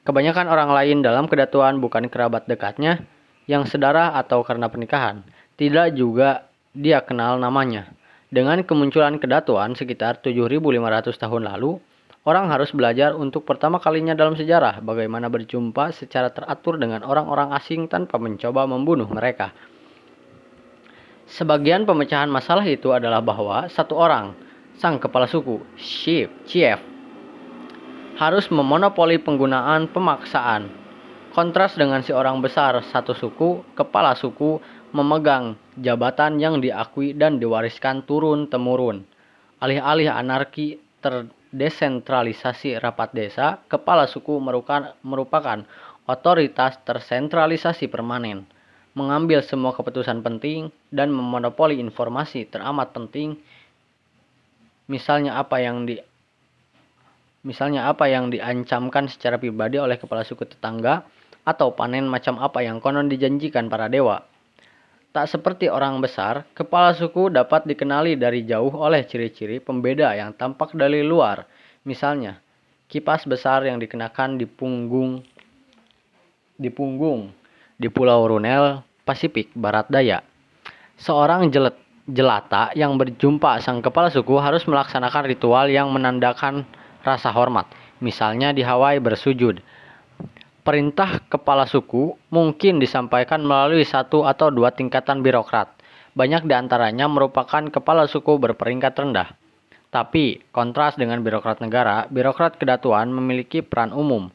Kebanyakan 0.08 0.48
orang 0.48 0.72
lain 0.72 0.98
dalam 1.04 1.28
kedatuan 1.28 1.84
bukan 1.84 2.08
kerabat 2.08 2.48
dekatnya 2.48 3.04
yang 3.44 3.68
sedara 3.68 4.16
atau 4.16 4.40
karena 4.40 4.72
pernikahan. 4.72 5.20
Tidak 5.60 6.00
juga 6.00 6.48
dia 6.72 7.04
kenal 7.04 7.36
namanya. 7.44 7.92
Dengan 8.28 8.60
kemunculan 8.68 9.24
kedatuan 9.24 9.72
sekitar 9.72 10.20
7500 10.20 10.60
tahun 11.16 11.48
lalu, 11.48 11.80
orang 12.28 12.52
harus 12.52 12.76
belajar 12.76 13.16
untuk 13.16 13.48
pertama 13.48 13.80
kalinya 13.80 14.12
dalam 14.12 14.36
sejarah 14.36 14.84
bagaimana 14.84 15.32
berjumpa 15.32 15.96
secara 15.96 16.36
teratur 16.36 16.76
dengan 16.76 17.08
orang-orang 17.08 17.56
asing 17.56 17.88
tanpa 17.88 18.20
mencoba 18.20 18.68
membunuh 18.68 19.08
mereka. 19.08 19.56
Sebagian 21.28 21.88
pemecahan 21.88 22.28
masalah 22.28 22.68
itu 22.68 22.92
adalah 22.92 23.24
bahwa 23.24 23.72
satu 23.72 23.96
orang, 23.96 24.36
sang 24.76 25.00
kepala 25.00 25.28
suku, 25.32 25.64
chief, 25.80 26.28
chief, 26.44 26.84
harus 28.20 28.52
memonopoli 28.52 29.24
penggunaan 29.24 29.88
pemaksaan. 29.88 30.68
Kontras 31.32 31.80
dengan 31.80 32.04
si 32.04 32.12
orang 32.12 32.44
besar 32.44 32.76
satu 32.92 33.16
suku, 33.16 33.64
kepala 33.72 34.20
suku 34.20 34.60
memegang 34.92 35.56
jabatan 35.80 36.42
yang 36.42 36.60
diakui 36.60 37.14
dan 37.14 37.38
diwariskan 37.38 38.04
turun-temurun. 38.04 39.06
Alih-alih 39.62 40.10
anarki 40.14 40.78
terdesentralisasi 41.02 42.78
rapat 42.82 43.14
desa, 43.14 43.62
kepala 43.70 44.06
suku 44.10 44.38
merupakan 45.02 45.62
otoritas 46.08 46.82
tersentralisasi 46.86 47.90
permanen 47.90 48.46
mengambil 48.98 49.46
semua 49.46 49.78
keputusan 49.78 50.26
penting 50.26 50.74
dan 50.90 51.14
memonopoli 51.14 51.78
informasi 51.78 52.50
teramat 52.50 52.98
penting 52.98 53.38
misalnya 54.90 55.38
apa 55.38 55.62
yang 55.62 55.86
di 55.86 56.02
misalnya 57.46 57.86
apa 57.86 58.10
yang 58.10 58.34
diancamkan 58.34 59.06
secara 59.06 59.38
pribadi 59.38 59.78
oleh 59.78 60.02
kepala 60.02 60.26
suku 60.26 60.50
tetangga 60.50 61.06
atau 61.46 61.78
panen 61.78 62.10
macam 62.10 62.42
apa 62.42 62.66
yang 62.66 62.84
konon 62.84 63.08
dijanjikan 63.08 63.72
para 63.72 63.88
dewa. 63.88 64.26
Tak 65.18 65.34
seperti 65.34 65.66
orang 65.66 65.98
besar, 65.98 66.46
kepala 66.54 66.94
suku 66.94 67.34
dapat 67.34 67.66
dikenali 67.66 68.14
dari 68.22 68.46
jauh 68.46 68.70
oleh 68.70 69.02
ciri-ciri 69.02 69.58
pembeda 69.58 70.14
yang 70.14 70.30
tampak 70.38 70.78
dari 70.78 71.02
luar. 71.02 71.50
Misalnya, 71.90 72.38
kipas 72.86 73.26
besar 73.26 73.66
yang 73.66 73.82
dikenakan 73.82 74.38
di 74.38 74.46
punggung 74.46 75.26
di 76.54 76.70
punggung 76.70 77.34
di 77.82 77.90
Pulau 77.90 78.30
Runel, 78.30 78.86
Pasifik 79.10 79.50
Barat 79.58 79.90
Daya. 79.90 80.22
Seorang 81.02 81.50
jelet, 81.50 81.74
jelata 82.06 82.70
yang 82.78 82.94
berjumpa 83.02 83.58
sang 83.66 83.82
kepala 83.82 84.14
suku 84.14 84.38
harus 84.38 84.70
melaksanakan 84.70 85.34
ritual 85.34 85.66
yang 85.66 85.90
menandakan 85.90 86.62
rasa 87.02 87.34
hormat. 87.34 87.66
Misalnya 88.06 88.54
di 88.54 88.62
Hawaii 88.62 89.02
bersujud. 89.02 89.66
Perintah 90.68 91.24
kepala 91.32 91.64
suku 91.64 92.20
mungkin 92.28 92.76
disampaikan 92.84 93.40
melalui 93.40 93.88
satu 93.88 94.28
atau 94.28 94.52
dua 94.52 94.76
tingkatan 94.76 95.24
birokrat. 95.24 95.72
Banyak 96.12 96.44
di 96.44 96.52
antaranya 96.52 97.08
merupakan 97.08 97.72
kepala 97.72 98.04
suku 98.04 98.36
berperingkat 98.36 98.92
rendah. 99.00 99.32
Tapi, 99.88 100.44
kontras 100.52 101.00
dengan 101.00 101.24
birokrat 101.24 101.64
negara, 101.64 102.04
birokrat 102.12 102.60
kedatuan 102.60 103.16
memiliki 103.16 103.64
peran 103.64 103.96
umum, 103.96 104.28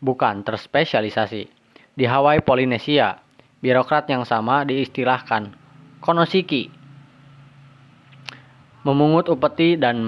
bukan 0.00 0.40
terspesialisasi. 0.48 1.44
Di 1.92 2.04
Hawaii 2.08 2.40
Polinesia, 2.40 3.20
birokrat 3.60 4.08
yang 4.08 4.24
sama 4.24 4.64
diistilahkan 4.64 5.52
konosiki 6.00 6.72
memungut 8.86 9.26
upeti 9.26 9.74
dan 9.74 9.98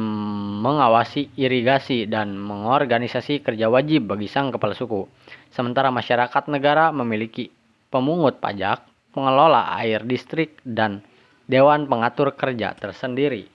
mengawasi 0.62 1.34
irigasi 1.34 2.06
dan 2.06 2.38
mengorganisasi 2.38 3.42
kerja 3.42 3.66
wajib 3.66 4.06
bagi 4.06 4.30
sang 4.30 4.54
kepala 4.54 4.70
suku. 4.70 5.10
Sementara 5.52 5.88
masyarakat 5.88 6.44
negara 6.52 6.92
memiliki 6.92 7.48
pemungut 7.88 8.40
pajak, 8.40 8.84
pengelola 9.16 9.72
air 9.80 10.04
distrik, 10.04 10.60
dan 10.64 11.00
dewan 11.48 11.88
pengatur 11.88 12.36
kerja 12.36 12.76
tersendiri. 12.76 13.48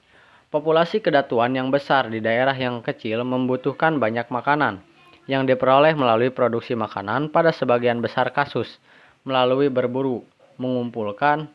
Populasi 0.50 1.02
kedatuan 1.02 1.54
yang 1.58 1.74
besar 1.74 2.10
di 2.14 2.22
daerah 2.22 2.54
yang 2.54 2.86
kecil 2.86 3.26
membutuhkan 3.26 3.98
banyak 3.98 4.30
makanan 4.30 4.86
yang 5.26 5.48
diperoleh 5.48 5.96
melalui 5.96 6.30
produksi 6.30 6.76
makanan 6.78 7.32
pada 7.32 7.50
sebagian 7.50 8.04
besar 8.04 8.30
kasus 8.36 8.78
melalui 9.24 9.72
berburu, 9.72 10.22
mengumpulkan 10.60 11.48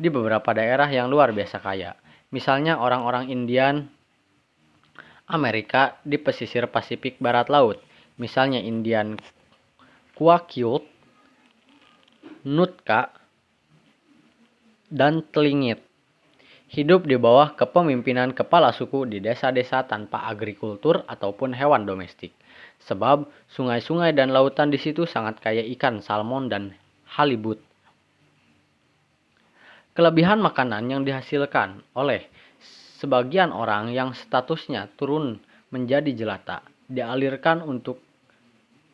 di 0.00 0.08
beberapa 0.08 0.50
daerah 0.56 0.88
yang 0.88 1.06
luar 1.12 1.30
biasa 1.30 1.60
kaya. 1.60 1.94
Misalnya 2.32 2.80
orang-orang 2.80 3.28
Indian 3.28 3.86
Amerika 5.28 6.00
di 6.02 6.16
pesisir 6.18 6.66
Pasifik 6.66 7.20
Barat 7.22 7.52
Laut. 7.52 7.78
Misalnya 8.22 8.62
Indian 8.62 9.18
Kwakiut, 10.14 10.86
Nutka, 12.46 13.10
dan 14.86 15.26
Telingit. 15.34 15.82
Hidup 16.70 17.10
di 17.10 17.18
bawah 17.18 17.58
kepemimpinan 17.58 18.30
kepala 18.30 18.70
suku 18.70 19.10
di 19.10 19.18
desa-desa 19.18 19.82
tanpa 19.90 20.22
agrikultur 20.30 21.02
ataupun 21.10 21.50
hewan 21.50 21.82
domestik. 21.82 22.30
Sebab 22.86 23.26
sungai-sungai 23.50 24.14
dan 24.14 24.30
lautan 24.30 24.70
di 24.70 24.78
situ 24.78 25.02
sangat 25.02 25.42
kaya 25.42 25.66
ikan, 25.74 25.98
salmon, 25.98 26.46
dan 26.46 26.78
halibut. 27.18 27.58
Kelebihan 29.98 30.38
makanan 30.38 30.86
yang 30.88 31.02
dihasilkan 31.02 31.82
oleh 31.98 32.30
sebagian 33.02 33.50
orang 33.50 33.90
yang 33.90 34.14
statusnya 34.14 34.88
turun 34.94 35.42
menjadi 35.74 36.14
jelata 36.14 36.62
dialirkan 36.92 37.64
untuk 37.64 38.11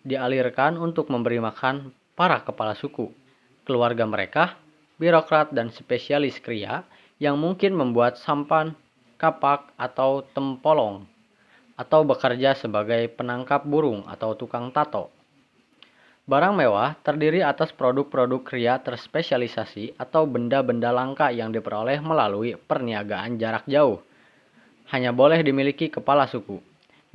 dialirkan 0.03 0.79
untuk 0.79 1.11
memberi 1.11 1.43
makan 1.43 1.95
para 2.19 2.43
kepala 2.43 2.75
suku, 2.75 3.11
keluarga 3.63 4.07
mereka, 4.07 4.59
birokrat 4.99 5.55
dan 5.55 5.71
spesialis 5.71 6.43
kria 6.43 6.83
yang 7.23 7.39
mungkin 7.39 7.75
membuat 7.75 8.19
sampan, 8.19 8.75
kapak 9.19 9.75
atau 9.75 10.23
tempolong 10.35 11.07
atau 11.79 12.03
bekerja 12.03 12.59
sebagai 12.59 13.07
penangkap 13.15 13.63
burung 13.63 14.03
atau 14.11 14.35
tukang 14.35 14.75
tato. 14.75 15.15
Barang 16.29 16.59
mewah 16.59 16.93
terdiri 17.01 17.41
atas 17.41 17.73
produk-produk 17.73 18.45
kria 18.45 18.75
terspesialisasi 18.83 19.97
atau 19.97 20.29
benda-benda 20.29 20.93
langka 20.93 21.33
yang 21.33 21.55
diperoleh 21.55 22.05
melalui 22.05 22.53
perniagaan 22.59 23.41
jarak 23.41 23.65
jauh. 23.65 24.03
Hanya 24.93 25.15
boleh 25.15 25.41
dimiliki 25.41 25.89
kepala 25.89 26.29
suku. 26.29 26.61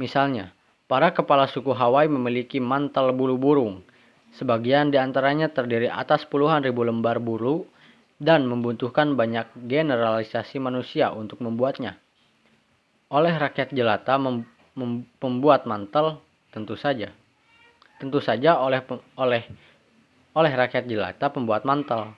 Misalnya, 0.01 0.49
para 0.87 1.15
kepala 1.15 1.47
suku 1.47 1.71
Hawaii 1.71 2.11
memiliki 2.11 2.59
mantel 2.59 3.15
bulu 3.15 3.39
burung. 3.39 3.83
Sebagian 4.33 4.89
di 4.89 4.97
antaranya 4.97 5.45
terdiri 5.49 5.85
atas 5.87 6.25
puluhan 6.25 6.65
ribu 6.65 6.81
lembar 6.81 7.21
bulu 7.21 7.69
dan 8.17 8.49
membutuhkan 8.49 9.13
banyak 9.13 9.45
generalisasi 9.69 10.57
manusia 10.57 11.13
untuk 11.13 11.41
membuatnya. 11.45 12.01
Oleh 13.13 13.33
rakyat 13.37 13.69
jelata 13.77 14.17
mem 14.17 14.47
membuat 15.21 15.69
mantel 15.69 16.17
tentu 16.49 16.73
saja. 16.73 17.13
Tentu 18.01 18.17
saja 18.17 18.57
oleh 18.57 18.81
oleh 19.21 19.45
oleh 20.33 20.53
rakyat 20.57 20.89
jelata 20.89 21.29
pembuat 21.29 21.61
mantel. 21.61 22.09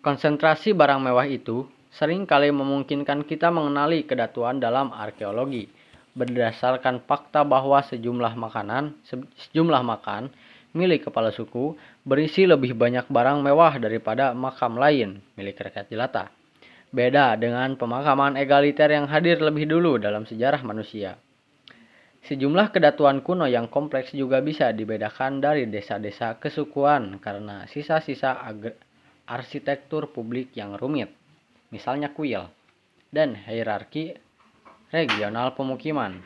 Konsentrasi 0.00 0.72
barang 0.72 1.04
mewah 1.04 1.28
itu 1.28 1.68
sering 1.92 2.24
kali 2.24 2.48
memungkinkan 2.48 3.28
kita 3.28 3.52
mengenali 3.52 4.08
kedatuan 4.08 4.56
dalam 4.56 4.96
arkeologi 4.96 5.68
berdasarkan 6.18 7.06
fakta 7.06 7.46
bahwa 7.46 7.78
sejumlah 7.86 8.34
makanan 8.34 8.98
sejumlah 9.46 9.82
makan 9.86 10.34
milik 10.74 11.06
kepala 11.06 11.30
suku 11.30 11.78
berisi 12.02 12.44
lebih 12.44 12.74
banyak 12.74 13.06
barang 13.06 13.38
mewah 13.38 13.78
daripada 13.78 14.34
makam 14.34 14.74
lain 14.74 15.22
milik 15.38 15.62
rakyat 15.62 15.86
jelata. 15.86 16.34
Beda 16.88 17.36
dengan 17.36 17.76
pemakaman 17.76 18.34
egaliter 18.40 18.90
yang 18.90 19.06
hadir 19.06 19.38
lebih 19.38 19.68
dulu 19.68 20.00
dalam 20.00 20.24
sejarah 20.24 20.64
manusia. 20.64 21.20
Sejumlah 22.24 22.74
kedatuan 22.74 23.22
kuno 23.22 23.46
yang 23.46 23.70
kompleks 23.70 24.12
juga 24.12 24.42
bisa 24.42 24.72
dibedakan 24.74 25.38
dari 25.38 25.68
desa-desa 25.68 26.36
kesukuan 26.40 27.20
karena 27.22 27.64
sisa-sisa 27.70 28.40
arsitektur 29.28 30.10
publik 30.10 30.52
yang 30.56 30.76
rumit, 30.80 31.12
misalnya 31.68 32.12
kuil, 32.12 32.48
dan 33.12 33.36
hierarki 33.36 34.16
regional 34.88 35.52
pemukiman. 35.52 36.16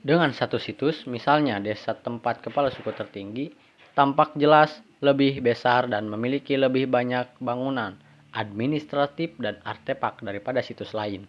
Dengan 0.00 0.32
satu 0.32 0.56
situs, 0.56 1.04
misalnya 1.04 1.60
desa 1.60 1.92
tempat 1.92 2.40
kepala 2.40 2.72
suku 2.72 2.88
tertinggi, 2.96 3.52
tampak 3.92 4.32
jelas 4.40 4.80
lebih 5.04 5.44
besar 5.44 5.92
dan 5.92 6.08
memiliki 6.08 6.56
lebih 6.56 6.88
banyak 6.88 7.36
bangunan, 7.36 8.00
administratif 8.32 9.36
dan 9.36 9.60
artefak 9.60 10.24
daripada 10.24 10.64
situs 10.64 10.96
lain. 10.96 11.28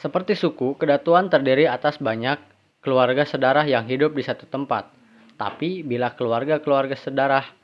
Seperti 0.00 0.32
suku, 0.32 0.80
kedatuan 0.80 1.28
terdiri 1.28 1.68
atas 1.68 2.00
banyak 2.00 2.40
keluarga 2.80 3.28
sedarah 3.28 3.68
yang 3.68 3.84
hidup 3.84 4.16
di 4.16 4.24
satu 4.24 4.48
tempat. 4.48 4.88
Tapi 5.36 5.84
bila 5.84 6.16
keluarga-keluarga 6.16 6.96
sedarah 6.96 7.57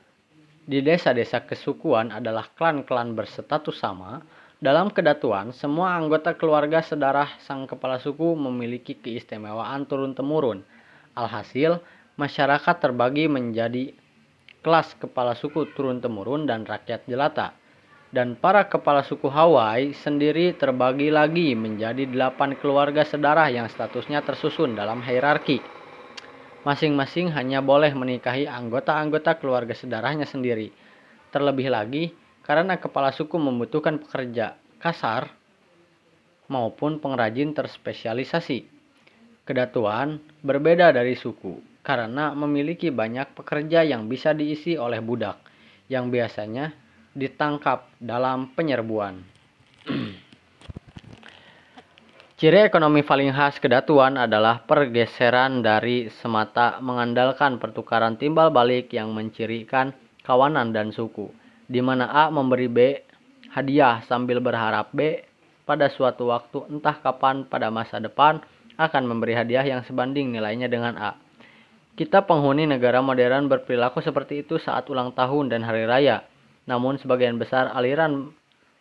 di 0.65 0.81
desa-desa 0.81 1.45
kesukuan 1.45 2.09
adalah 2.09 2.49
klan-klan 2.57 3.13
berstatus 3.13 3.77
sama, 3.77 4.21
Dalam 4.55 4.87
kedatuan, 4.87 5.51
semua 5.51 5.99
anggota 5.99 6.31
keluarga 6.31 6.79
sedarah 6.79 7.27
sang 7.43 7.67
kepala 7.67 7.99
suku 7.99 8.39
memiliki 8.39 8.95
keistimewaan 8.95 9.83
turun-temurun. 9.83 10.63
Alhasil, 11.11 11.83
masyarakat 12.15 12.75
terbagi 12.79 13.27
menjadi 13.27 13.91
kelas 14.63 14.95
kepala 14.97 15.35
suku 15.35 15.69
turun-temurun 15.75 16.47
dan 16.47 16.63
rakyat 16.63 17.03
jelata. 17.05 17.51
Dan 18.15 18.39
para 18.39 18.65
kepala 18.71 19.03
suku 19.03 19.27
Hawaii 19.27 19.91
sendiri 19.91 20.55
terbagi 20.55 21.11
lagi 21.11 21.51
menjadi 21.51 22.07
delapan 22.07 22.55
keluarga 22.55 23.03
sedarah 23.03 23.51
yang 23.51 23.67
statusnya 23.67 24.23
tersusun 24.23 24.73
dalam 24.73 25.03
hierarki. 25.03 25.59
Masing-masing 26.65 27.29
hanya 27.37 27.61
boleh 27.61 27.93
menikahi 27.93 28.49
anggota-anggota 28.49 29.37
keluarga 29.37 29.77
sedarahnya 29.77 30.25
sendiri. 30.25 30.73
Terlebih 31.29 31.69
lagi, 31.69 32.09
karena 32.41 32.81
kepala 32.81 33.13
suku 33.13 33.37
membutuhkan 33.37 34.01
pekerja 34.01 34.57
kasar 34.81 35.29
maupun 36.49 36.97
pengrajin 36.97 37.53
terspesialisasi. 37.53 38.65
Kedatuan 39.45 40.17
berbeda 40.41 40.89
dari 40.89 41.13
suku 41.13 41.61
karena 41.85 42.33
memiliki 42.33 42.89
banyak 42.89 43.37
pekerja 43.37 43.85
yang 43.85 44.09
bisa 44.09 44.33
diisi 44.33 44.73
oleh 44.73 45.05
budak 45.05 45.37
yang 45.85 46.09
biasanya 46.09 46.73
ditangkap 47.13 47.93
dalam 48.01 48.49
penyerbuan. 48.57 49.21
Ciri 52.45 52.61
ekonomi 52.61 53.01
paling 53.01 53.33
khas 53.33 53.57
kedatuan 53.57 54.21
adalah 54.21 54.61
pergeseran 54.69 55.65
dari 55.65 56.13
semata 56.21 56.77
mengandalkan 56.77 57.57
pertukaran 57.57 58.21
timbal 58.21 58.53
balik 58.53 58.93
yang 58.93 59.17
mencirikan 59.17 59.89
kawanan 60.21 60.69
dan 60.69 60.93
suku, 60.93 61.33
di 61.65 61.81
mana 61.81 62.05
A 62.05 62.29
memberi 62.29 62.69
B 62.69 63.01
hadiah 63.49 64.05
sambil 64.05 64.45
berharap 64.45 64.93
B 64.93 65.25
pada 65.65 65.89
suatu 65.89 66.29
waktu 66.29 66.69
entah 66.69 66.93
kapan 67.01 67.49
pada 67.49 67.73
masa 67.73 67.97
depan 67.97 68.37
akan 68.77 69.03
memberi 69.09 69.33
hadiah 69.33 69.65
yang 69.65 69.81
sebanding 69.81 70.29
nilainya 70.29 70.69
dengan 70.69 70.93
A. 71.01 71.17
Kita 71.97 72.29
penghuni 72.29 72.69
negara 72.69 73.01
modern 73.01 73.49
berperilaku 73.49 74.05
seperti 74.05 74.45
itu 74.45 74.61
saat 74.61 74.85
ulang 74.85 75.17
tahun 75.17 75.49
dan 75.49 75.65
hari 75.65 75.89
raya. 75.89 76.21
Namun 76.69 77.01
sebagian 77.01 77.41
besar 77.41 77.73
aliran 77.73 78.29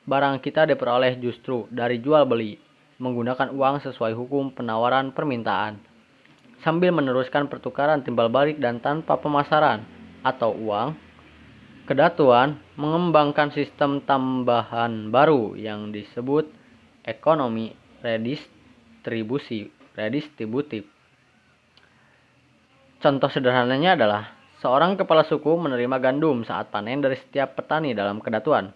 barang 0.04 0.44
kita 0.44 0.68
diperoleh 0.68 1.16
justru 1.16 1.64
dari 1.72 1.96
jual 2.04 2.28
beli 2.28 2.73
menggunakan 2.98 3.50
uang 3.50 3.82
sesuai 3.82 4.14
hukum 4.14 4.54
penawaran 4.54 5.10
permintaan. 5.10 5.78
Sambil 6.62 6.94
meneruskan 6.94 7.50
pertukaran 7.50 8.00
timbal 8.00 8.32
balik 8.32 8.56
dan 8.62 8.80
tanpa 8.80 9.20
pemasaran 9.20 9.84
atau 10.24 10.56
uang 10.56 10.96
kedatuan 11.84 12.56
mengembangkan 12.80 13.52
sistem 13.52 14.00
tambahan 14.00 15.12
baru 15.12 15.52
yang 15.52 15.92
disebut 15.92 16.48
ekonomi 17.04 17.76
redistribusi 18.00 19.68
redistributif. 19.92 20.88
Contoh 23.04 23.28
sederhananya 23.28 24.00
adalah 24.00 24.32
seorang 24.64 24.96
kepala 24.96 25.28
suku 25.28 25.52
menerima 25.60 26.00
gandum 26.00 26.40
saat 26.40 26.72
panen 26.72 27.04
dari 27.04 27.20
setiap 27.20 27.60
petani 27.60 27.92
dalam 27.92 28.24
kedatuan. 28.24 28.72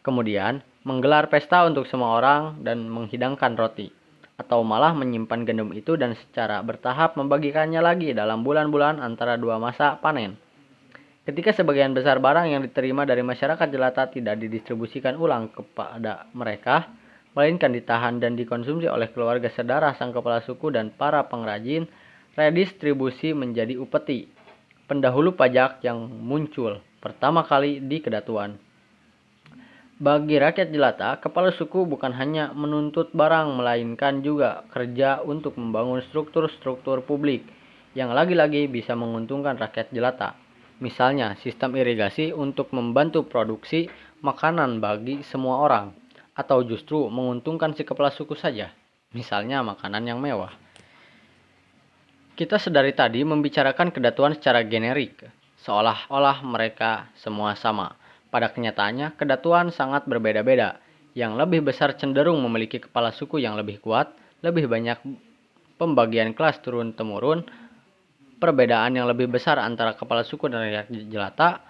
Kemudian 0.00 0.64
menggelar 0.82 1.30
pesta 1.30 1.62
untuk 1.62 1.86
semua 1.86 2.18
orang 2.18 2.58
dan 2.66 2.90
menghidangkan 2.90 3.54
roti, 3.54 3.90
atau 4.34 4.66
malah 4.66 4.90
menyimpan 4.94 5.46
gandum 5.46 5.70
itu 5.70 5.94
dan 5.94 6.18
secara 6.18 6.58
bertahap 6.66 7.14
membagikannya 7.14 7.78
lagi 7.78 8.10
dalam 8.10 8.42
bulan-bulan 8.42 8.98
antara 8.98 9.38
dua 9.38 9.62
masa 9.62 9.98
panen. 10.02 10.34
Ketika 11.22 11.54
sebagian 11.54 11.94
besar 11.94 12.18
barang 12.18 12.50
yang 12.50 12.66
diterima 12.66 13.06
dari 13.06 13.22
masyarakat 13.22 13.70
jelata 13.70 14.10
tidak 14.10 14.42
didistribusikan 14.42 15.14
ulang 15.14 15.54
kepada 15.54 16.26
mereka, 16.34 16.90
melainkan 17.38 17.70
ditahan 17.70 18.18
dan 18.18 18.34
dikonsumsi 18.34 18.90
oleh 18.90 19.06
keluarga 19.14 19.46
saudara 19.54 19.94
sang 19.94 20.10
kepala 20.10 20.42
suku 20.42 20.74
dan 20.74 20.90
para 20.90 21.22
pengrajin, 21.30 21.86
redistribusi 22.34 23.38
menjadi 23.38 23.78
upeti, 23.78 24.26
pendahulu 24.90 25.38
pajak 25.38 25.78
yang 25.86 26.10
muncul 26.10 26.82
pertama 26.98 27.46
kali 27.46 27.78
di 27.78 28.02
kedatuan. 28.02 28.71
Bagi 30.02 30.34
rakyat 30.34 30.74
jelata, 30.74 31.14
kepala 31.22 31.54
suku 31.54 31.86
bukan 31.86 32.10
hanya 32.18 32.50
menuntut 32.58 33.14
barang, 33.14 33.54
melainkan 33.54 34.18
juga 34.18 34.66
kerja 34.74 35.22
untuk 35.22 35.54
membangun 35.54 36.02
struktur-struktur 36.10 37.06
publik 37.06 37.46
yang 37.94 38.10
lagi-lagi 38.10 38.66
bisa 38.66 38.98
menguntungkan 38.98 39.54
rakyat 39.54 39.94
jelata. 39.94 40.34
Misalnya, 40.82 41.38
sistem 41.38 41.78
irigasi 41.78 42.34
untuk 42.34 42.74
membantu 42.74 43.22
produksi 43.30 43.86
makanan 44.26 44.82
bagi 44.82 45.22
semua 45.22 45.62
orang, 45.62 45.94
atau 46.34 46.66
justru 46.66 47.06
menguntungkan 47.06 47.70
si 47.78 47.86
kepala 47.86 48.10
suku 48.10 48.34
saja, 48.34 48.74
misalnya 49.14 49.62
makanan 49.62 50.02
yang 50.02 50.18
mewah. 50.18 50.50
Kita 52.34 52.58
sedari 52.58 52.90
tadi 52.90 53.22
membicarakan 53.22 53.94
kedatuan 53.94 54.34
secara 54.34 54.66
generik, 54.66 55.22
seolah-olah 55.62 56.42
mereka 56.42 57.06
semua 57.14 57.54
sama 57.54 58.01
pada 58.32 58.48
kenyataannya, 58.48 59.20
kedatuan 59.20 59.68
sangat 59.68 60.08
berbeda-beda. 60.08 60.80
Yang 61.12 61.36
lebih 61.36 61.60
besar 61.68 61.92
cenderung 62.00 62.40
memiliki 62.40 62.80
kepala 62.80 63.12
suku 63.12 63.36
yang 63.44 63.52
lebih 63.60 63.84
kuat, 63.84 64.16
lebih 64.40 64.64
banyak 64.64 64.96
pembagian 65.76 66.32
kelas 66.32 66.64
turun-temurun, 66.64 67.44
perbedaan 68.40 68.96
yang 68.96 69.04
lebih 69.04 69.28
besar 69.28 69.60
antara 69.60 69.92
kepala 69.92 70.24
suku 70.24 70.48
dan 70.48 70.64
rakyat 70.64 70.88
jelata, 71.12 71.60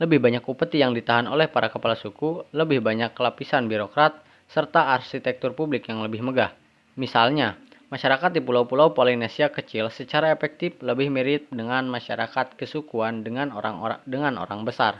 lebih 0.00 0.16
banyak 0.24 0.40
upeti 0.40 0.80
yang 0.80 0.96
ditahan 0.96 1.28
oleh 1.28 1.52
para 1.52 1.68
kepala 1.68 1.92
suku, 1.92 2.48
lebih 2.56 2.80
banyak 2.80 3.12
lapisan 3.12 3.68
birokrat, 3.68 4.16
serta 4.48 4.96
arsitektur 4.96 5.52
publik 5.52 5.84
yang 5.92 6.00
lebih 6.00 6.24
megah. 6.24 6.56
Misalnya, 6.96 7.60
masyarakat 7.92 8.32
di 8.32 8.40
pulau-pulau 8.40 8.96
Polinesia 8.96 9.52
kecil 9.52 9.92
secara 9.92 10.32
efektif 10.32 10.80
lebih 10.80 11.12
mirip 11.12 11.52
dengan 11.52 11.84
masyarakat 11.92 12.56
kesukuan 12.56 13.20
dengan 13.20 13.52
orang-orang 13.52 14.00
dengan 14.08 14.40
orang 14.40 14.64
besar 14.64 14.96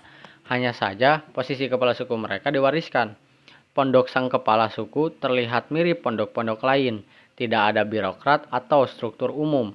hanya 0.48 0.72
saja 0.72 1.24
posisi 1.36 1.68
kepala 1.68 1.92
suku 1.92 2.16
mereka 2.16 2.48
diwariskan. 2.48 3.14
Pondok 3.76 4.08
sang 4.10 4.32
kepala 4.32 4.72
suku 4.72 5.12
terlihat 5.20 5.70
mirip 5.70 6.02
pondok-pondok 6.02 6.64
lain, 6.64 7.04
tidak 7.38 7.76
ada 7.76 7.86
birokrat 7.86 8.48
atau 8.50 8.88
struktur 8.88 9.30
umum. 9.30 9.70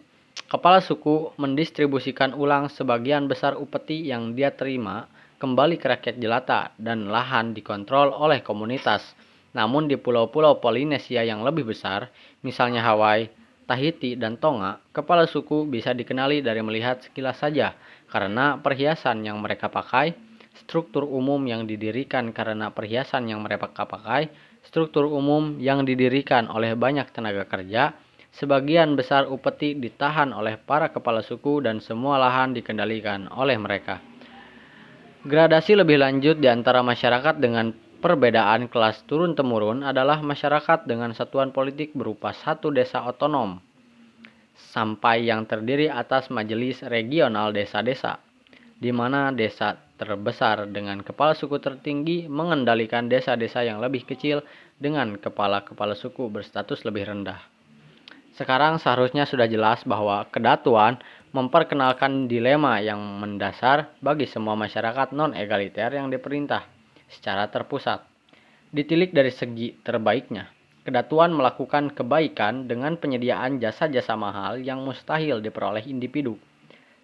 Kepala 0.50 0.82
suku 0.82 1.32
mendistribusikan 1.40 2.34
ulang 2.34 2.68
sebagian 2.68 3.30
besar 3.30 3.56
upeti 3.56 4.10
yang 4.10 4.34
dia 4.34 4.52
terima 4.52 5.08
kembali 5.38 5.78
ke 5.78 5.88
rakyat 5.88 6.16
jelata 6.18 6.74
dan 6.76 7.08
lahan 7.08 7.54
dikontrol 7.54 8.12
oleh 8.12 8.42
komunitas. 8.42 9.14
Namun 9.54 9.86
di 9.86 9.96
pulau-pulau 9.96 10.58
Polinesia 10.58 11.22
yang 11.22 11.46
lebih 11.46 11.70
besar, 11.70 12.10
misalnya 12.42 12.82
Hawaii, 12.82 13.30
Tahiti, 13.70 14.18
dan 14.18 14.42
Tonga, 14.42 14.82
kepala 14.90 15.30
suku 15.30 15.70
bisa 15.70 15.94
dikenali 15.94 16.42
dari 16.42 16.60
melihat 16.66 17.06
sekilas 17.06 17.40
saja 17.40 17.78
karena 18.10 18.58
perhiasan 18.58 19.22
yang 19.22 19.38
mereka 19.40 19.70
pakai, 19.70 20.18
struktur 20.54 21.06
umum 21.06 21.42
yang 21.50 21.66
didirikan 21.66 22.30
karena 22.30 22.70
perhiasan 22.70 23.26
yang 23.30 23.42
mereka 23.42 23.68
pakai, 23.70 24.30
struktur 24.62 25.10
umum 25.10 25.58
yang 25.58 25.84
didirikan 25.84 26.46
oleh 26.50 26.78
banyak 26.78 27.10
tenaga 27.10 27.50
kerja, 27.50 27.98
sebagian 28.34 28.94
besar 28.94 29.30
upeti 29.30 29.78
ditahan 29.78 30.34
oleh 30.34 30.58
para 30.58 30.90
kepala 30.90 31.22
suku 31.22 31.62
dan 31.62 31.82
semua 31.82 32.18
lahan 32.22 32.54
dikendalikan 32.54 33.30
oleh 33.34 33.58
mereka. 33.58 34.02
Gradasi 35.24 35.80
lebih 35.80 36.04
lanjut 36.04 36.36
di 36.38 36.52
antara 36.52 36.84
masyarakat 36.84 37.40
dengan 37.40 37.72
perbedaan 38.04 38.68
kelas 38.68 39.08
turun-temurun 39.08 39.88
adalah 39.88 40.20
masyarakat 40.20 40.84
dengan 40.84 41.16
satuan 41.16 41.56
politik 41.56 41.96
berupa 41.96 42.36
satu 42.36 42.68
desa 42.76 43.08
otonom, 43.08 43.64
sampai 44.76 45.32
yang 45.32 45.48
terdiri 45.48 45.88
atas 45.88 46.28
majelis 46.28 46.84
regional 46.84 47.56
desa-desa, 47.56 48.20
di 48.76 48.92
mana 48.92 49.32
desa 49.32 49.80
terbesar 50.04 50.68
dengan 50.68 51.00
kepala 51.00 51.32
suku 51.32 51.64
tertinggi 51.64 52.28
mengendalikan 52.28 53.08
desa-desa 53.08 53.64
yang 53.64 53.80
lebih 53.80 54.04
kecil 54.04 54.44
dengan 54.76 55.16
kepala-kepala 55.16 55.96
suku 55.96 56.28
berstatus 56.28 56.84
lebih 56.84 57.08
rendah. 57.08 57.40
Sekarang 58.36 58.84
seharusnya 58.84 59.24
sudah 59.24 59.48
jelas 59.48 59.88
bahwa 59.88 60.28
kedatuan 60.28 61.00
memperkenalkan 61.32 62.28
dilema 62.28 62.84
yang 62.84 63.00
mendasar 63.00 63.96
bagi 64.04 64.28
semua 64.28 64.60
masyarakat 64.60 65.16
non-egaliter 65.16 65.96
yang 65.96 66.12
diperintah 66.12 66.68
secara 67.08 67.48
terpusat. 67.48 68.04
Ditilik 68.76 69.16
dari 69.16 69.32
segi 69.32 69.72
terbaiknya, 69.88 70.52
kedatuan 70.84 71.32
melakukan 71.32 71.96
kebaikan 71.96 72.68
dengan 72.68 73.00
penyediaan 73.00 73.64
jasa-jasa 73.64 74.20
mahal 74.20 74.60
yang 74.60 74.84
mustahil 74.84 75.40
diperoleh 75.40 75.88
individu 75.88 76.36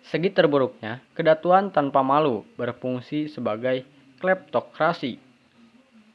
Segi 0.06 0.32
terburuknya, 0.32 1.04
kedatuan 1.12 1.70
tanpa 1.70 2.00
malu 2.00 2.48
berfungsi 2.56 3.28
sebagai 3.28 3.84
kleptokrasi, 4.20 5.20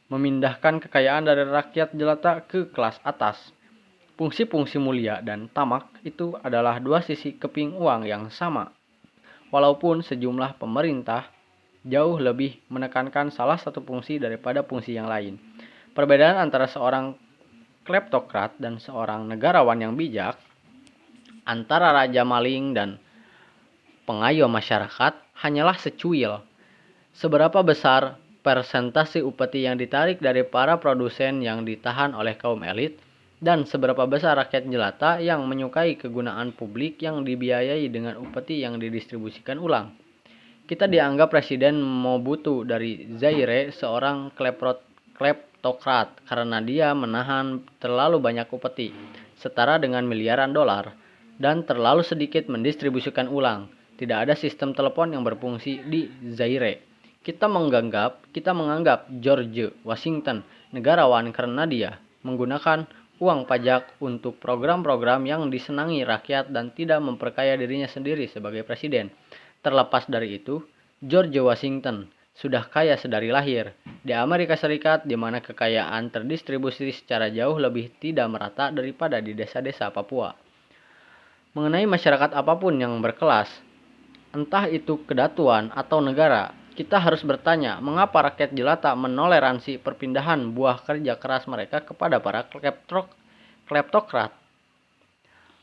memindahkan 0.09 0.81
kekayaan 0.85 1.25
dari 1.25 1.45
rakyat 1.45 1.93
jelata 1.93 2.41
ke 2.45 2.69
kelas 2.69 3.01
atas. 3.05 3.53
Fungsi-fungsi 4.15 4.79
mulia 4.79 5.19
dan 5.19 5.51
tamak 5.51 5.91
itu 6.07 6.39
adalah 6.39 6.79
dua 6.79 7.03
sisi 7.03 7.35
keping 7.35 7.75
uang 7.75 8.07
yang 8.07 8.31
sama. 8.31 8.71
Walaupun 9.51 10.01
sejumlah 10.01 10.55
pemerintah 10.55 11.27
jauh 11.85 12.17
lebih 12.17 12.57
menekankan 12.71 13.29
salah 13.29 13.61
satu 13.61 13.83
fungsi 13.83 14.17
daripada 14.17 14.65
fungsi 14.65 14.97
yang 14.97 15.05
lain. 15.05 15.37
Perbedaan 15.93 16.41
antara 16.41 16.65
seorang 16.65 17.13
kleptokrat 17.85 18.57
dan 18.57 18.81
seorang 18.81 19.29
negarawan 19.29 19.77
yang 19.77 19.93
bijak, 19.93 20.35
antara 21.45 21.93
raja 21.93 22.25
maling 22.25 22.73
dan 22.73 22.97
pengayuh 24.05 24.47
masyarakat 24.47 25.13
hanyalah 25.41 25.77
secuil. 25.81 26.41
Seberapa 27.11 27.65
besar 27.65 28.21
persentase 28.45 29.25
upeti 29.25 29.65
yang 29.65 29.81
ditarik 29.81 30.21
dari 30.21 30.45
para 30.45 30.77
produsen 30.77 31.41
yang 31.41 31.65
ditahan 31.65 32.13
oleh 32.13 32.37
kaum 32.37 32.61
elit 32.61 33.01
dan 33.41 33.67
seberapa 33.67 34.07
besar 34.07 34.39
rakyat 34.39 34.69
jelata 34.69 35.17
yang 35.19 35.43
menyukai 35.49 35.99
kegunaan 35.99 36.55
publik 36.55 37.01
yang 37.03 37.25
dibiayai 37.25 37.89
dengan 37.91 38.21
upeti 38.21 38.63
yang 38.63 38.79
didistribusikan 38.79 39.59
ulang. 39.59 39.91
Kita 40.65 40.89
dianggap 40.89 41.29
Presiden 41.29 41.77
Mobutu 41.77 42.65
dari 42.65 43.05
Zaire 43.21 43.69
seorang 43.69 44.33
kleprot, 44.33 44.81
kleptokrat 45.13 46.25
karena 46.25 46.57
dia 46.61 46.89
menahan 46.97 47.61
terlalu 47.77 48.17
banyak 48.17 48.49
upeti, 48.49 48.89
setara 49.37 49.77
dengan 49.77 50.09
miliaran 50.09 50.49
dolar, 50.49 50.97
dan 51.37 51.61
terlalu 51.69 52.01
sedikit 52.01 52.49
mendistribusikan 52.49 53.29
ulang. 53.29 53.74
Tidak 53.95 54.17
ada 54.27 54.35
sistem 54.35 54.75
telepon 54.75 55.15
yang 55.15 55.23
berfungsi 55.23 55.87
di 55.87 56.11
Zaire. 56.35 56.83
Kita 57.23 57.47
menganggap, 57.47 58.27
kita 58.35 58.51
menganggap 58.51 59.07
George 59.23 59.71
Washington 59.87 60.43
negarawan 60.75 61.31
karena 61.31 61.63
dia 61.63 61.97
menggunakan 62.27 62.85
uang 63.23 63.47
pajak 63.47 63.95
untuk 64.03 64.35
program-program 64.43 65.23
yang 65.23 65.47
disenangi 65.47 66.03
rakyat 66.03 66.51
dan 66.51 66.75
tidak 66.75 66.99
memperkaya 66.99 67.55
dirinya 67.55 67.87
sendiri 67.87 68.27
sebagai 68.27 68.67
presiden. 68.67 69.07
Terlepas 69.63 70.05
dari 70.11 70.35
itu, 70.35 70.59
George 70.99 71.39
Washington 71.39 72.11
sudah 72.35 72.67
kaya 72.67 72.99
sedari 72.99 73.31
lahir. 73.31 73.71
Di 74.03 74.11
Amerika 74.11 74.59
Serikat, 74.59 75.07
di 75.07 75.15
mana 75.15 75.39
kekayaan 75.39 76.11
terdistribusi 76.11 76.91
secara 76.91 77.31
jauh 77.31 77.55
lebih 77.55 77.95
tidak 77.97 78.27
merata 78.27 78.69
daripada 78.75 79.23
di 79.23 79.31
desa-desa 79.31 79.89
Papua. 79.95 80.35
Mengenai 81.55 81.87
masyarakat 81.87 82.35
apa 82.35 82.53
pun 82.59 82.75
yang 82.75 82.99
berkelas, 82.99 83.47
entah 84.35 84.67
itu 84.67 84.99
kedatuan 85.07 85.71
atau 85.71 86.03
negara, 86.03 86.51
kita 86.75 86.99
harus 86.99 87.23
bertanya 87.23 87.79
mengapa 87.79 88.19
rakyat 88.27 88.51
jelata 88.51 88.91
menoleransi 88.99 89.79
perpindahan 89.79 90.51
buah 90.51 90.83
kerja 90.83 91.15
keras 91.15 91.47
mereka 91.47 91.79
kepada 91.79 92.19
para 92.19 92.43
kleptokrat. 93.63 94.35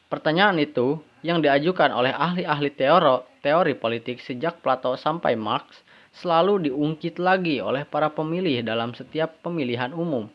Pertanyaan 0.09 0.57
itu 0.57 1.05
yang 1.21 1.45
diajukan 1.45 1.93
oleh 1.93 2.17
ahli-ahli 2.17 2.73
teori, 2.73 3.21
teori 3.45 3.77
politik 3.77 4.25
sejak 4.25 4.65
Plato 4.65 4.97
sampai 4.97 5.37
Marx 5.37 5.85
selalu 6.17 6.73
diungkit 6.73 7.21
lagi 7.21 7.61
oleh 7.61 7.85
para 7.85 8.09
pemilih 8.09 8.65
dalam 8.65 8.97
setiap 8.97 9.37
pemilihan 9.45 9.93
umum. 9.93 10.33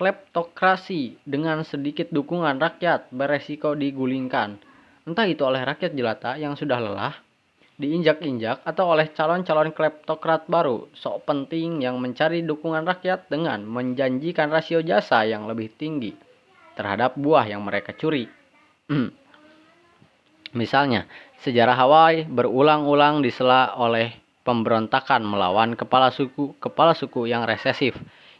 Kleptokrasi 0.00 1.20
dengan 1.28 1.64
sedikit 1.68 2.08
dukungan 2.08 2.56
rakyat 2.56 3.12
beresiko 3.12 3.76
digulingkan, 3.76 4.56
entah 5.04 5.26
itu 5.28 5.44
oleh 5.44 5.64
rakyat 5.64 5.92
jelata 5.92 6.36
yang 6.38 6.54
sudah 6.54 6.78
lelah 6.78 7.27
diinjak-injak 7.78 8.66
atau 8.66 8.90
oleh 8.90 9.06
calon-calon 9.14 9.70
kleptokrat 9.70 10.50
baru 10.50 10.90
sok 10.98 11.22
penting 11.24 11.78
yang 11.78 12.02
mencari 12.02 12.42
dukungan 12.42 12.82
rakyat 12.82 13.30
dengan 13.30 13.62
menjanjikan 13.62 14.50
rasio 14.50 14.82
jasa 14.82 15.22
yang 15.22 15.46
lebih 15.46 15.70
tinggi 15.78 16.10
terhadap 16.74 17.14
buah 17.14 17.46
yang 17.46 17.62
mereka 17.62 17.94
curi. 17.94 18.26
Misalnya, 20.58 21.06
sejarah 21.42 21.78
Hawaii 21.78 22.26
berulang-ulang 22.26 23.22
disela 23.22 23.78
oleh 23.78 24.10
pemberontakan 24.42 25.22
melawan 25.22 25.76
kepala 25.76 26.08
suku 26.10 26.56
kepala 26.56 26.96
suku 26.96 27.28
yang 27.28 27.44
resesif 27.44 27.94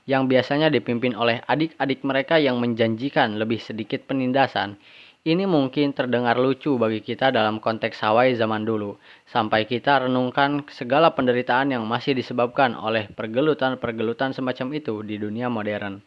yang 0.09 0.25
biasanya 0.25 0.73
dipimpin 0.73 1.13
oleh 1.13 1.45
adik-adik 1.45 2.01
mereka 2.01 2.41
yang 2.41 2.57
menjanjikan 2.57 3.37
lebih 3.37 3.61
sedikit 3.61 4.09
penindasan 4.09 4.81
ini 5.29 5.45
mungkin 5.45 5.93
terdengar 5.93 6.41
lucu 6.41 6.81
bagi 6.81 7.05
kita 7.05 7.29
dalam 7.29 7.61
konteks 7.61 8.01
Hawaii 8.01 8.33
zaman 8.33 8.65
dulu, 8.65 8.97
sampai 9.29 9.69
kita 9.69 10.09
renungkan 10.09 10.65
segala 10.73 11.13
penderitaan 11.13 11.69
yang 11.69 11.85
masih 11.85 12.17
disebabkan 12.17 12.73
oleh 12.73 13.13
pergelutan-pergelutan 13.13 14.33
semacam 14.33 14.73
itu 14.73 15.05
di 15.05 15.21
dunia 15.21 15.53
modern. 15.53 16.01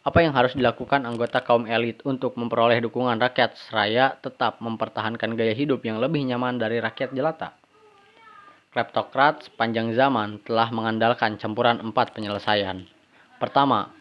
Apa 0.00 0.24
yang 0.24 0.32
harus 0.32 0.56
dilakukan 0.56 1.04
anggota 1.04 1.44
kaum 1.44 1.68
elit 1.68 2.00
untuk 2.08 2.32
memperoleh 2.40 2.80
dukungan 2.80 3.20
rakyat 3.20 3.60
seraya 3.60 4.16
tetap 4.16 4.56
mempertahankan 4.64 5.36
gaya 5.36 5.52
hidup 5.52 5.84
yang 5.84 6.00
lebih 6.00 6.24
nyaman 6.24 6.56
dari 6.56 6.80
rakyat 6.80 7.12
jelata? 7.12 7.52
Kleptokrat 8.72 9.52
sepanjang 9.52 9.92
zaman 9.92 10.40
telah 10.48 10.72
mengandalkan 10.72 11.36
campuran 11.36 11.76
empat 11.84 12.16
penyelesaian. 12.16 12.88
Pertama, 13.36 13.92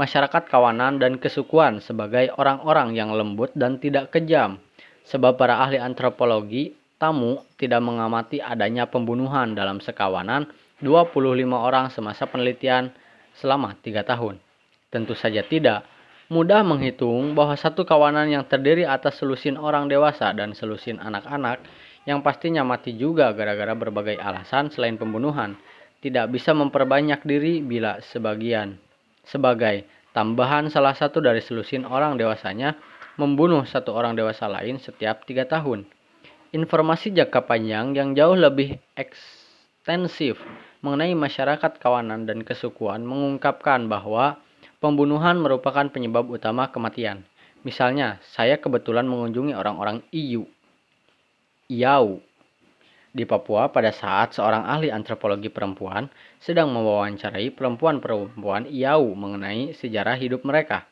masyarakat 0.00 0.48
kawanan 0.48 0.96
dan 0.96 1.20
kesukuan 1.20 1.84
sebagai 1.84 2.32
orang-orang 2.40 2.96
yang 2.96 3.12
lembut 3.12 3.52
dan 3.52 3.76
tidak 3.76 4.08
kejam. 4.08 4.56
Sebab 5.04 5.36
para 5.36 5.60
ahli 5.60 5.76
antropologi 5.76 6.72
tamu 6.96 7.44
tidak 7.60 7.84
mengamati 7.84 8.40
adanya 8.40 8.88
pembunuhan 8.88 9.52
dalam 9.52 9.84
sekawanan 9.84 10.48
25 10.80 11.12
orang 11.52 11.92
semasa 11.92 12.24
penelitian 12.24 12.88
selama 13.36 13.76
3 13.84 14.00
tahun. 14.00 14.40
Tentu 14.88 15.12
saja 15.12 15.44
tidak. 15.44 15.84
Mudah 16.32 16.64
menghitung 16.64 17.36
bahwa 17.36 17.58
satu 17.58 17.84
kawanan 17.84 18.30
yang 18.30 18.44
terdiri 18.48 18.88
atas 18.88 19.20
selusin 19.20 19.60
orang 19.60 19.90
dewasa 19.90 20.32
dan 20.32 20.56
selusin 20.56 20.96
anak-anak 20.96 21.60
yang 22.08 22.24
pastinya 22.24 22.64
mati 22.64 22.96
juga 22.96 23.34
gara-gara 23.36 23.76
berbagai 23.76 24.16
alasan 24.16 24.72
selain 24.72 24.96
pembunuhan 24.96 25.58
tidak 26.00 26.32
bisa 26.32 26.56
memperbanyak 26.56 27.20
diri 27.28 27.60
bila 27.60 28.00
sebagian 28.00 28.80
sebagai 29.30 29.86
tambahan 30.10 30.66
salah 30.66 30.92
satu 30.98 31.22
dari 31.22 31.38
selusin 31.38 31.86
orang 31.86 32.18
dewasanya 32.18 32.74
membunuh 33.14 33.62
satu 33.62 33.94
orang 33.94 34.18
dewasa 34.18 34.50
lain 34.50 34.82
setiap 34.82 35.22
tiga 35.22 35.46
tahun. 35.46 35.86
Informasi 36.50 37.14
jangka 37.14 37.46
panjang 37.46 37.94
yang 37.94 38.10
jauh 38.18 38.34
lebih 38.34 38.82
ekstensif 38.98 40.34
mengenai 40.82 41.14
masyarakat 41.14 41.78
kawanan 41.78 42.26
dan 42.26 42.42
kesukuan 42.42 43.06
mengungkapkan 43.06 43.86
bahwa 43.86 44.42
pembunuhan 44.82 45.38
merupakan 45.38 45.86
penyebab 45.86 46.26
utama 46.26 46.66
kematian. 46.74 47.22
Misalnya, 47.62 48.18
saya 48.34 48.56
kebetulan 48.56 49.04
mengunjungi 49.04 49.52
orang-orang 49.52 50.00
Iyu, 50.10 50.48
Iau, 51.70 52.24
di 53.10 53.26
Papua 53.26 53.74
pada 53.74 53.90
saat 53.90 54.38
seorang 54.38 54.62
ahli 54.70 54.88
antropologi 54.94 55.50
perempuan 55.50 56.06
sedang 56.38 56.70
mewawancarai 56.70 57.50
perempuan-perempuan 57.50 58.70
Iau 58.70 59.12
mengenai 59.18 59.74
sejarah 59.74 60.14
hidup 60.14 60.46
mereka. 60.46 60.86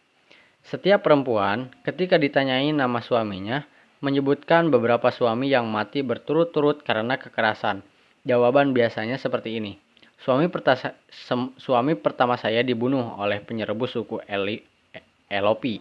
Setiap 0.66 1.06
perempuan 1.06 1.70
ketika 1.86 2.18
ditanyai 2.18 2.74
nama 2.74 2.98
suaminya 2.98 3.62
menyebutkan 4.02 4.70
beberapa 4.70 5.10
suami 5.14 5.50
yang 5.50 5.70
mati 5.70 6.02
berturut-turut 6.02 6.82
karena 6.82 7.18
kekerasan. 7.18 7.82
Jawaban 8.26 8.74
biasanya 8.74 9.16
seperti 9.16 9.62
ini. 9.62 9.78
Suami, 10.18 10.50
pertasa, 10.50 10.98
suami 11.62 11.94
pertama 11.94 12.34
saya 12.34 12.66
dibunuh 12.66 13.14
oleh 13.22 13.38
penyerebus 13.38 13.94
suku 13.94 14.18
Eli, 14.26 14.58
Elopi. 15.30 15.78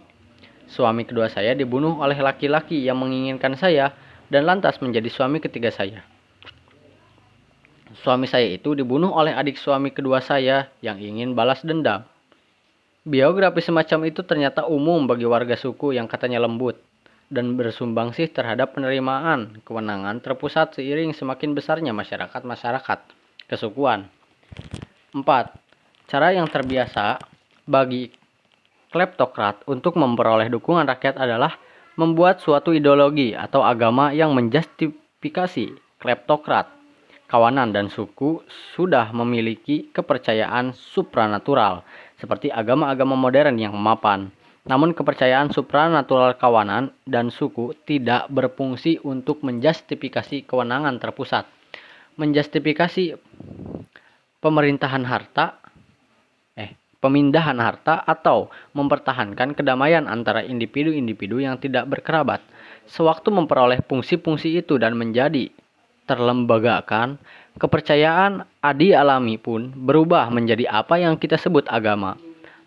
Suami 0.69 1.09
kedua 1.09 1.25
saya 1.33 1.57
dibunuh 1.57 1.97
oleh 1.97 2.21
laki-laki 2.21 2.85
yang 2.85 3.01
menginginkan 3.01 3.57
saya 3.57 3.97
dan 4.29 4.45
lantas 4.45 4.77
menjadi 4.77 5.09
suami 5.09 5.41
ketiga 5.41 5.73
saya. 5.73 6.05
Suami 8.03 8.27
saya 8.27 8.51
itu 8.51 8.75
dibunuh 8.75 9.15
oleh 9.15 9.31
adik 9.31 9.55
suami 9.55 9.95
kedua 9.95 10.19
saya 10.19 10.67
yang 10.83 10.99
ingin 10.99 11.31
balas 11.31 11.63
dendam. 11.63 12.03
Biografi 13.07 13.63
semacam 13.63 14.11
itu 14.11 14.19
ternyata 14.27 14.67
umum 14.67 15.07
bagi 15.07 15.23
warga 15.23 15.55
suku 15.55 15.95
yang 15.95 16.11
katanya 16.11 16.43
lembut 16.43 16.75
dan 17.31 17.55
bersumbangsih 17.55 18.31
terhadap 18.31 18.75
penerimaan 18.75 19.63
kewenangan 19.63 20.19
terpusat 20.19 20.75
seiring 20.75 21.15
semakin 21.15 21.55
besarnya 21.55 21.95
masyarakat-masyarakat 21.95 22.99
kesukuan. 23.47 24.11
4. 25.15 25.23
Cara 26.07 26.35
yang 26.35 26.47
terbiasa 26.51 27.19
bagi 27.63 28.11
kleptokrat 28.91 29.63
untuk 29.67 29.99
memperoleh 29.99 30.47
dukungan 30.51 30.88
rakyat 30.88 31.19
adalah 31.19 31.55
membuat 31.99 32.39
suatu 32.39 32.71
ideologi 32.71 33.35
atau 33.35 33.63
agama 33.63 34.11
yang 34.15 34.31
menjustifikasi 34.31 35.75
kleptokrat. 35.99 36.76
Kawanan 37.28 37.75
dan 37.75 37.91
suku 37.91 38.39
sudah 38.71 39.11
memiliki 39.11 39.91
kepercayaan 39.91 40.71
supranatural 40.71 41.84
seperti 42.15 42.47
agama-agama 42.47 43.19
modern 43.19 43.59
yang 43.59 43.75
mapan. 43.75 44.32
Namun 44.63 44.95
kepercayaan 44.95 45.51
supranatural 45.51 46.39
kawanan 46.39 46.95
dan 47.03 47.28
suku 47.28 47.75
tidak 47.84 48.32
berfungsi 48.32 49.03
untuk 49.03 49.43
menjustifikasi 49.43 50.47
kewenangan 50.47 51.03
terpusat. 51.03 51.43
Menjustifikasi 52.15 53.19
pemerintahan 54.39 55.03
harta 55.03 55.59
pemindahan 56.97 57.61
harta 57.61 58.01
atau 58.03 58.49
mempertahankan 58.73 59.53
kedamaian 59.53 60.09
antara 60.09 60.41
individu-individu 60.41 61.39
yang 61.39 61.61
tidak 61.61 61.86
berkerabat. 61.86 62.41
Sewaktu 62.89 63.30
memperoleh 63.30 63.84
fungsi-fungsi 63.86 64.57
itu 64.57 64.80
dan 64.82 64.97
menjadi 64.97 65.51
terlembagakan, 66.08 67.20
kepercayaan 67.60 68.47
adi 68.64 68.95
alami 68.95 69.36
pun 69.36 69.70
berubah 69.76 70.32
menjadi 70.32 70.72
apa 70.72 70.97
yang 70.97 71.20
kita 71.20 71.36
sebut 71.36 71.68
agama. 71.68 72.16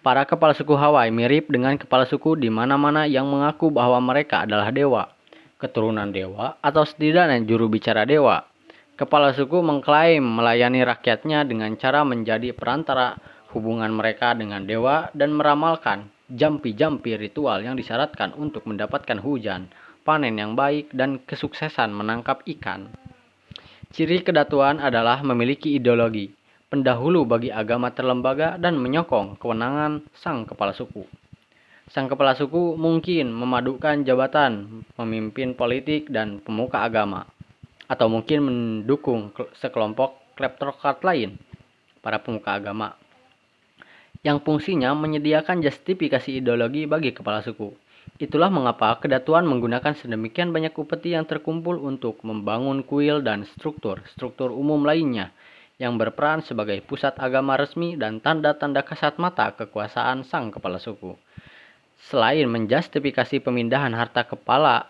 Para 0.01 0.25
kepala 0.25 0.57
suku 0.57 0.73
Hawaii 0.77 1.13
mirip 1.13 1.49
dengan 1.53 1.77
kepala 1.77 2.09
suku 2.09 2.37
di 2.37 2.49
mana-mana 2.49 3.05
yang 3.05 3.29
mengaku 3.29 3.69
bahwa 3.69 4.01
mereka 4.01 4.45
adalah 4.49 4.73
dewa, 4.73 5.13
keturunan 5.61 6.09
dewa, 6.09 6.57
atau 6.65 6.85
setidaknya 6.89 7.45
juru 7.45 7.69
bicara 7.69 8.09
dewa. 8.09 8.45
Kepala 8.97 9.33
suku 9.33 9.61
mengklaim 9.61 10.21
melayani 10.21 10.85
rakyatnya 10.85 11.45
dengan 11.49 11.73
cara 11.77 12.05
menjadi 12.05 12.53
perantara 12.53 13.17
hubungan 13.53 13.93
mereka 13.93 14.33
dengan 14.37 14.65
dewa 14.65 15.09
dan 15.13 15.37
meramalkan 15.37 16.09
jampi-jampi 16.31 17.19
ritual 17.19 17.61
yang 17.61 17.75
disyaratkan 17.75 18.33
untuk 18.39 18.65
mendapatkan 18.65 19.19
hujan, 19.19 19.69
panen 20.07 20.39
yang 20.39 20.55
baik, 20.55 20.95
dan 20.95 21.19
kesuksesan 21.27 21.91
menangkap 21.91 22.41
ikan. 22.47 22.89
Ciri 23.91 24.23
kedatuan 24.23 24.79
adalah 24.79 25.19
memiliki 25.27 25.75
ideologi, 25.75 26.31
pendahulu 26.71 27.27
bagi 27.27 27.51
agama 27.51 27.91
terlembaga 27.91 28.55
dan 28.55 28.79
menyokong 28.79 29.35
kewenangan 29.35 30.07
sang 30.15 30.47
kepala 30.47 30.71
suku. 30.71 31.03
Sang 31.91 32.07
kepala 32.07 32.39
suku 32.39 32.79
mungkin 32.79 33.35
memadukan 33.35 34.07
jabatan 34.07 34.87
pemimpin 34.95 35.59
politik 35.59 36.07
dan 36.07 36.39
pemuka 36.39 36.87
agama, 36.87 37.27
atau 37.91 38.07
mungkin 38.07 38.47
mendukung 38.47 39.35
sekelompok 39.59 40.39
kleptokrat 40.39 41.03
lain, 41.03 41.35
para 41.99 42.23
pemuka 42.23 42.55
agama 42.55 42.95
yang 44.21 44.41
fungsinya 44.45 44.93
menyediakan 44.93 45.65
justifikasi 45.65 46.45
ideologi 46.45 46.85
bagi 46.85 47.17
kepala 47.17 47.41
suku. 47.41 47.73
Itulah 48.17 48.51
mengapa 48.51 48.97
kedatuan 48.99 49.47
menggunakan 49.47 49.95
sedemikian 49.95 50.51
banyak 50.51 50.75
upeti 50.75 51.15
yang 51.15 51.29
terkumpul 51.29 51.79
untuk 51.79 52.25
membangun 52.27 52.83
kuil 52.83 53.23
dan 53.23 53.47
struktur-struktur 53.47 54.51
umum 54.51 54.83
lainnya 54.83 55.31
yang 55.79 55.97
berperan 55.97 56.43
sebagai 56.43 56.83
pusat 56.85 57.17
agama 57.21 57.57
resmi 57.57 57.95
dan 57.95 58.19
tanda-tanda 58.19 58.83
kasat 58.83 59.17
mata 59.21 59.55
kekuasaan 59.55 60.27
sang 60.27 60.51
kepala 60.51 60.83
suku. 60.83 61.17
Selain 62.11 62.49
menjustifikasi 62.49 63.45
pemindahan 63.45 63.93
harta 63.93 64.27
kepala 64.27 64.89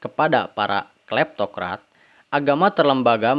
kepada 0.00 0.48
para 0.52 0.88
kleptokrat, 1.10 1.82
agama 2.30 2.72
terlembaga 2.72 3.32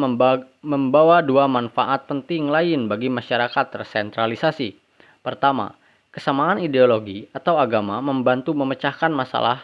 membawa 0.61 1.21
dua 1.23 1.45
manfaat 1.45 2.05
penting 2.09 2.49
lain 2.49 2.85
bagi 2.85 3.09
masyarakat 3.09 3.65
tersentralisasi 3.73 4.81
Pertama, 5.21 5.77
kesamaan 6.11 6.59
ideologi 6.59 7.31
atau 7.31 7.55
agama 7.55 8.03
membantu 8.03 8.51
memecahkan 8.51 9.15
masalah 9.15 9.63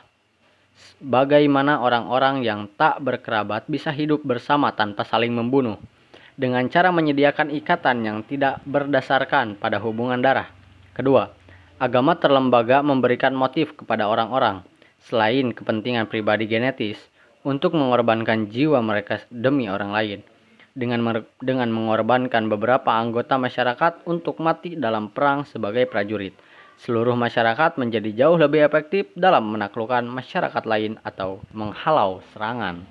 bagaimana 1.03 1.83
orang-orang 1.83 2.39
yang 2.39 2.71
tak 2.79 3.03
berkerabat 3.03 3.67
bisa 3.67 3.91
hidup 3.91 4.23
bersama 4.23 4.71
tanpa 4.71 5.03
saling 5.03 5.35
membunuh 5.35 5.75
dengan 6.39 6.63
cara 6.71 6.95
menyediakan 6.95 7.51
ikatan 7.51 7.97
yang 8.07 8.17
tidak 8.23 8.63
berdasarkan 8.63 9.59
pada 9.59 9.81
hubungan 9.83 10.23
darah. 10.23 10.47
Kedua, 10.95 11.35
agama 11.83 12.15
terlembaga 12.15 12.79
memberikan 12.79 13.35
motif 13.35 13.75
kepada 13.75 14.07
orang-orang 14.07 14.63
selain 15.03 15.51
kepentingan 15.51 16.07
pribadi 16.07 16.47
genetis 16.47 16.97
untuk 17.43 17.75
mengorbankan 17.75 18.47
jiwa 18.47 18.79
mereka 18.79 19.19
demi 19.29 19.67
orang 19.67 19.91
lain 19.91 20.19
dengan 20.77 21.25
dengan 21.41 21.73
mengorbankan 21.73 22.45
beberapa 22.53 22.93
anggota 22.93 23.41
masyarakat 23.41 24.05
untuk 24.05 24.37
mati 24.37 24.77
dalam 24.77 25.09
perang 25.09 25.41
sebagai 25.49 25.89
prajurit. 25.89 26.37
Seluruh 26.77 27.17
masyarakat 27.17 27.81
menjadi 27.81 28.13
jauh 28.13 28.37
lebih 28.37 28.61
efektif 28.61 29.09
dalam 29.17 29.49
menaklukkan 29.49 30.05
masyarakat 30.05 30.61
lain 30.69 31.01
atau 31.01 31.41
menghalau 31.49 32.21
serangan. 32.29 32.85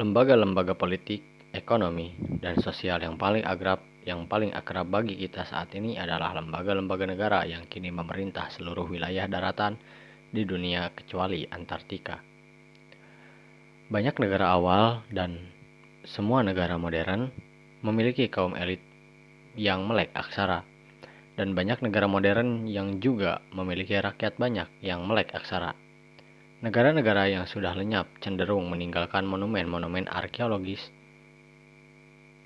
Lembaga-lembaga 0.00 0.72
politik, 0.72 1.20
ekonomi, 1.52 2.16
dan 2.40 2.56
sosial 2.64 3.04
yang 3.04 3.20
paling 3.20 3.44
akrab 3.44 3.84
yang 4.08 4.24
paling 4.24 4.56
akrab 4.56 4.88
bagi 4.88 5.12
kita 5.20 5.44
saat 5.44 5.76
ini 5.76 6.00
adalah 6.00 6.32
lembaga-lembaga 6.32 7.04
negara 7.04 7.44
yang 7.44 7.68
kini 7.68 7.92
memerintah 7.92 8.48
seluruh 8.48 8.88
wilayah 8.88 9.28
daratan 9.28 9.76
di 10.30 10.46
dunia 10.46 10.94
kecuali 10.94 11.42
Antartika. 11.50 12.22
Banyak 13.90 14.14
negara 14.22 14.54
awal 14.54 15.02
dan 15.10 15.50
semua 16.06 16.46
negara 16.46 16.78
modern 16.78 17.34
memiliki 17.82 18.30
kaum 18.30 18.54
elit 18.54 18.78
yang 19.58 19.82
melek 19.90 20.14
aksara 20.14 20.62
dan 21.34 21.58
banyak 21.58 21.82
negara 21.82 22.06
modern 22.06 22.70
yang 22.70 23.02
juga 23.02 23.42
memiliki 23.50 23.98
rakyat 23.98 24.38
banyak 24.38 24.70
yang 24.86 25.02
melek 25.02 25.34
aksara. 25.34 25.74
Negara-negara 26.60 27.26
yang 27.32 27.48
sudah 27.48 27.72
lenyap 27.72 28.06
cenderung 28.20 28.68
meninggalkan 28.68 29.24
monumen-monumen 29.24 30.06
arkeologis 30.06 30.92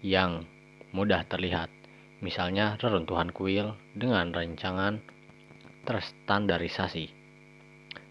yang 0.01 0.47
mudah 0.95 1.27
terlihat, 1.27 1.69
misalnya 2.23 2.79
reruntuhan 2.79 3.35
kuil 3.35 3.75
dengan 3.99 4.31
rancangan 4.31 5.03
terstandarisasi 5.83 7.24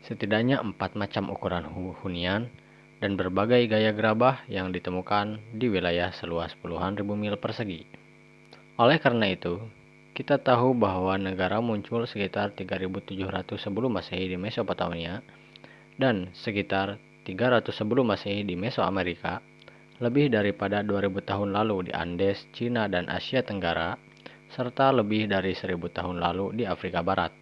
setidaknya 0.04 0.60
empat 0.60 1.00
macam 1.00 1.32
ukuran 1.32 1.68
hunian 2.04 2.52
dan 3.00 3.20
berbagai 3.20 3.68
gaya 3.68 3.92
gerabah 3.92 4.44
yang 4.48 4.72
ditemukan 4.72 5.40
di 5.56 5.68
wilayah 5.68 6.12
seluas 6.16 6.56
puluhan 6.60 6.96
ribu 6.96 7.16
mil 7.16 7.36
persegi. 7.40 7.84
Oleh 8.80 9.00
karena 9.00 9.32
itu, 9.32 9.60
kita 10.14 10.40
tahu 10.40 10.78
bahwa 10.78 11.18
negara 11.18 11.58
muncul 11.58 12.06
sekitar 12.06 12.54
3700 12.54 13.58
sebelum 13.58 13.98
Masehi 13.98 14.30
di 14.30 14.38
Mesopotamia 14.38 15.26
dan 15.98 16.30
sekitar 16.38 17.02
300 17.26 17.72
sebelum 17.72 18.12
Masehi 18.12 18.44
di 18.44 18.54
Mesoamerika, 18.54 19.40
lebih 20.04 20.30
daripada 20.30 20.84
2000 20.84 21.24
tahun 21.24 21.50
lalu 21.56 21.90
di 21.90 21.92
Andes, 21.96 22.46
Cina, 22.52 22.92
dan 22.92 23.08
Asia 23.08 23.42
Tenggara, 23.42 23.96
serta 24.52 24.94
lebih 24.94 25.32
dari 25.32 25.56
1000 25.56 25.80
tahun 25.90 26.22
lalu 26.22 26.62
di 26.62 26.64
Afrika 26.68 27.02
Barat. 27.02 27.34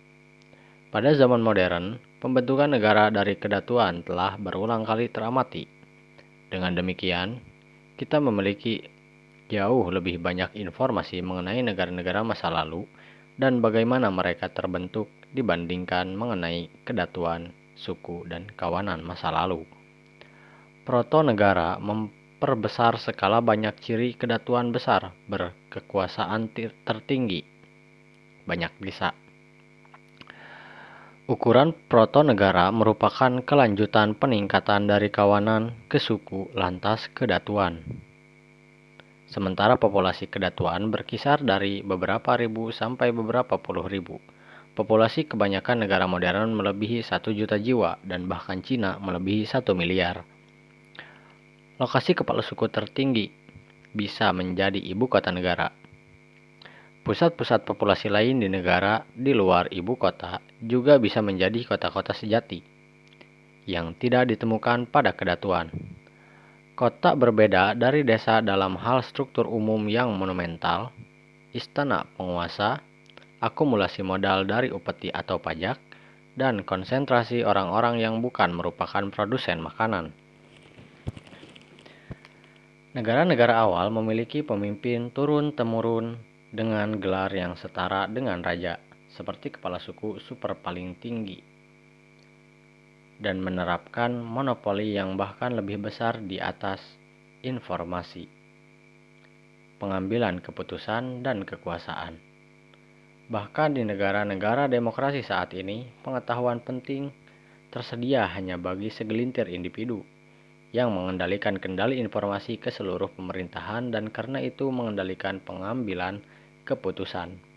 Pada 0.91 1.12
zaman 1.16 1.39
modern, 1.39 2.11
pembentukan 2.22 2.69
negara 2.69 3.09
dari 3.09 3.34
kedatuan 3.34 4.05
telah 4.05 4.38
berulang 4.38 4.86
kali 4.86 5.09
teramati. 5.09 5.65
Dengan 6.53 6.78
demikian, 6.78 7.41
kita 7.97 8.22
memiliki 8.22 8.86
jauh 9.49 9.89
lebih 9.89 10.22
banyak 10.22 10.53
informasi 10.53 11.26
mengenai 11.26 11.65
negara-negara 11.65 12.22
masa 12.22 12.53
lalu 12.53 12.86
dan 13.41 13.57
bagaimana 13.57 14.13
mereka 14.13 14.53
terbentuk 14.53 15.09
dibandingkan 15.34 16.13
mengenai 16.13 16.69
kedatuan, 16.86 17.49
suku, 17.74 18.30
dan 18.30 18.45
kawanan 18.53 19.01
masa 19.01 19.34
lalu. 19.34 19.65
Proto 20.86 21.26
negara 21.26 21.82
memperbesar 21.82 23.01
skala 23.01 23.41
banyak 23.41 23.74
ciri 23.82 24.13
kedatuan 24.13 24.69
besar 24.69 25.09
berkekuasaan 25.26 26.53
tertinggi. 26.86 27.41
Banyak 28.45 28.78
bisa 28.78 29.15
Ukuran 31.32 31.71
proto 31.88 32.27
negara 32.27 32.67
merupakan 32.75 33.39
kelanjutan 33.47 34.19
peningkatan 34.19 34.84
dari 34.84 35.07
kawanan 35.07 35.88
ke 35.88 35.95
suku 35.95 36.51
lantas 36.51 37.07
kedatuan. 37.15 37.79
Sementara 39.32 39.79
populasi 39.79 40.27
kedatuan 40.27 40.91
berkisar 40.91 41.39
dari 41.39 41.88
beberapa 41.88 42.36
ribu 42.36 42.75
sampai 42.75 43.15
beberapa 43.15 43.55
puluh 43.63 43.88
ribu. 43.88 44.19
Populasi 44.75 45.23
kebanyakan 45.23 45.88
negara 45.88 46.03
modern 46.03 46.51
melebihi 46.51 46.99
satu 46.99 47.32
juta 47.32 47.55
jiwa 47.55 48.03
dan 48.03 48.27
bahkan 48.27 48.59
Cina 48.59 48.99
melebihi 48.99 49.47
satu 49.47 49.71
miliar. 49.71 50.27
Lokasi 51.79 52.11
kepala 52.11 52.43
suku 52.43 52.67
tertinggi 52.67 53.32
bisa 53.95 54.36
menjadi 54.36 54.84
ibu 54.84 55.07
kota 55.07 55.32
negara. 55.32 55.71
Pusat-pusat 57.07 57.63
populasi 57.63 58.11
lain 58.11 58.43
di 58.43 58.51
negara 58.51 59.07
di 59.15 59.32
luar 59.32 59.71
ibu 59.71 59.95
kota 59.95 60.51
juga 60.62 61.01
bisa 61.01 61.20
menjadi 61.26 61.66
kota-kota 61.66 62.14
sejati 62.14 62.62
yang 63.66 63.93
tidak 63.97 64.30
ditemukan 64.30 64.89
pada 64.89 65.14
kedatuan. 65.14 65.70
Kota 66.74 67.14
berbeda 67.14 67.78
dari 67.78 68.01
desa 68.01 68.41
dalam 68.41 68.74
hal 68.80 69.05
struktur 69.05 69.45
umum 69.45 69.86
yang 69.86 70.18
monumental, 70.18 70.89
istana 71.53 72.09
penguasa, 72.18 72.82
akumulasi 73.38 74.01
modal 74.01 74.49
dari 74.49 74.74
upeti 74.74 75.14
atau 75.14 75.38
pajak, 75.38 75.78
dan 76.34 76.64
konsentrasi 76.66 77.43
orang-orang 77.43 78.01
yang 78.01 78.24
bukan 78.24 78.55
merupakan 78.55 79.03
produsen 79.14 79.62
makanan. 79.62 80.16
Negara-negara 82.91 83.62
awal 83.62 83.88
memiliki 83.93 84.43
pemimpin 84.43 85.16
turun-temurun 85.16 86.20
dengan 86.51 86.99
gelar 86.99 87.32
yang 87.32 87.55
setara 87.55 88.07
dengan 88.09 88.43
raja, 88.43 88.80
seperti 89.16 89.55
kepala 89.55 89.78
suku 89.78 90.20
super 90.24 90.55
paling 90.59 90.95
tinggi, 90.99 91.39
dan 93.22 93.43
menerapkan 93.43 94.18
monopoli 94.18 94.97
yang 94.97 95.20
bahkan 95.20 95.53
lebih 95.53 95.78
besar 95.78 96.24
di 96.24 96.41
atas 96.41 96.82
informasi, 97.45 98.26
pengambilan 99.78 100.41
keputusan, 100.41 101.22
dan 101.22 101.45
kekuasaan. 101.45 102.18
Bahkan 103.32 103.80
di 103.80 103.88
negara-negara 103.88 104.68
demokrasi 104.68 105.24
saat 105.24 105.55
ini, 105.55 105.88
pengetahuan 106.03 106.59
penting 106.59 107.14
tersedia 107.72 108.28
hanya 108.28 108.59
bagi 108.59 108.91
segelintir 108.91 109.47
individu 109.47 110.03
yang 110.76 110.91
mengendalikan 110.91 111.55
kendali 111.55 111.99
informasi 111.99 112.59
ke 112.59 112.72
seluruh 112.72 113.12
pemerintahan 113.16 113.91
dan 113.91 114.12
karena 114.12 114.43
itu 114.43 114.68
mengendalikan 114.72 115.39
pengambilan 115.39 116.20
keputusan. 116.68 117.51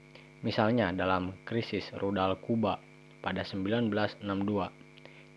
Misalnya 0.45 0.93
dalam 0.93 1.33
krisis 1.49 1.89
rudal 1.97 2.37
Kuba 2.37 2.77
pada 3.25 3.41
1962, 3.41 4.21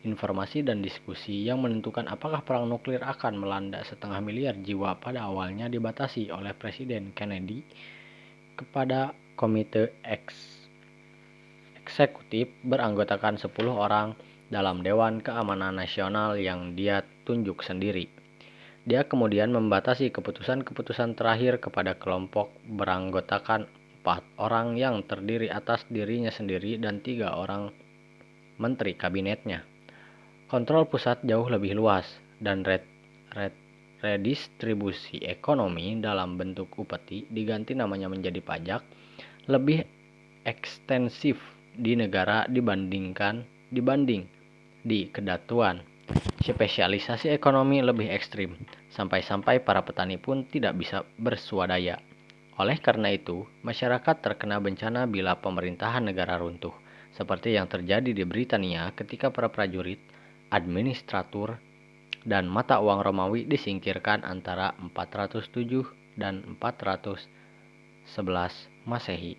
informasi 0.04 0.68
dan 0.68 0.84
diskusi 0.84 1.48
yang 1.48 1.64
menentukan 1.64 2.12
apakah 2.12 2.44
perang 2.44 2.68
nuklir 2.68 3.00
akan 3.00 3.40
melanda 3.40 3.80
setengah 3.88 4.20
miliar 4.20 4.60
jiwa 4.60 5.00
pada 5.00 5.32
awalnya 5.32 5.72
dibatasi 5.72 6.28
oleh 6.28 6.52
Presiden 6.52 7.16
Kennedy 7.16 7.64
kepada 8.60 9.16
Komite 9.40 9.96
X 10.04 10.60
eksekutif 11.88 12.52
beranggotakan 12.68 13.40
10 13.40 13.48
orang 13.72 14.12
dalam 14.52 14.84
Dewan 14.84 15.24
Keamanan 15.24 15.80
Nasional 15.80 16.36
yang 16.36 16.76
dia 16.76 17.08
tunjuk 17.24 17.64
sendiri. 17.64 18.12
Dia 18.84 19.08
kemudian 19.08 19.56
membatasi 19.56 20.12
keputusan-keputusan 20.12 21.16
terakhir 21.16 21.64
kepada 21.64 21.96
kelompok 21.96 22.52
beranggotakan 22.68 23.72
empat 24.08 24.40
orang 24.40 24.80
yang 24.80 25.04
terdiri 25.04 25.52
atas 25.52 25.84
dirinya 25.92 26.32
sendiri 26.32 26.80
dan 26.80 27.04
tiga 27.04 27.36
orang 27.36 27.76
menteri 28.56 28.96
kabinetnya. 28.96 29.68
Kontrol 30.48 30.88
pusat 30.88 31.20
jauh 31.28 31.44
lebih 31.52 31.76
luas 31.76 32.08
dan 32.40 32.64
red, 32.64 32.88
red, 33.36 33.52
redistribusi 34.00 35.20
ekonomi 35.28 36.00
dalam 36.00 36.40
bentuk 36.40 36.72
upeti 36.80 37.28
diganti 37.28 37.76
namanya 37.76 38.08
menjadi 38.08 38.40
pajak 38.40 38.80
lebih 39.52 39.84
ekstensif 40.48 41.36
di 41.76 42.00
negara 42.00 42.48
dibandingkan 42.48 43.44
dibanding 43.76 44.24
di 44.88 45.12
kedatuan 45.12 45.84
Spesialisasi 46.40 47.28
ekonomi 47.36 47.84
lebih 47.84 48.08
ekstrim, 48.08 48.56
sampai-sampai 48.96 49.60
para 49.60 49.84
petani 49.84 50.16
pun 50.16 50.48
tidak 50.48 50.80
bisa 50.80 51.04
bersuadaya. 51.20 52.00
Oleh 52.58 52.82
karena 52.82 53.14
itu, 53.14 53.46
masyarakat 53.62 54.18
terkena 54.18 54.58
bencana 54.58 55.06
bila 55.06 55.38
pemerintahan 55.38 56.02
negara 56.10 56.42
runtuh, 56.42 56.74
seperti 57.14 57.54
yang 57.54 57.70
terjadi 57.70 58.10
di 58.18 58.26
Britania 58.26 58.90
ketika 58.98 59.30
para 59.30 59.54
prajurit, 59.54 60.02
administratur, 60.50 61.62
dan 62.26 62.50
mata 62.50 62.82
uang 62.82 63.06
Romawi 63.06 63.46
disingkirkan 63.46 64.26
antara 64.26 64.74
407 64.82 66.18
dan 66.18 66.42
411 66.58 67.30
Masehi. 68.90 69.38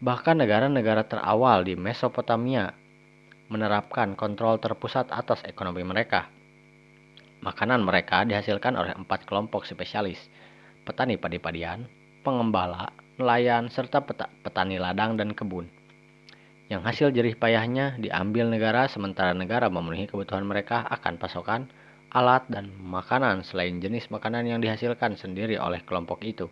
Bahkan 0.00 0.42
negara-negara 0.42 1.06
terawal 1.06 1.62
di 1.62 1.78
Mesopotamia 1.78 2.74
menerapkan 3.46 4.18
kontrol 4.18 4.58
terpusat 4.58 5.12
atas 5.14 5.46
ekonomi 5.46 5.86
mereka. 5.86 6.26
Makanan 7.40 7.84
mereka 7.84 8.26
dihasilkan 8.26 8.76
oleh 8.76 8.92
empat 8.96 9.24
kelompok 9.28 9.64
spesialis, 9.64 10.20
petani 10.84 11.20
padi-padian, 11.20 11.84
pengembala, 12.24 12.92
nelayan, 13.20 13.68
serta 13.68 14.00
petani 14.44 14.80
ladang 14.80 15.20
dan 15.20 15.36
kebun. 15.36 15.68
Yang 16.70 16.82
hasil 16.86 17.08
jerih 17.10 17.34
payahnya 17.34 17.98
diambil 17.98 18.46
negara 18.46 18.86
sementara 18.86 19.34
negara 19.34 19.66
memenuhi 19.66 20.06
kebutuhan 20.06 20.46
mereka 20.46 20.86
akan 20.86 21.18
pasokan, 21.18 21.66
alat, 22.14 22.46
dan 22.46 22.70
makanan 22.78 23.42
selain 23.42 23.82
jenis 23.82 24.06
makanan 24.06 24.46
yang 24.46 24.62
dihasilkan 24.62 25.18
sendiri 25.18 25.58
oleh 25.58 25.82
kelompok 25.82 26.22
itu. 26.22 26.46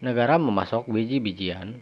Negara 0.00 0.40
memasok 0.40 0.88
biji-bijian 0.88 1.76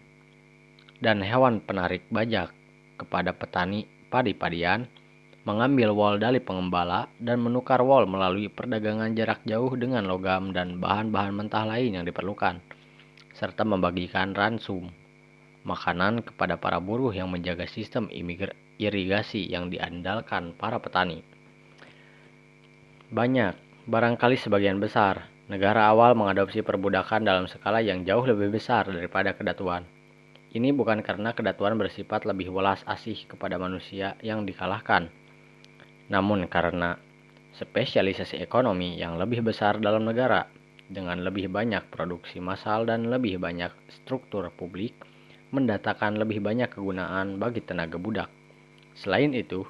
dan 0.99 1.23
hewan 1.23 1.63
penarik 1.63 2.03
bajak 2.11 2.51
kepada 2.99 3.31
petani 3.31 3.87
padi-padian, 4.11 4.91
mengambil 5.47 5.95
wol 5.95 6.19
dari 6.19 6.43
pengembala, 6.43 7.07
dan 7.23 7.39
menukar 7.39 7.79
wol 7.79 8.03
melalui 8.11 8.51
perdagangan 8.51 9.15
jarak 9.15 9.47
jauh 9.47 9.71
dengan 9.79 10.03
logam 10.11 10.51
dan 10.51 10.83
bahan-bahan 10.83 11.31
mentah 11.31 11.63
lain 11.63 12.03
yang 12.03 12.05
diperlukan, 12.05 12.59
serta 13.31 13.63
membagikan 13.63 14.35
ransum 14.35 14.91
makanan 15.67 16.23
kepada 16.23 16.59
para 16.59 16.79
buruh 16.79 17.11
yang 17.11 17.31
menjaga 17.31 17.67
sistem 17.67 18.07
irigasi 18.79 19.47
yang 19.51 19.71
diandalkan 19.71 20.55
para 20.55 20.79
petani. 20.79 21.23
Banyak, 23.11 23.87
barangkali 23.87 24.39
sebagian 24.39 24.79
besar, 24.83 25.31
negara 25.47 25.91
awal 25.91 26.15
mengadopsi 26.15 26.63
perbudakan 26.63 27.23
dalam 27.23 27.47
skala 27.47 27.83
yang 27.83 28.03
jauh 28.03 28.27
lebih 28.27 28.51
besar 28.55 28.87
daripada 28.91 29.35
kedatuan. 29.35 29.87
Ini 30.55 30.75
bukan 30.75 31.03
karena 31.07 31.35
kedatuan 31.35 31.79
bersifat 31.79 32.27
lebih 32.27 32.51
welas 32.51 32.83
asih 32.87 33.27
kepada 33.31 33.59
manusia 33.59 34.15
yang 34.23 34.47
dikalahkan, 34.47 35.11
namun 36.13 36.47
karena 36.47 36.99
spesialisasi 37.57 38.39
ekonomi 38.39 39.01
yang 39.01 39.17
lebih 39.17 39.41
besar 39.41 39.81
dalam 39.81 40.05
negara 40.05 40.47
dengan 40.87 41.19
lebih 41.25 41.51
banyak 41.51 41.91
produksi 41.91 42.39
massal 42.39 42.87
dan 42.87 43.11
lebih 43.11 43.43
banyak 43.43 43.73
struktur 43.91 44.47
publik 44.55 44.95
mendatangkan 45.51 46.19
lebih 46.19 46.43
banyak 46.43 46.71
kegunaan 46.71 47.39
bagi 47.39 47.63
tenaga 47.63 47.97
budak. 47.99 48.31
Selain 48.99 49.31
itu, 49.33 49.63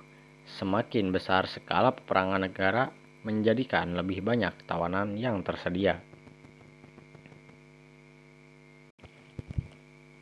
semakin 0.58 1.12
besar 1.12 1.46
skala 1.48 1.92
peperangan 1.92 2.48
negara 2.48 2.90
menjadikan 3.26 3.94
lebih 3.94 4.22
banyak 4.22 4.54
tawanan 4.64 5.18
yang 5.18 5.42
tersedia. 5.42 5.98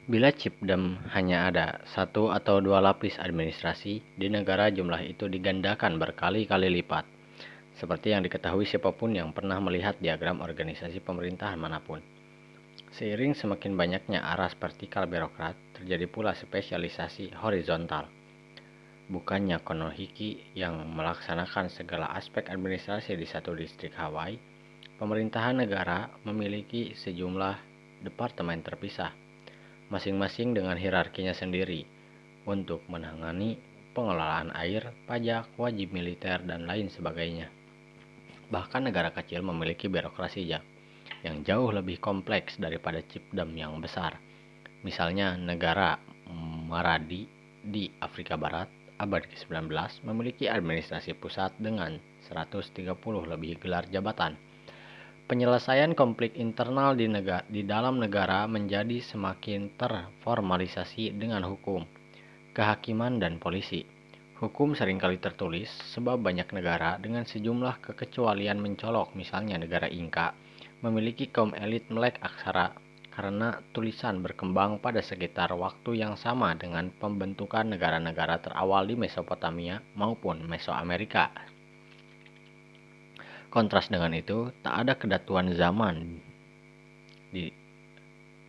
Bila 0.05 0.29
chipdom 0.37 1.01
hanya 1.17 1.49
ada 1.49 1.81
satu 1.89 2.29
atau 2.29 2.61
dua 2.61 2.77
lapis 2.85 3.17
administrasi, 3.17 4.05
di 4.21 4.29
negara 4.29 4.69
jumlah 4.69 5.01
itu 5.01 5.33
digandakan 5.33 5.97
berkali-kali 5.97 6.69
lipat. 6.69 7.09
Seperti 7.81 8.13
yang 8.13 8.21
diketahui 8.21 8.69
siapa 8.69 8.93
pun 8.93 9.17
yang 9.17 9.33
pernah 9.33 9.57
melihat 9.65 9.97
diagram 9.97 10.45
organisasi 10.45 11.01
pemerintahan 11.01 11.57
mana 11.57 11.81
pun. 11.81 12.05
Seiring 12.93 13.33
semakin 13.33 13.81
banyaknya 13.81 14.21
aras 14.21 14.53
vertikal 14.61 15.09
birokrat, 15.09 15.57
terjadi 15.81 16.05
pula 16.05 16.37
spesialisasi 16.37 17.41
horizontal. 17.41 18.05
Bukannya 19.09 19.57
Konohiki 19.65 20.53
yang 20.53 20.85
melaksanakan 20.85 21.73
segala 21.73 22.13
aspek 22.13 22.53
administrasi 22.53 23.17
di 23.17 23.25
satu 23.25 23.57
distrik 23.57 23.97
Hawaii, 23.97 24.37
pemerintahan 25.01 25.65
negara 25.65 26.13
memiliki 26.29 26.93
sejumlah 26.93 27.57
departemen 28.05 28.61
terpisah 28.61 29.24
masing-masing 29.93 30.57
dengan 30.57 30.77
hierarkinya 30.79 31.37
sendiri 31.37 31.85
untuk 32.45 32.85
menangani 32.89 33.57
pengelolaan 33.95 34.51
air, 34.53 34.93
pajak, 35.07 35.49
wajib 35.57 35.95
militer, 35.95 36.43
dan 36.45 36.67
lain 36.67 36.91
sebagainya. 36.91 37.49
Bahkan 38.51 38.91
negara 38.91 39.15
kecil 39.15 39.41
memiliki 39.41 39.89
birokrasi 39.89 40.43
yang 41.25 41.41
jauh 41.47 41.73
lebih 41.73 42.03
kompleks 42.03 42.61
daripada 42.61 43.01
cipdom 43.01 43.55
yang 43.57 43.81
besar. 43.81 44.19
Misalnya 44.85 45.39
negara 45.41 45.97
Maradi 46.69 47.25
di 47.65 47.89
Afrika 48.03 48.37
Barat 48.37 48.69
abad 49.01 49.25
ke-19 49.25 49.73
memiliki 50.05 50.47
administrasi 50.47 51.17
pusat 51.17 51.57
dengan 51.57 51.97
130 52.29 52.93
lebih 53.05 53.61
gelar 53.61 53.89
jabatan 53.89 54.37
penyelesaian 55.25 55.97
konflik 55.97 56.37
internal 56.37 56.93
di, 56.93 57.09
negara, 57.09 57.41
di 57.49 57.65
dalam 57.65 57.97
negara 57.97 58.45
menjadi 58.45 59.01
semakin 59.01 59.73
terformalisasi 59.81 61.17
dengan 61.17 61.49
hukum, 61.49 61.89
kehakiman, 62.53 63.17
dan 63.17 63.41
polisi. 63.41 63.89
Hukum 64.37 64.77
sering 64.77 65.01
kali 65.01 65.17
tertulis 65.17 65.73
sebab 65.97 66.21
banyak 66.21 66.53
negara 66.53 67.01
dengan 67.01 67.25
sejumlah 67.25 67.81
kekecualian 67.81 68.61
mencolok, 68.61 69.17
misalnya 69.17 69.57
negara 69.57 69.89
Inka, 69.89 70.37
memiliki 70.85 71.33
kaum 71.33 71.57
elit 71.57 71.89
melek 71.89 72.21
aksara 72.21 72.77
karena 73.15 73.63
tulisan 73.73 74.21
berkembang 74.21 74.83
pada 74.83 74.99
sekitar 75.01 75.55
waktu 75.55 76.03
yang 76.03 76.19
sama 76.19 76.53
dengan 76.59 76.91
pembentukan 76.91 77.65
negara-negara 77.65 78.43
terawal 78.43 78.91
di 78.91 78.99
Mesopotamia 78.99 79.81
maupun 79.95 80.45
Mesoamerika. 80.45 81.54
Kontras 83.55 83.87
dengan 83.87 84.11
itu, 84.19 84.51
tak 84.67 84.83
ada 84.83 84.99
kedatuan 84.99 85.55
zaman 85.55 86.19
di 87.31 87.55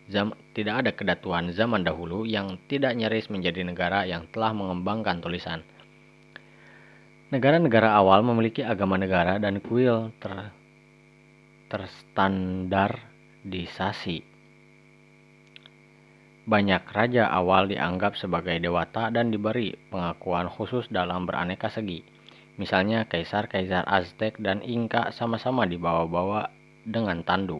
zam, 0.09 0.33
tidak 0.57 0.81
ada 0.81 0.89
kedatuan 0.97 1.53
zaman 1.53 1.85
dahulu 1.85 2.25
yang 2.25 2.57
tidak 2.65 2.97
nyaris 2.97 3.29
menjadi 3.29 3.61
negara 3.61 4.09
yang 4.09 4.25
telah 4.33 4.49
mengembangkan 4.57 5.21
tulisan. 5.21 5.61
Negara-negara 7.29 7.93
awal 7.93 8.25
memiliki 8.25 8.65
agama 8.65 8.97
negara 8.97 9.37
dan 9.37 9.61
kuil 9.61 10.09
ter, 10.17 10.49
terstandarisasi. 11.69 14.25
Banyak 16.45 16.85
raja 16.93 17.25
awal 17.29 17.67
dianggap 17.69 18.17
sebagai 18.17 18.59
dewata 18.61 19.09
dan 19.09 19.31
diberi 19.33 19.73
pengakuan 19.89 20.45
khusus 20.45 20.85
dalam 20.93 21.25
beraneka 21.25 21.73
segi. 21.73 22.14
Misalnya 22.55 23.03
kaisar-kaisar 23.03 23.83
Aztec 23.83 24.39
dan 24.39 24.63
Inka 24.63 25.11
sama-sama 25.11 25.67
dibawa-bawa 25.67 26.47
dengan 26.87 27.19
tandu. 27.27 27.59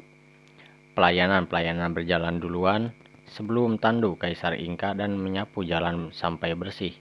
Pelayanan-pelayanan 0.96 1.91
berjalan 1.91 2.39
duluan 2.39 2.96
sebelum 3.28 3.76
tandu 3.76 4.16
kaisar 4.16 4.56
Inka 4.56 4.96
dan 4.96 5.20
menyapu 5.20 5.68
jalan 5.68 6.16
sampai 6.16 6.56
bersih. 6.56 6.96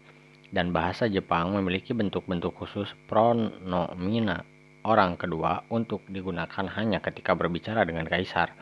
Dan 0.51 0.75
bahasa 0.75 1.07
Jepang 1.07 1.55
memiliki 1.55 1.95
bentuk-bentuk 1.95 2.59
khusus 2.59 2.91
pronomina 3.07 4.43
orang 4.83 5.15
kedua 5.15 5.63
untuk 5.71 6.03
digunakan 6.11 6.67
hanya 6.75 6.99
ketika 6.99 7.39
berbicara 7.39 7.87
dengan 7.87 8.11
kaisar. 8.11 8.59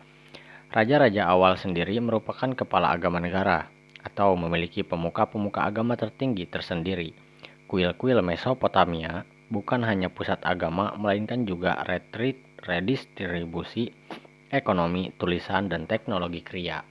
Raja-raja 0.68 1.24
awal 1.24 1.56
sendiri 1.56 1.96
merupakan 2.04 2.52
kepala 2.52 2.92
agama 2.92 3.16
negara 3.16 3.68
atau 4.04 4.36
memiliki 4.36 4.84
pemuka-pemuka 4.84 5.64
agama 5.64 5.96
tertinggi 5.96 6.44
tersendiri 6.44 7.31
kuil-kuil 7.72 8.20
Mesopotamia 8.20 9.24
bukan 9.48 9.80
hanya 9.88 10.12
pusat 10.12 10.36
agama, 10.44 10.92
melainkan 11.00 11.48
juga 11.48 11.80
retreat, 11.88 12.36
redistribusi, 12.68 13.88
ekonomi, 14.52 15.08
tulisan, 15.16 15.72
dan 15.72 15.88
teknologi 15.88 16.44
kriya. 16.44 16.84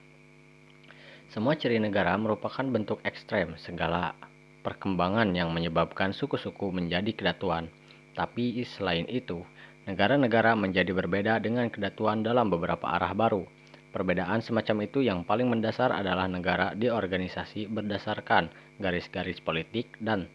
Semua 1.29 1.53
ciri 1.53 1.77
negara 1.77 2.17
merupakan 2.17 2.65
bentuk 2.65 2.97
ekstrem 3.05 3.53
segala 3.61 4.17
perkembangan 4.65 5.29
yang 5.38 5.53
menyebabkan 5.53 6.17
suku-suku 6.17 6.73
menjadi 6.73 7.13
kedatuan. 7.13 7.69
Tapi 8.17 8.65
selain 8.65 9.05
itu, 9.05 9.45
negara-negara 9.86 10.57
menjadi 10.57 10.97
berbeda 10.97 11.45
dengan 11.45 11.69
kedatuan 11.69 12.25
dalam 12.25 12.49
beberapa 12.49 12.89
arah 12.89 13.13
baru. 13.13 13.45
Perbedaan 13.93 14.41
semacam 14.41 14.89
itu 14.89 15.05
yang 15.05 15.29
paling 15.29 15.45
mendasar 15.45 15.93
adalah 15.93 16.25
negara 16.25 16.73
diorganisasi 16.73 17.69
berdasarkan 17.69 18.49
garis-garis 18.82 19.38
politik 19.45 19.93
dan 20.01 20.25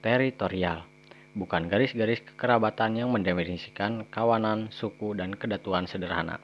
teritorial, 0.00 0.84
bukan 1.36 1.68
garis-garis 1.68 2.24
kekerabatan 2.24 2.96
yang 2.96 3.12
mendefinisikan 3.12 4.08
kawanan, 4.08 4.72
suku, 4.72 5.12
dan 5.16 5.36
kedatuan 5.36 5.84
sederhana. 5.84 6.40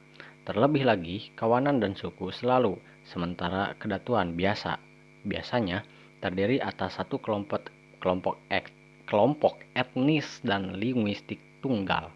Terlebih 0.47 0.87
lagi, 0.87 1.33
kawanan 1.35 1.83
dan 1.83 1.97
suku 1.97 2.31
selalu, 2.31 2.79
sementara 3.03 3.75
kedatuan 3.75 4.37
biasa, 4.37 4.79
biasanya 5.27 5.83
terdiri 6.23 6.63
atas 6.63 6.97
satu 6.97 7.19
kelompok 7.19 7.67
kelompok 7.99 8.39
ek, 8.47 8.71
kelompok 9.09 9.59
etnis 9.75 10.39
dan 10.45 10.77
linguistik 10.77 11.41
tunggal. 11.59 12.13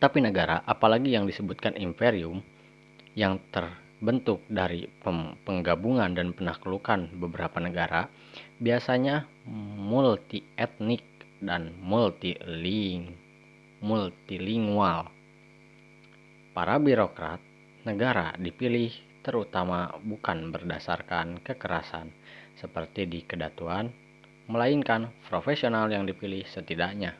Tapi 0.00 0.18
negara, 0.24 0.64
apalagi 0.64 1.12
yang 1.12 1.28
disebutkan 1.28 1.76
imperium, 1.76 2.40
yang 3.12 3.36
ter 3.52 3.68
bentuk 4.00 4.40
dari 4.48 4.88
penggabungan 5.44 6.16
dan 6.16 6.32
penaklukan 6.32 7.12
beberapa 7.20 7.60
negara 7.60 8.08
biasanya 8.56 9.28
multi 9.76 10.40
etnik 10.56 11.04
dan 11.40 11.76
multiling 11.84 13.12
multilingual. 13.80 15.08
Para 16.52 16.76
birokrat 16.76 17.40
negara 17.84 18.36
dipilih 18.36 18.92
terutama 19.20 19.92
bukan 20.00 20.52
berdasarkan 20.52 21.40
kekerasan 21.44 22.12
seperti 22.56 23.08
di 23.08 23.20
kedatuan, 23.24 23.88
melainkan 24.48 25.08
profesional 25.28 25.88
yang 25.88 26.04
dipilih 26.04 26.44
setidaknya. 26.44 27.16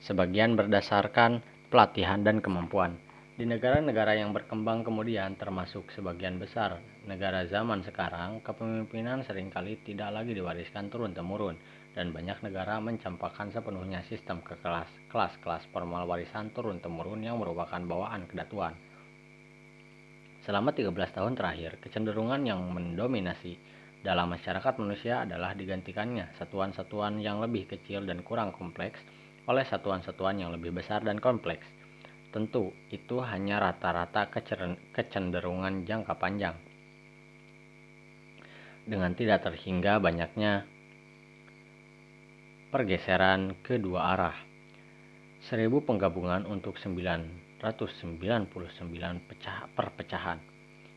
Sebagian 0.00 0.56
berdasarkan 0.56 1.44
pelatihan 1.68 2.24
dan 2.24 2.40
kemampuan 2.40 2.96
di 3.42 3.50
negara-negara 3.50 4.14
yang 4.14 4.30
berkembang 4.30 4.86
kemudian 4.86 5.34
termasuk 5.34 5.90
sebagian 5.98 6.38
besar 6.38 6.78
negara 7.10 7.42
zaman 7.50 7.82
sekarang, 7.82 8.38
kepemimpinan 8.38 9.26
sering 9.26 9.50
kali 9.50 9.82
tidak 9.82 10.14
lagi 10.14 10.30
diwariskan 10.30 10.86
turun-temurun 10.86 11.58
dan 11.90 12.14
banyak 12.14 12.38
negara 12.38 12.78
mencampakkan 12.78 13.50
sepenuhnya 13.50 14.06
sistem 14.06 14.38
ke 14.46 14.54
kelas 14.62 14.86
kelas-kelas 15.10 15.66
formal 15.74 16.06
warisan 16.06 16.54
turun-temurun 16.54 17.18
yang 17.18 17.34
merupakan 17.42 17.82
bawaan 17.82 18.30
kedatuan. 18.30 18.78
Selama 20.46 20.70
13 20.70 20.94
tahun 20.94 21.34
terakhir, 21.34 21.82
kecenderungan 21.82 22.46
yang 22.46 22.62
mendominasi 22.70 23.58
dalam 24.06 24.38
masyarakat 24.38 24.78
manusia 24.78 25.26
adalah 25.26 25.50
digantikannya 25.58 26.30
satuan-satuan 26.38 27.18
yang 27.18 27.42
lebih 27.42 27.66
kecil 27.66 28.06
dan 28.06 28.22
kurang 28.22 28.54
kompleks 28.54 29.02
oleh 29.50 29.66
satuan-satuan 29.66 30.38
yang 30.38 30.54
lebih 30.54 30.70
besar 30.70 31.02
dan 31.02 31.18
kompleks 31.18 31.81
Tentu, 32.32 32.72
itu 32.88 33.20
hanya 33.20 33.60
rata-rata 33.60 34.32
kecenderungan 34.96 35.84
jangka 35.84 36.16
panjang. 36.16 36.56
Dengan 38.88 39.12
tidak 39.12 39.44
terhingga 39.44 40.00
banyaknya 40.00 40.64
pergeseran 42.72 43.60
ke 43.60 43.76
dua 43.76 44.16
arah. 44.16 44.38
Seribu 45.44 45.84
penggabungan 45.84 46.48
untuk 46.48 46.80
999 46.80 47.60
pecah, 49.28 49.68
perpecahan. 49.76 50.40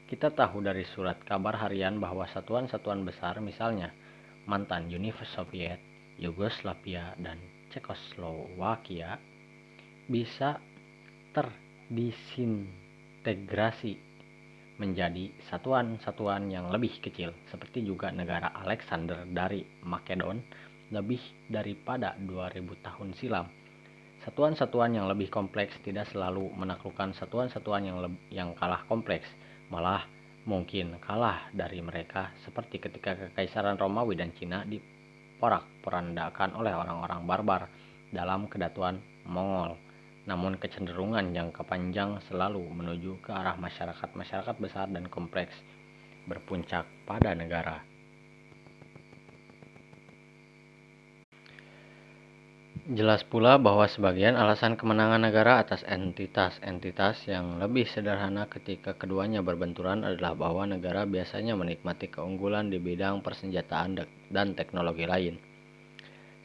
Kita 0.08 0.32
tahu 0.32 0.64
dari 0.64 0.88
surat 0.88 1.20
kabar 1.28 1.60
harian 1.60 2.00
bahwa 2.00 2.24
satuan-satuan 2.32 3.04
besar 3.04 3.44
misalnya 3.44 3.92
mantan 4.48 4.88
Uni 4.88 5.12
Soviet, 5.36 5.84
Yugoslavia, 6.16 7.12
dan 7.20 7.42
Cekoslowakia 7.76 9.20
bisa 10.08 10.62
terdisintegrasi 11.36 14.00
menjadi 14.80 15.36
satuan-satuan 15.52 16.48
yang 16.48 16.72
lebih 16.72 17.04
kecil 17.04 17.36
seperti 17.52 17.84
juga 17.84 18.08
negara 18.16 18.56
Alexander 18.64 19.28
dari 19.28 19.68
Makedon 19.84 20.40
lebih 20.96 21.20
daripada 21.52 22.16
2000 22.24 22.80
tahun 22.80 23.12
silam. 23.20 23.52
Satuan-satuan 24.24 24.96
yang 24.96 25.12
lebih 25.12 25.28
kompleks 25.28 25.76
tidak 25.84 26.08
selalu 26.08 26.48
menaklukkan 26.56 27.12
satuan-satuan 27.20 27.84
yang 27.84 28.00
yang 28.32 28.56
kalah 28.56 28.88
kompleks, 28.88 29.28
malah 29.68 30.08
mungkin 30.48 30.96
kalah 31.04 31.52
dari 31.52 31.84
mereka 31.84 32.32
seperti 32.48 32.80
ketika 32.80 33.12
kekaisaran 33.16 33.76
Romawi 33.76 34.16
dan 34.16 34.32
Cina 34.34 34.64
diporak-porandakan 34.66 36.56
oleh 36.56 36.74
orang-orang 36.74 37.28
barbar 37.28 37.68
dalam 38.10 38.48
kedatuan 38.48 39.04
Mongol 39.28 39.85
namun 40.26 40.58
kecenderungan 40.58 41.34
jangka 41.34 41.62
panjang 41.66 42.18
selalu 42.30 42.66
menuju 42.70 43.22
ke 43.22 43.30
arah 43.30 43.58
masyarakat-masyarakat 43.58 44.56
besar 44.58 44.90
dan 44.90 45.06
kompleks, 45.10 45.54
berpuncak 46.26 46.90
pada 47.06 47.38
negara. 47.38 47.86
Jelas 52.86 53.26
pula 53.26 53.58
bahwa 53.58 53.90
sebagian 53.90 54.38
alasan 54.38 54.78
kemenangan 54.78 55.18
negara 55.18 55.58
atas 55.58 55.82
entitas-entitas 55.90 57.18
yang 57.26 57.58
lebih 57.58 57.90
sederhana 57.90 58.46
ketika 58.46 58.94
keduanya 58.94 59.42
berbenturan 59.42 60.06
adalah 60.06 60.38
bahwa 60.38 60.70
negara 60.70 61.02
biasanya 61.10 61.58
menikmati 61.58 62.14
keunggulan 62.14 62.70
di 62.70 62.78
bidang 62.78 63.26
persenjataan 63.26 64.06
dan 64.30 64.54
teknologi 64.54 65.10
lain, 65.10 65.42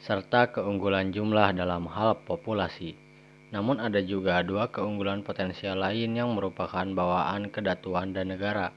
serta 0.01 0.49
keunggulan 0.49 1.13
jumlah 1.13 1.53
dalam 1.53 1.85
hal 1.85 2.17
populasi. 2.25 3.10
Namun 3.51 3.83
ada 3.83 3.99
juga 3.99 4.39
dua 4.41 4.71
keunggulan 4.71 5.27
potensial 5.27 5.79
lain 5.83 6.15
yang 6.15 6.31
merupakan 6.31 6.87
bawaan 6.87 7.51
kedatuan 7.51 8.15
dan 8.15 8.31
negara. 8.31 8.71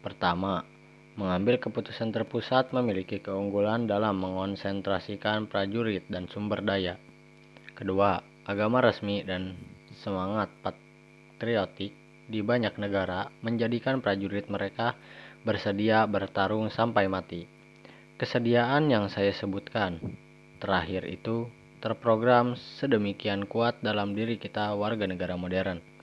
Pertama, 0.00 0.64
mengambil 1.20 1.60
keputusan 1.60 2.12
terpusat 2.12 2.72
memiliki 2.72 3.20
keunggulan 3.20 3.84
dalam 3.84 4.16
mengonsentrasikan 4.20 5.48
prajurit 5.48 6.04
dan 6.08 6.28
sumber 6.32 6.64
daya. 6.64 6.96
Kedua, 7.76 8.24
agama 8.48 8.80
resmi 8.80 9.20
dan 9.20 9.56
semangat 10.00 10.48
patriotik 10.64 11.92
di 12.26 12.40
banyak 12.40 12.76
negara 12.80 13.28
menjadikan 13.40 14.00
prajurit 14.00 14.48
mereka 14.48 14.96
bersedia 15.44 16.04
bertarung 16.08 16.72
sampai 16.72 17.06
mati. 17.06 17.44
Kesediaan 18.16 18.88
yang 18.88 19.12
saya 19.12 19.30
sebutkan 19.36 20.00
terakhir 20.56 21.04
itu 21.04 21.52
terprogram 21.80 22.56
sedemikian 22.80 23.44
kuat 23.44 23.78
dalam 23.84 24.16
diri 24.16 24.40
kita 24.40 24.72
warga 24.74 25.04
negara 25.04 25.36
modern 25.36 25.96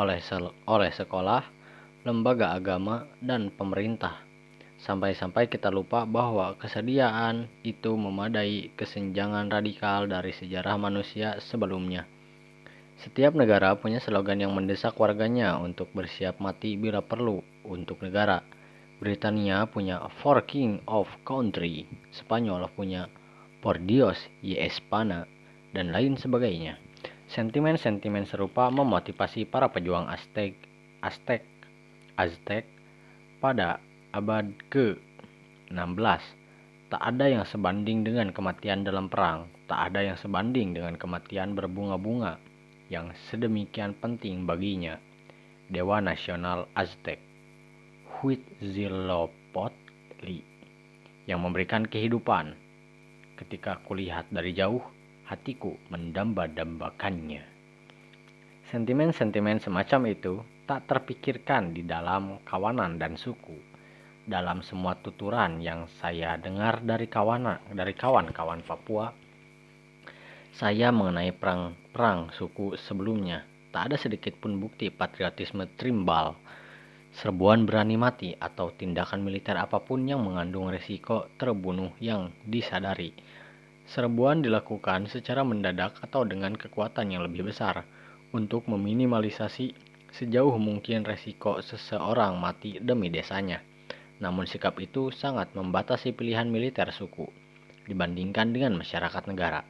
oleh 0.00 0.22
oleh 0.64 0.90
sekolah, 0.94 1.42
lembaga 2.08 2.56
agama, 2.56 3.04
dan 3.20 3.52
pemerintah. 3.52 4.22
Sampai-sampai 4.80 5.52
kita 5.52 5.68
lupa 5.68 6.08
bahwa 6.08 6.56
kesediaan 6.56 7.52
itu 7.60 7.92
memadai 8.00 8.72
kesenjangan 8.80 9.52
radikal 9.52 10.08
dari 10.08 10.32
sejarah 10.32 10.80
manusia 10.80 11.36
sebelumnya. 11.44 12.08
Setiap 12.96 13.36
negara 13.36 13.76
punya 13.76 14.00
slogan 14.00 14.40
yang 14.40 14.56
mendesak 14.56 14.96
warganya 14.96 15.60
untuk 15.60 15.92
bersiap 15.92 16.40
mati 16.40 16.80
bila 16.80 17.04
perlu 17.04 17.44
untuk 17.68 18.00
negara. 18.00 18.40
Britania 19.00 19.64
punya 19.68 20.04
For 20.20 20.44
King 20.44 20.84
of 20.84 21.08
Country, 21.24 21.88
Spanyol 22.12 22.68
punya 22.72 23.08
Por 23.60 23.84
Dios 23.84 24.16
y 24.40 24.56
Espana, 24.56 25.28
dan 25.76 25.92
lain 25.94 26.16
sebagainya. 26.16 26.80
Sentimen-sentimen 27.30 28.26
serupa 28.26 28.66
memotivasi 28.72 29.46
para 29.46 29.70
pejuang 29.70 30.10
Aztec, 30.10 30.58
Aztec, 30.98 31.46
Aztec 32.18 32.66
pada 33.38 33.78
abad 34.10 34.50
ke-16. 34.68 36.22
Tak 36.90 36.98
ada 36.98 37.30
yang 37.30 37.46
sebanding 37.46 38.02
dengan 38.02 38.34
kematian 38.34 38.82
dalam 38.82 39.06
perang, 39.06 39.46
tak 39.70 39.94
ada 39.94 40.02
yang 40.02 40.18
sebanding 40.18 40.74
dengan 40.74 40.98
kematian 40.98 41.54
berbunga-bunga 41.54 42.42
yang 42.90 43.14
sedemikian 43.30 43.94
penting 43.94 44.42
baginya. 44.42 44.98
Dewa 45.70 46.02
Nasional 46.02 46.66
Aztec 46.74 47.30
Huitzilopochtli 48.20 50.44
yang 51.24 51.40
memberikan 51.40 51.88
kehidupan. 51.88 52.52
Ketika 53.40 53.80
kulihat 53.88 54.28
dari 54.28 54.52
jauh, 54.52 54.84
hatiku 55.24 55.72
mendamba-dambakannya. 55.88 57.40
Sentimen-sentimen 58.68 59.56
semacam 59.64 60.12
itu 60.12 60.44
tak 60.68 60.84
terpikirkan 60.84 61.72
di 61.72 61.80
dalam 61.88 62.44
kawanan 62.44 63.00
dan 63.00 63.16
suku. 63.16 63.56
Dalam 64.28 64.60
semua 64.60 64.92
tuturan 65.00 65.56
yang 65.64 65.88
saya 66.04 66.36
dengar 66.36 66.84
dari 66.84 67.08
kawan 67.08 67.72
dari 67.72 67.96
kawan-kawan 67.96 68.60
Papua, 68.60 69.08
saya 70.52 70.92
mengenai 70.92 71.32
perang-perang 71.32 72.36
suku 72.36 72.76
sebelumnya, 72.76 73.48
tak 73.72 73.88
ada 73.88 73.96
sedikit 73.96 74.36
pun 74.36 74.60
bukti 74.60 74.92
patriotisme 74.92 75.64
trimbal 75.80 76.36
serbuan 77.10 77.66
berani 77.66 77.98
mati 77.98 78.30
atau 78.38 78.70
tindakan 78.70 79.26
militer 79.26 79.58
apa 79.58 79.82
pun 79.82 80.06
yang 80.06 80.22
mengandung 80.22 80.70
resiko 80.70 81.26
terbunuh 81.34 81.90
yang 81.98 82.30
disadari. 82.46 83.10
Serbuan 83.90 84.38
dilakukan 84.38 85.10
secara 85.10 85.42
mendadak 85.42 85.98
atau 85.98 86.22
dengan 86.22 86.54
kekuatan 86.54 87.10
yang 87.10 87.26
lebih 87.26 87.50
besar 87.50 87.82
untuk 88.30 88.70
meminimalisasi 88.70 89.74
sejauh 90.14 90.54
mungkin 90.62 91.02
resiko 91.02 91.58
seseorang 91.58 92.38
mati 92.38 92.78
demi 92.78 93.10
desanya. 93.10 93.58
Namun 94.22 94.46
sikap 94.46 94.78
itu 94.78 95.10
sangat 95.10 95.50
membatasi 95.58 96.14
pilihan 96.14 96.46
militer 96.46 96.86
suku 96.94 97.26
dibandingkan 97.90 98.54
dengan 98.54 98.78
masyarakat 98.78 99.26
negara. 99.26 99.66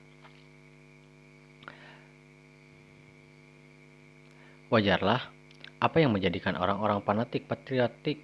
Wajarlah 4.68 5.32
apa 5.80 5.96
yang 5.96 6.12
menjadikan 6.12 6.60
orang-orang 6.60 7.00
fanatik 7.00 7.48
patriotik 7.48 8.20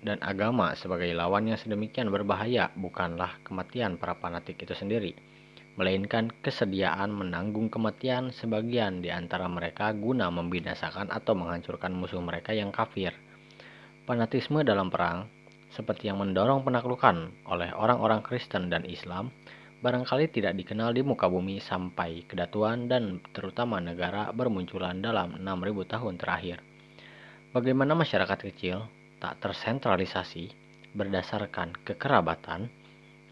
dan 0.00 0.20
agama 0.24 0.72
sebagai 0.72 1.12
lawan 1.12 1.52
yang 1.52 1.60
sedemikian 1.60 2.08
berbahaya 2.08 2.72
bukanlah 2.76 3.40
kematian 3.44 4.00
para 4.00 4.16
fanatik 4.16 4.60
itu 4.60 4.72
sendiri, 4.76 5.33
melainkan 5.74 6.30
kesediaan 6.42 7.10
menanggung 7.10 7.66
kematian 7.66 8.30
sebagian 8.30 9.02
di 9.02 9.10
antara 9.10 9.50
mereka 9.50 9.90
guna 9.90 10.30
membinasakan 10.30 11.10
atau 11.10 11.34
menghancurkan 11.34 11.90
musuh 11.90 12.22
mereka 12.22 12.54
yang 12.54 12.70
kafir. 12.70 13.10
Fanatisme 14.06 14.62
dalam 14.62 14.92
perang, 14.92 15.26
seperti 15.74 16.06
yang 16.06 16.22
mendorong 16.22 16.62
penaklukan 16.62 17.34
oleh 17.50 17.74
orang-orang 17.74 18.22
Kristen 18.22 18.70
dan 18.70 18.86
Islam, 18.86 19.34
barangkali 19.82 20.30
tidak 20.30 20.54
dikenal 20.54 20.94
di 20.94 21.02
muka 21.02 21.26
bumi 21.26 21.58
sampai 21.58 22.22
kedatuan 22.24 22.86
dan 22.86 23.18
terutama 23.34 23.82
negara 23.82 24.30
bermunculan 24.30 25.02
dalam 25.02 25.42
6000 25.42 25.92
tahun 25.98 26.14
terakhir. 26.14 26.58
Bagaimana 27.50 27.98
masyarakat 27.98 28.38
kecil 28.50 28.86
tak 29.18 29.42
tersentralisasi 29.42 30.54
berdasarkan 30.94 31.74
kekerabatan 31.82 32.70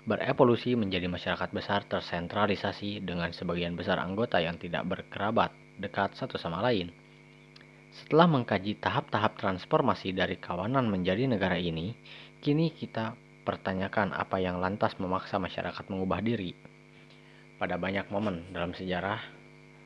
berevolusi 0.02 0.74
menjadi 0.74 1.06
masyarakat 1.06 1.50
besar 1.54 1.86
tersentralisasi 1.86 3.06
dengan 3.06 3.30
sebagian 3.30 3.78
besar 3.78 4.02
anggota 4.02 4.42
yang 4.42 4.58
tidak 4.58 4.82
berkerabat 4.86 5.54
dekat 5.78 6.18
satu 6.18 6.34
sama 6.36 6.58
lain. 6.58 6.90
Setelah 7.92 8.26
mengkaji 8.26 8.80
tahap-tahap 8.80 9.36
transformasi 9.36 10.16
dari 10.16 10.40
kawanan 10.40 10.88
menjadi 10.88 11.28
negara 11.28 11.60
ini, 11.60 11.92
kini 12.40 12.72
kita 12.72 13.14
pertanyakan 13.44 14.16
apa 14.16 14.40
yang 14.40 14.58
lantas 14.58 14.96
memaksa 14.96 15.36
masyarakat 15.36 15.84
mengubah 15.92 16.24
diri. 16.24 16.56
Pada 17.60 17.78
banyak 17.78 18.08
momen 18.10 18.50
dalam 18.50 18.72
sejarah, 18.74 19.20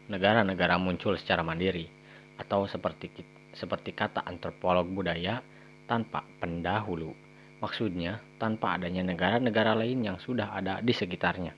negara-negara 0.08 0.78
muncul 0.78 1.18
secara 1.18 1.42
mandiri, 1.42 1.90
atau 2.38 2.64
seperti 2.64 3.10
seperti 3.56 3.90
kata 3.96 4.22
antropolog 4.24 4.86
budaya 4.86 5.42
tanpa 5.88 6.22
pendahulu. 6.40 7.25
Maksudnya, 7.66 8.22
tanpa 8.38 8.78
adanya 8.78 9.02
negara-negara 9.02 9.74
lain 9.74 10.06
yang 10.06 10.22
sudah 10.22 10.54
ada 10.54 10.78
di 10.78 10.94
sekitarnya. 10.94 11.50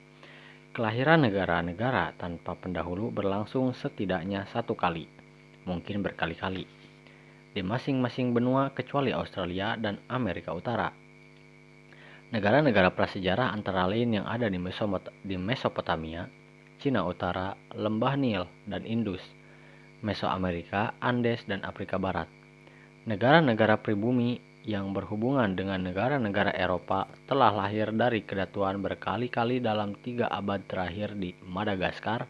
Kelahiran 0.73 1.21
negara-negara 1.21 2.17
tanpa 2.17 2.57
pendahulu 2.57 3.13
berlangsung 3.13 3.77
setidaknya 3.77 4.49
satu 4.49 4.73
kali, 4.73 5.05
mungkin 5.69 6.01
berkali-kali, 6.01 6.65
di 7.53 7.61
masing-masing 7.61 8.33
benua 8.33 8.73
kecuali 8.73 9.13
Australia 9.13 9.77
dan 9.77 10.01
Amerika 10.09 10.49
Utara. 10.49 10.89
Negara-negara 12.33 12.89
prasejarah 12.89 13.53
antara 13.53 13.85
lain 13.85 14.17
yang 14.17 14.25
ada 14.25 14.49
di 14.49 15.37
Mesopotamia, 15.37 16.25
Cina 16.81 17.05
Utara, 17.05 17.53
Lembah 17.77 18.17
Nil, 18.17 18.49
dan 18.65 18.81
Indus– 18.81 19.21
Mesoamerika, 20.01 20.95
Andes, 21.03 21.43
dan 21.45 21.59
Afrika 21.61 21.99
Barat. 21.99 22.31
Negara-negara 23.03 23.77
pribumi 23.83 24.39
yang 24.69 24.93
berhubungan 24.93 25.57
dengan 25.57 25.81
negara-negara 25.81 26.53
Eropa 26.53 27.09
telah 27.25 27.49
lahir 27.49 27.89
dari 27.89 28.21
kedatuan 28.21 28.85
berkali-kali 28.85 29.57
dalam 29.57 29.97
tiga 30.05 30.29
abad 30.29 30.61
terakhir 30.69 31.17
di 31.17 31.33
Madagaskar, 31.41 32.29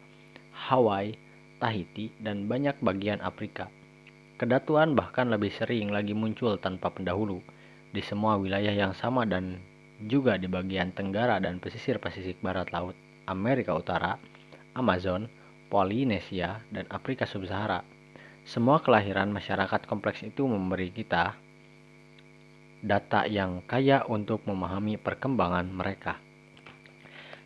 Hawaii, 0.72 1.20
Tahiti, 1.60 2.16
dan 2.24 2.48
banyak 2.48 2.80
bagian 2.80 3.20
Afrika. 3.20 3.68
Kedatuan 4.40 4.96
bahkan 4.96 5.28
lebih 5.28 5.52
sering 5.52 5.92
lagi 5.92 6.16
muncul 6.16 6.56
tanpa 6.56 6.88
pendahulu 6.96 7.44
di 7.92 8.00
semua 8.00 8.40
wilayah 8.40 8.72
yang 8.72 8.96
sama 8.96 9.28
dan 9.28 9.60
juga 10.08 10.40
di 10.40 10.48
bagian 10.48 10.96
tenggara 10.96 11.44
dan 11.44 11.60
pesisir-pesisir 11.60 12.40
barat 12.40 12.72
laut 12.72 12.96
Amerika 13.28 13.76
Utara, 13.76 14.16
Amazon, 14.80 15.28
Polinesia, 15.68 16.64
dan 16.72 16.88
Afrika 16.88 17.28
Sub-Sahara. 17.28 17.84
Semua 18.48 18.80
kelahiran 18.80 19.28
masyarakat 19.28 19.84
kompleks 19.92 20.24
itu 20.24 20.48
memberi 20.48 20.96
kita 20.96 21.49
data 22.80 23.28
yang 23.28 23.64
kaya 23.68 24.08
untuk 24.08 24.44
memahami 24.48 24.96
perkembangan 24.96 25.68
mereka. 25.68 26.20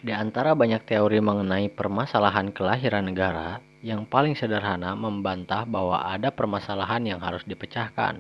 Di 0.04 0.12
antara 0.12 0.52
banyak 0.52 0.84
teori 0.84 1.24
mengenai 1.24 1.72
permasalahan 1.72 2.52
kelahiran 2.52 3.08
negara, 3.08 3.64
yang 3.84 4.04
paling 4.04 4.36
sederhana 4.36 4.96
membantah 5.00 5.64
bahwa 5.64 6.04
ada 6.04 6.32
permasalahan 6.32 7.04
yang 7.04 7.20
harus 7.24 7.44
dipecahkan. 7.48 8.20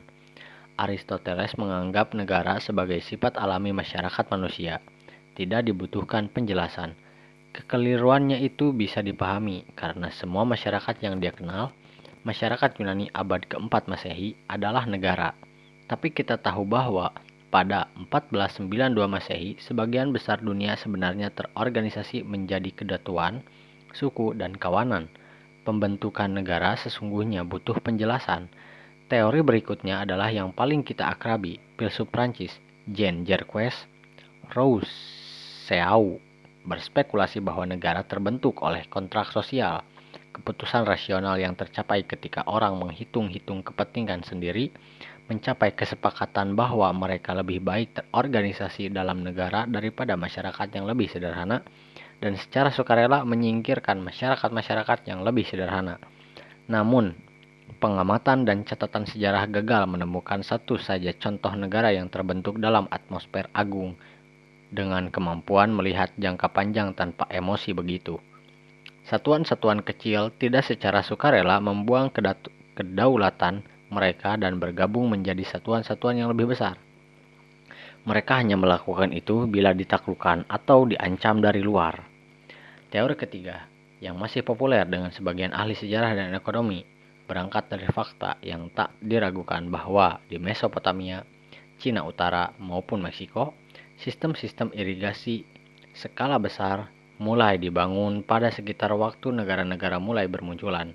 Aristoteles 0.79 1.53
menganggap 1.59 2.15
negara 2.15 2.57
sebagai 2.63 3.03
sifat 3.03 3.35
alami 3.35 3.75
masyarakat 3.75 4.25
manusia, 4.31 4.79
tidak 5.35 5.67
dibutuhkan 5.67 6.31
penjelasan. 6.31 6.95
Kekeliruannya 7.53 8.41
itu 8.41 8.73
bisa 8.73 9.05
dipahami 9.05 9.67
karena 9.77 10.09
semua 10.09 10.47
masyarakat 10.47 10.97
yang 11.05 11.21
dia 11.21 11.35
kenal, 11.35 11.75
masyarakat 12.25 12.79
Yunani 12.79 13.11
abad 13.13 13.45
keempat 13.45 13.85
Masehi 13.85 14.39
adalah 14.47 14.87
negara. 14.87 15.35
Tapi 15.93 16.09
kita 16.09 16.41
tahu 16.41 16.65
bahwa 16.65 17.13
pada 17.53 17.85
1492 18.09 18.97
Masehi, 19.05 19.61
sebagian 19.61 20.09
besar 20.09 20.41
dunia 20.41 20.73
sebenarnya 20.73 21.29
terorganisasi 21.29 22.25
menjadi 22.25 22.73
kedatuan, 22.73 23.45
suku, 23.93 24.33
dan 24.33 24.57
kawanan. 24.57 25.05
Pembentukan 25.61 26.33
negara 26.33 26.73
sesungguhnya 26.81 27.45
butuh 27.45 27.77
penjelasan. 27.77 28.49
Teori 29.05 29.45
berikutnya 29.45 30.01
adalah 30.01 30.33
yang 30.33 30.49
paling 30.49 30.81
kita 30.81 31.13
akrabi, 31.13 31.61
filsuf 31.77 32.09
Prancis, 32.09 32.57
Jean 32.89 33.21
Jacques 33.21 33.85
Rousseau 34.49 36.17
berspekulasi 36.65 37.37
bahwa 37.37 37.69
negara 37.69 38.01
terbentuk 38.01 38.65
oleh 38.65 38.89
kontrak 38.89 39.29
sosial, 39.29 39.85
keputusan 40.33 40.89
rasional 40.89 41.37
yang 41.37 41.53
tercapai 41.53 42.01
ketika 42.09 42.41
orang 42.49 42.81
menghitung-hitung 42.81 43.61
kepentingan 43.61 44.25
sendiri, 44.25 44.73
mencapai 45.31 45.71
kesepakatan 45.71 46.53
bahwa 46.53 46.91
mereka 46.91 47.31
lebih 47.31 47.63
baik 47.63 47.95
terorganisasi 47.95 48.91
dalam 48.91 49.23
negara 49.23 49.63
daripada 49.63 50.19
masyarakat 50.19 50.67
yang 50.75 50.83
lebih 50.83 51.07
sederhana, 51.07 51.63
dan 52.19 52.35
secara 52.35 52.71
sukarela 52.71 53.23
menyingkirkan 53.23 53.99
masyarakat-masyarakat 54.03 54.99
yang 55.07 55.23
lebih 55.23 55.47
sederhana. 55.47 55.99
Namun, 56.67 57.15
pengamatan 57.79 58.47
dan 58.47 58.63
catatan 58.63 59.03
sejarah 59.07 59.47
gagal 59.51 59.83
menemukan 59.87 60.39
satu 60.43 60.79
saja 60.79 61.11
contoh 61.15 61.51
negara 61.55 61.91
yang 61.91 62.07
terbentuk 62.07 62.59
dalam 62.59 62.87
atmosfer 62.91 63.47
agung 63.51 63.99
dengan 64.71 65.11
kemampuan 65.11 65.69
melihat 65.69 66.11
jangka 66.15 66.49
panjang 66.51 66.95
tanpa 66.95 67.27
emosi 67.29 67.75
begitu. 67.75 68.17
Satuan-satuan 69.03 69.83
kecil 69.83 70.31
tidak 70.39 70.63
secara 70.63 71.03
sukarela 71.03 71.59
membuang 71.59 72.07
kedaulatan 72.73 73.67
mereka 73.93 74.33
dan 74.35 74.57
bergabung 74.57 75.13
menjadi 75.13 75.45
satuan-satuan 75.45 76.17
yang 76.17 76.33
lebih 76.33 76.49
besar. 76.49 76.81
Mereka 78.03 78.41
hanya 78.41 78.57
melakukan 78.57 79.13
itu 79.13 79.45
bila 79.45 79.71
ditaklukkan 79.71 80.49
atau 80.49 80.89
diancam 80.89 81.39
dari 81.39 81.61
luar. 81.61 82.03
Teori 82.91 83.15
ketiga, 83.15 83.69
yang 84.03 84.19
masih 84.19 84.43
populer 84.43 84.83
dengan 84.83 85.13
sebagian 85.13 85.55
ahli 85.55 85.77
sejarah 85.77 86.11
dan 86.11 86.35
ekonomi, 86.35 86.83
berangkat 87.23 87.71
dari 87.71 87.87
fakta 87.87 88.35
yang 88.43 88.67
tak 88.75 88.91
diragukan 88.99 89.63
bahwa 89.71 90.19
di 90.27 90.35
Mesopotamia, 90.35 91.23
Cina 91.79 92.03
Utara 92.03 92.51
maupun 92.59 92.99
Meksiko, 92.99 93.55
sistem-sistem 94.03 94.75
irigasi 94.75 95.47
skala 95.95 96.35
besar 96.41 96.91
mulai 97.23 97.55
dibangun 97.55 98.25
pada 98.25 98.51
sekitar 98.51 98.91
waktu 98.97 99.31
negara-negara 99.31 100.01
mulai 100.01 100.27
bermunculan. 100.27 100.91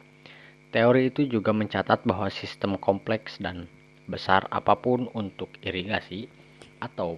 Teori 0.69 1.09
itu 1.09 1.25
juga 1.25 1.57
mencatat 1.57 2.05
bahwa 2.05 2.29
sistem 2.29 2.77
kompleks 2.77 3.41
dan 3.41 3.73
besar 4.05 4.45
apa 4.53 4.77
pun 4.77 5.09
untuk 5.17 5.49
irigasi 5.65 6.29
atau 6.77 7.17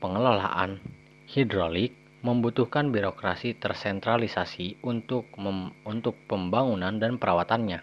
pengelolaan 0.00 0.76
hidrolik 1.24 1.96
membutuhkan 2.20 2.92
birokrasi 2.92 3.56
tersentralisasi 3.56 4.76
untuk 4.84 5.24
mem 5.40 5.72
untuk 5.88 6.20
pembangunan 6.28 7.00
dan 7.00 7.16
perawatannya. 7.16 7.80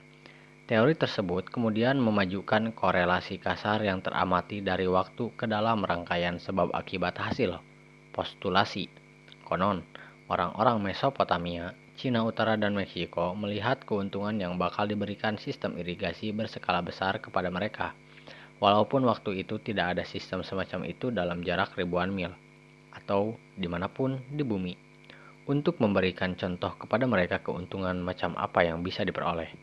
Teori 0.70 0.94
tersebut 0.94 1.50
kemudian 1.50 2.00
memajukan 2.00 2.72
korelasi 2.72 3.42
kasar 3.42 3.82
yang 3.82 4.00
teramati 4.00 4.62
dari 4.62 4.86
waktu 4.86 5.34
ke 5.36 5.50
dalam 5.50 5.82
rangkaian 5.84 6.38
sebab 6.38 6.70
akibat 6.72 7.20
hasil 7.20 7.60
postulasi 8.14 8.88
Konon, 9.44 9.84
orang-orang 10.32 10.80
Mesopotamia, 10.80 11.76
Cina 12.04 12.20
Utara 12.20 12.60
dan 12.60 12.76
Meksiko 12.76 13.32
melihat 13.32 13.80
keuntungan 13.88 14.36
yang 14.36 14.60
bakal 14.60 14.84
diberikan 14.92 15.40
sistem 15.40 15.80
irigasi 15.80 16.36
berskala 16.36 16.84
besar 16.84 17.24
kepada 17.24 17.48
mereka. 17.48 17.96
Walaupun 18.60 19.08
waktu 19.08 19.48
itu 19.48 19.56
tidak 19.64 19.96
ada 19.96 20.04
sistem 20.04 20.44
semacam 20.44 20.84
itu 20.84 21.16
dalam 21.16 21.40
jarak 21.48 21.72
ribuan 21.80 22.12
mil, 22.12 22.36
atau 22.92 23.40
di 23.56 23.72
mana 23.72 23.88
pun 23.88 24.20
di 24.20 24.44
bumi. 24.44 24.76
Untuk 25.48 25.80
memberikan 25.80 26.36
contoh 26.36 26.76
kepada 26.76 27.08
mereka 27.08 27.40
keuntungan 27.40 27.96
macam 28.04 28.36
apa 28.36 28.68
yang 28.68 28.84
bisa 28.84 29.08
diperoleh. 29.08 29.56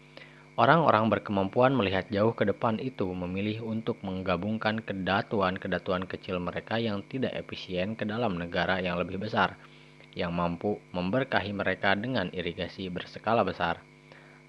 Orang-orang 0.57 1.13
berkemampuan 1.13 1.77
melihat 1.77 2.09
jauh 2.09 2.33
ke 2.33 2.49
depan 2.49 2.81
itu 2.81 3.05
memilih 3.13 3.69
untuk 3.69 4.01
menggabungkan 4.01 4.81
kedatuan-kedatuan 4.81 6.09
kecil 6.09 6.41
mereka 6.41 6.81
yang 6.81 7.05
tidak 7.05 7.37
efisien 7.37 8.01
ke 8.01 8.09
dalam 8.09 8.41
negara 8.41 8.81
yang 8.81 8.97
lebih 8.97 9.21
besar– 9.21 9.61
yang 10.19 10.35
mampu 10.35 10.83
memberkahi 10.91 11.55
mereka 11.55 11.95
dengan 11.95 12.31
irigasi 12.35 12.91
berskala 12.91 13.47
besar. 13.47 13.83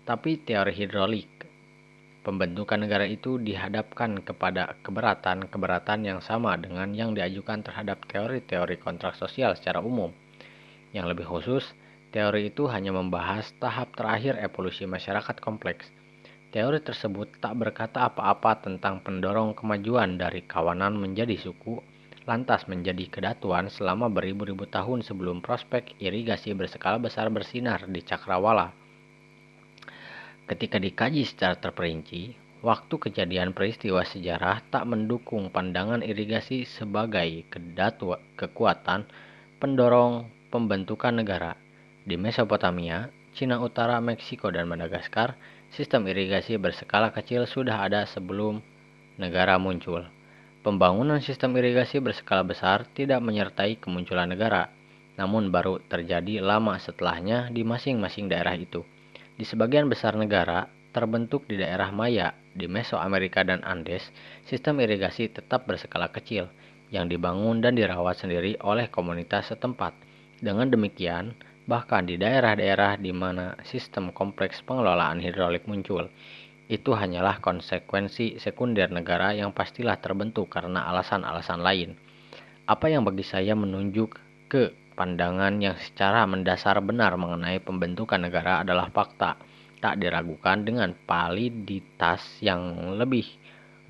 Tapi 0.01 0.41
teori 0.41 0.73
hidrolik 0.73 1.29
pembentukan 2.21 2.77
negara 2.77 3.05
itu 3.09 3.41
dihadapkan 3.41 4.21
kepada 4.21 4.77
keberatan-keberatan 4.85 6.05
yang 6.05 6.19
sama 6.21 6.53
dengan 6.57 6.93
yang 6.93 7.17
diajukan 7.17 7.65
terhadap 7.65 8.05
teori-teori 8.05 8.77
kontrak 8.77 9.17
sosial 9.17 9.57
secara 9.57 9.81
umum. 9.81 10.13
Yang 10.93 11.05
lebih 11.17 11.25
khusus, 11.25 11.65
teori 12.13 12.53
itu 12.53 12.69
hanya 12.69 12.93
membahas 12.93 13.49
tahap 13.57 13.97
terakhir 13.97 14.37
evolusi 14.37 14.85
masyarakat 14.85 15.37
kompleks. 15.41 15.89
Teori 16.51 16.83
tersebut 16.83 17.39
tak 17.39 17.55
berkata 17.57 18.11
apa-apa 18.11 18.59
tentang 18.59 18.99
pendorong 19.01 19.55
kemajuan 19.55 20.19
dari 20.19 20.43
kawanan 20.43 20.99
menjadi 20.99 21.39
suku 21.39 21.79
lantas 22.29 22.69
menjadi 22.69 23.09
kedatuan 23.09 23.71
selama 23.73 24.05
beribu-ribu 24.07 24.69
tahun 24.69 25.01
sebelum 25.01 25.41
prospek 25.41 25.97
irigasi 25.97 26.53
berskala 26.53 27.01
besar 27.01 27.33
bersinar 27.33 27.89
di 27.89 28.01
Cakrawala. 28.05 28.69
Ketika 30.45 30.77
dikaji 30.77 31.25
secara 31.25 31.57
terperinci, 31.57 32.35
waktu 32.61 32.93
kejadian 32.93 33.57
peristiwa 33.57 34.05
sejarah 34.05 34.61
tak 34.69 34.85
mendukung 34.85 35.49
pandangan 35.49 36.05
irigasi 36.05 36.67
sebagai 36.67 37.49
kedatua, 37.49 38.21
kekuatan 38.37 39.09
pendorong 39.57 40.29
pembentukan 40.53 41.15
negara. 41.15 41.57
Di 42.05 42.17
Mesopotamia, 42.17 43.09
Cina 43.31 43.63
Utara, 43.63 43.97
Meksiko, 44.03 44.51
dan 44.51 44.67
Madagaskar, 44.67 45.39
sistem 45.71 46.05
irigasi 46.05 46.59
berskala 46.59 47.15
kecil 47.15 47.47
sudah 47.47 47.87
ada 47.87 48.03
sebelum 48.03 48.59
negara 49.15 49.55
muncul. 49.55 50.20
Pembangunan 50.61 51.17
sistem 51.25 51.57
irigasi 51.57 51.97
berskala 51.97 52.45
besar 52.45 52.85
tidak 52.93 53.17
menyertai 53.25 53.81
kemunculan 53.81 54.29
negara, 54.29 54.69
namun 55.17 55.49
baru 55.49 55.81
terjadi 55.89 56.37
lama 56.37 56.77
setelahnya 56.77 57.49
di 57.49 57.65
masing-masing 57.65 58.29
daerah 58.29 58.53
itu. 58.53 58.85
Di 59.33 59.41
sebagian 59.41 59.89
besar 59.89 60.13
negara, 60.13 60.69
terbentuk 60.93 61.49
di 61.49 61.57
daerah 61.57 61.89
Maya, 61.89 62.37
di 62.53 62.69
Mesoamerika 62.69 63.41
dan 63.41 63.65
Andes, 63.65 64.05
sistem 64.45 64.85
irigasi 64.85 65.33
tetap 65.33 65.65
berskala 65.65 66.13
kecil 66.13 66.45
yang 66.93 67.09
dibangun 67.09 67.57
dan 67.57 67.73
dirawat 67.73 68.21
sendiri 68.21 68.53
oleh 68.61 68.85
komunitas 68.85 69.49
setempat. 69.49 69.97
Dengan 70.37 70.69
demikian, 70.69 71.33
bahkan 71.65 72.05
di 72.05 72.21
daerah-daerah 72.21 73.01
di 73.01 73.09
mana 73.09 73.57
sistem 73.65 74.13
kompleks 74.13 74.61
pengelolaan 74.61 75.25
hidrolik 75.25 75.65
muncul, 75.65 76.05
itu 76.71 76.95
hanyalah 76.95 77.43
konsekuensi 77.43 78.39
sekunder 78.39 78.87
negara 78.87 79.35
yang 79.35 79.51
pastilah 79.51 79.99
terbentuk 79.99 80.47
karena 80.47 80.87
alasan-alasan 80.87 81.59
lain. 81.59 81.99
Apa 82.63 82.87
yang 82.87 83.03
bagi 83.03 83.27
saya 83.27 83.51
menunjuk 83.59 84.15
ke 84.47 84.71
pandangan 84.95 85.59
yang 85.59 85.75
secara 85.75 86.23
mendasar 86.23 86.79
benar 86.79 87.19
mengenai 87.19 87.59
pembentukan 87.59 88.23
negara 88.23 88.63
adalah 88.63 88.87
fakta, 88.87 89.35
tak 89.83 89.99
diragukan 89.99 90.63
dengan 90.63 90.95
validitas 91.03 92.39
yang 92.39 92.95
lebih 92.95 93.27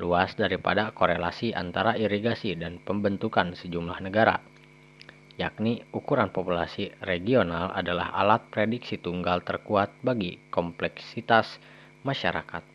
luas 0.02 0.34
daripada 0.34 0.90
korelasi 0.90 1.54
antara 1.54 1.94
irigasi 1.94 2.58
dan 2.58 2.82
pembentukan 2.82 3.54
sejumlah 3.54 4.02
negara 4.02 4.42
yakni 5.42 5.82
ukuran 5.90 6.30
populasi 6.30 6.94
regional 7.02 7.74
adalah 7.74 8.14
alat 8.14 8.46
prediksi 8.54 9.02
tunggal 9.02 9.42
terkuat 9.42 9.90
bagi 10.06 10.38
kompleksitas 10.54 11.58
masyarakat. 12.06 12.71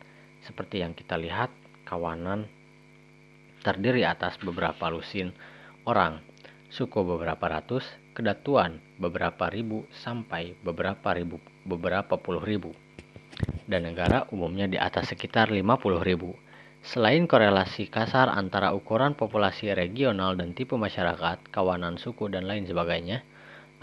Seperti 0.47 0.79
yang 0.79 0.95
kita 0.95 1.19
lihat, 1.19 1.51
kawanan 1.83 2.47
terdiri 3.67 4.07
atas 4.07 4.39
beberapa 4.39 4.87
lusin 4.87 5.35
orang, 5.83 6.23
suku 6.71 7.03
beberapa 7.03 7.51
ratus, 7.51 7.83
kedatuan 8.15 8.79
beberapa 8.95 9.51
ribu 9.51 9.83
sampai 9.91 10.55
beberapa 10.63 11.11
ribu, 11.11 11.43
beberapa 11.67 12.15
puluh 12.15 12.39
ribu, 12.39 12.71
dan 13.67 13.91
negara 13.91 14.23
umumnya 14.31 14.71
di 14.71 14.79
atas 14.79 15.11
sekitar 15.11 15.51
50 15.51 15.99
ribu. 15.99 16.31
Selain 16.79 17.27
korelasi 17.27 17.91
kasar 17.91 18.31
antara 18.31 18.71
ukuran 18.71 19.19
populasi 19.19 19.75
regional 19.75 20.39
dan 20.39 20.55
tipe 20.55 20.79
masyarakat, 20.79 21.51
kawanan 21.51 21.99
suku, 21.99 22.31
dan 22.31 22.47
lain 22.47 22.63
sebagainya, 22.63 23.27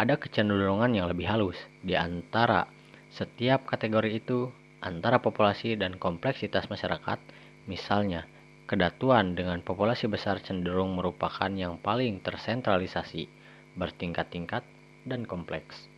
ada 0.01 0.17
kecenderungan 0.17 0.97
yang 0.97 1.13
lebih 1.13 1.29
halus 1.29 1.61
di 1.85 1.93
antara 1.93 2.65
setiap 3.13 3.69
kategori 3.69 4.25
itu 4.25 4.49
antara 4.85 5.25
populasi 5.25 5.81
dan 5.81 5.97
kompleksitas 5.97 6.69
masyarakat, 6.69 7.17
misalnya 7.65 8.29
kedatuan 8.69 9.33
dengan 9.33 9.65
populasi 9.65 10.13
besar 10.13 10.45
cenderung 10.45 10.93
merupakan 10.93 11.49
yang 11.49 11.81
paling 11.81 12.21
tersentralisasi, 12.21 13.25
bertingkat-tingkat, 13.81 14.61
dan 15.09 15.25
kompleks. 15.25 15.89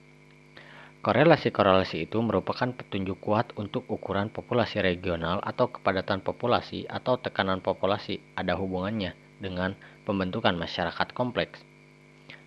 Korelasi-korelasi 1.03 2.11
itu 2.11 2.19
merupakan 2.19 2.67
petunjuk 2.67 3.23
kuat 3.23 3.55
untuk 3.55 3.87
ukuran 3.87 4.27
populasi 4.27 4.83
regional 4.83 5.39
atau 5.39 5.71
kepadatan 5.71 6.19
populasi 6.19 6.87
atau 6.91 7.15
tekanan 7.15 7.63
populasi 7.63 8.19
ada 8.35 8.59
hubungannya 8.59 9.15
dengan 9.39 9.79
pembentukan 10.03 10.59
masyarakat 10.59 11.15
kompleks. 11.15 11.63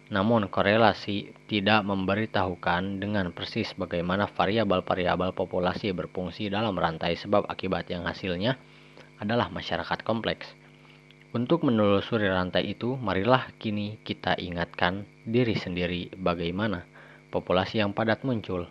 Namun 0.10 0.49
korelasi 0.49 1.30
tidak 1.45 1.86
memberitahukan 1.86 2.97
dengan 2.97 3.30
persis 3.30 3.78
bagaimana 3.78 4.26
variabel-variabel 4.26 5.38
populasi 5.38 5.93
berfungsi 5.93 6.49
dalam 6.49 6.74
rantai 6.74 7.14
sebab 7.14 7.45
akibat 7.45 7.93
yang 7.93 8.10
hasilnya 8.10 8.57
adalah 9.22 9.53
masyarakat 9.53 10.01
kompleks. 10.01 10.49
Untuk 11.30 11.62
menelusuri 11.62 12.26
rantai 12.26 12.74
itu, 12.74 12.97
marilah 12.97 13.53
kini 13.62 14.01
kita 14.01 14.34
ingatkan 14.41 15.05
diri 15.30 15.53
sendiri 15.53 16.10
bagaimana 16.18 16.89
populasi 17.30 17.78
yang 17.78 17.93
padat 17.93 18.26
muncul. 18.26 18.66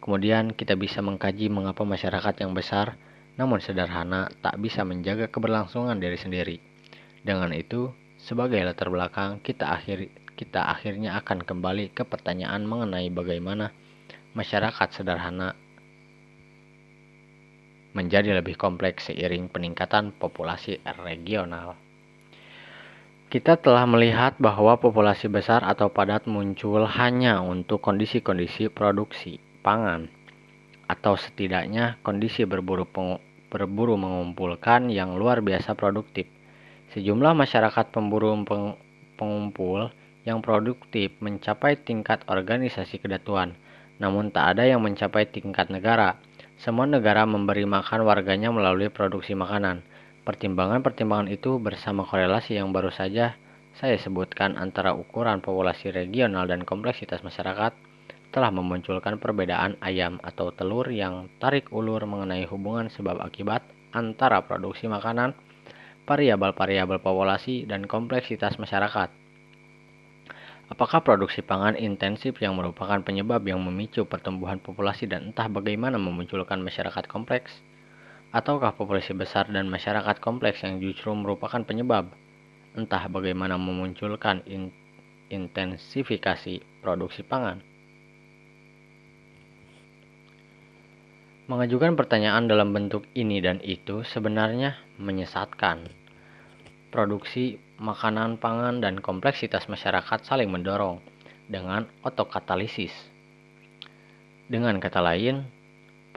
Kemudian 0.00 0.56
kita 0.56 0.72
bisa 0.72 1.04
mengkaji 1.04 1.52
mengapa 1.52 1.84
masyarakat 1.84 2.40
yang 2.40 2.56
besar 2.56 2.96
namun 3.38 3.62
sederhana 3.62 4.26
tak 4.42 4.58
bisa 4.58 4.82
menjaga 4.82 5.30
keberlangsungan 5.30 6.02
diri 6.02 6.18
sendiri. 6.18 6.56
Dengan 7.22 7.54
itu, 7.54 7.94
sebagai 8.18 8.58
latar 8.66 8.90
belakang, 8.90 9.38
kita 9.38 9.70
akhiri 9.78 10.10
kita 10.38 10.70
akhirnya 10.70 11.18
akan 11.18 11.42
kembali 11.42 11.90
ke 11.90 12.06
pertanyaan 12.06 12.62
mengenai 12.62 13.10
bagaimana 13.10 13.74
masyarakat 14.38 14.94
sederhana 14.94 15.58
menjadi 17.98 18.38
lebih 18.38 18.54
kompleks 18.54 19.10
seiring 19.10 19.50
peningkatan 19.50 20.14
populasi 20.14 20.78
regional. 21.02 21.74
Kita 23.26 23.58
telah 23.58 23.84
melihat 23.90 24.38
bahwa 24.38 24.78
populasi 24.78 25.26
besar 25.26 25.66
atau 25.66 25.90
padat 25.90 26.30
muncul 26.30 26.86
hanya 26.86 27.42
untuk 27.42 27.82
kondisi-kondisi 27.82 28.70
produksi 28.70 29.42
pangan, 29.60 30.08
atau 30.88 31.18
setidaknya 31.18 32.00
kondisi 32.00 32.48
berburu, 32.48 32.88
berburu 33.52 34.00
mengumpulkan 34.00 34.88
yang 34.88 35.18
luar 35.18 35.44
biasa 35.44 35.76
produktif. 35.76 36.24
Sejumlah 36.96 37.36
masyarakat 37.36 37.92
pemburu 37.92 38.32
pengumpul 39.20 39.92
yang 40.28 40.44
produktif 40.44 41.16
mencapai 41.24 41.80
tingkat 41.80 42.20
organisasi 42.28 43.00
kedatuan, 43.00 43.56
namun 43.96 44.28
tak 44.28 44.52
ada 44.52 44.68
yang 44.68 44.84
mencapai 44.84 45.24
tingkat 45.24 45.72
negara. 45.72 46.20
Semua 46.60 46.84
negara 46.84 47.24
memberi 47.24 47.64
makan 47.64 48.04
warganya 48.04 48.52
melalui 48.52 48.92
produksi 48.92 49.32
makanan 49.32 49.80
Pertimbangan-pertimbangan 50.28 51.32
itu 51.32 51.56
bersama 51.56 52.04
korelasi 52.04 52.60
yang 52.60 52.68
baru 52.68 52.92
saja 52.92 53.40
saya 53.80 53.96
sebutkan 53.96 54.60
antara 54.60 54.92
ukuran 54.92 55.40
populasi 55.40 55.88
regional 55.88 56.44
dan 56.44 56.68
kompleksitas 56.68 57.24
masyarakat 57.24 57.72
telah 58.28 58.52
memunculkan 58.52 59.16
perbedaan 59.16 59.80
ayam 59.80 60.20
atau 60.20 60.52
telur 60.52 60.84
yang 60.92 61.32
tarik 61.40 61.72
ulur 61.72 62.04
mengenai 62.04 62.44
hubungan 62.44 62.92
sebab 62.92 63.24
akibat 63.24 63.64
antara 63.96 64.44
produksi 64.44 64.84
makanan, 64.84 65.32
variabel-variabel 66.04 67.00
populasi, 67.00 67.64
dan 67.64 67.88
kompleksitas 67.88 68.60
masyarakat. 68.60 69.08
Apakah 70.68 71.00
produksi 71.00 71.40
pangan 71.40 71.80
intensif 71.80 72.36
yang 72.44 72.52
merupakan 72.52 73.00
penyebab 73.00 73.40
yang 73.48 73.56
memicu 73.64 74.04
pertumbuhan 74.04 74.60
populasi 74.60 75.08
dan 75.08 75.32
entah 75.32 75.48
bagaimana 75.48 75.96
memunculkan 75.96 76.60
masyarakat 76.60 77.08
kompleks? 77.08 77.64
Ataukah 78.36 78.76
populasi 78.76 79.16
besar 79.16 79.48
dan 79.48 79.72
masyarakat 79.72 80.20
kompleks 80.20 80.60
yang 80.60 80.76
justru 80.76 81.08
merupakan 81.16 81.64
penyebab? 81.64 82.12
Entah 82.76 83.08
bagaimana 83.08 83.56
memunculkan 83.56 84.44
in 84.44 84.68
intensifikasi 85.32 86.60
produksi 86.84 87.24
pangan. 87.24 87.64
Mengajukan 91.48 91.96
pertanyaan 91.96 92.44
dalam 92.44 92.76
bentuk 92.76 93.08
ini 93.16 93.40
dan 93.40 93.56
itu 93.64 94.04
sebenarnya 94.04 94.76
menyesatkan. 95.00 95.88
Produksi 96.92 97.56
makanan 97.78 98.42
pangan 98.42 98.82
dan 98.82 98.98
kompleksitas 98.98 99.70
masyarakat 99.70 100.22
saling 100.26 100.50
mendorong 100.50 100.98
dengan 101.46 101.86
otokatalisis. 102.04 102.92
Dengan 104.50 104.82
kata 104.82 105.00
lain, 105.00 105.58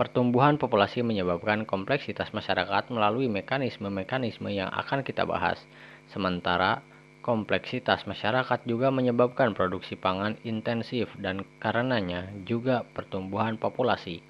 Pertumbuhan 0.01 0.57
populasi 0.57 1.05
menyebabkan 1.05 1.61
kompleksitas 1.61 2.33
masyarakat 2.33 2.89
melalui 2.89 3.29
mekanisme-mekanisme 3.29 4.49
yang 4.49 4.71
akan 4.73 5.05
kita 5.05 5.29
bahas. 5.29 5.61
Sementara 6.09 6.81
kompleksitas 7.21 8.09
masyarakat 8.09 8.65
juga 8.65 8.89
menyebabkan 8.89 9.53
produksi 9.53 9.93
pangan 9.93 10.41
intensif 10.41 11.05
dan 11.21 11.45
karenanya 11.61 12.33
juga 12.49 12.81
pertumbuhan 12.97 13.61
populasi. 13.61 14.23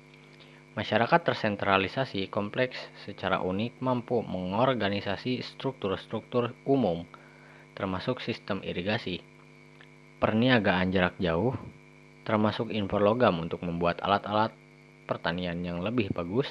Masyarakat 0.76 1.24
tersentralisasi 1.24 2.28
kompleks 2.28 2.76
secara 3.08 3.40
unik 3.40 3.80
mampu 3.80 4.20
mengorganisasi 4.26 5.40
struktur-struktur 5.40 6.52
umum, 6.68 7.08
termasuk 7.82 8.22
sistem 8.22 8.62
irigasi, 8.62 9.26
perniagaan 10.22 10.94
jarak 10.94 11.18
jauh, 11.18 11.58
termasuk 12.22 12.70
impor 12.70 13.02
logam 13.02 13.42
untuk 13.42 13.66
membuat 13.66 13.98
alat-alat 14.06 14.54
pertanian 15.10 15.58
yang 15.66 15.82
lebih 15.82 16.14
bagus, 16.14 16.46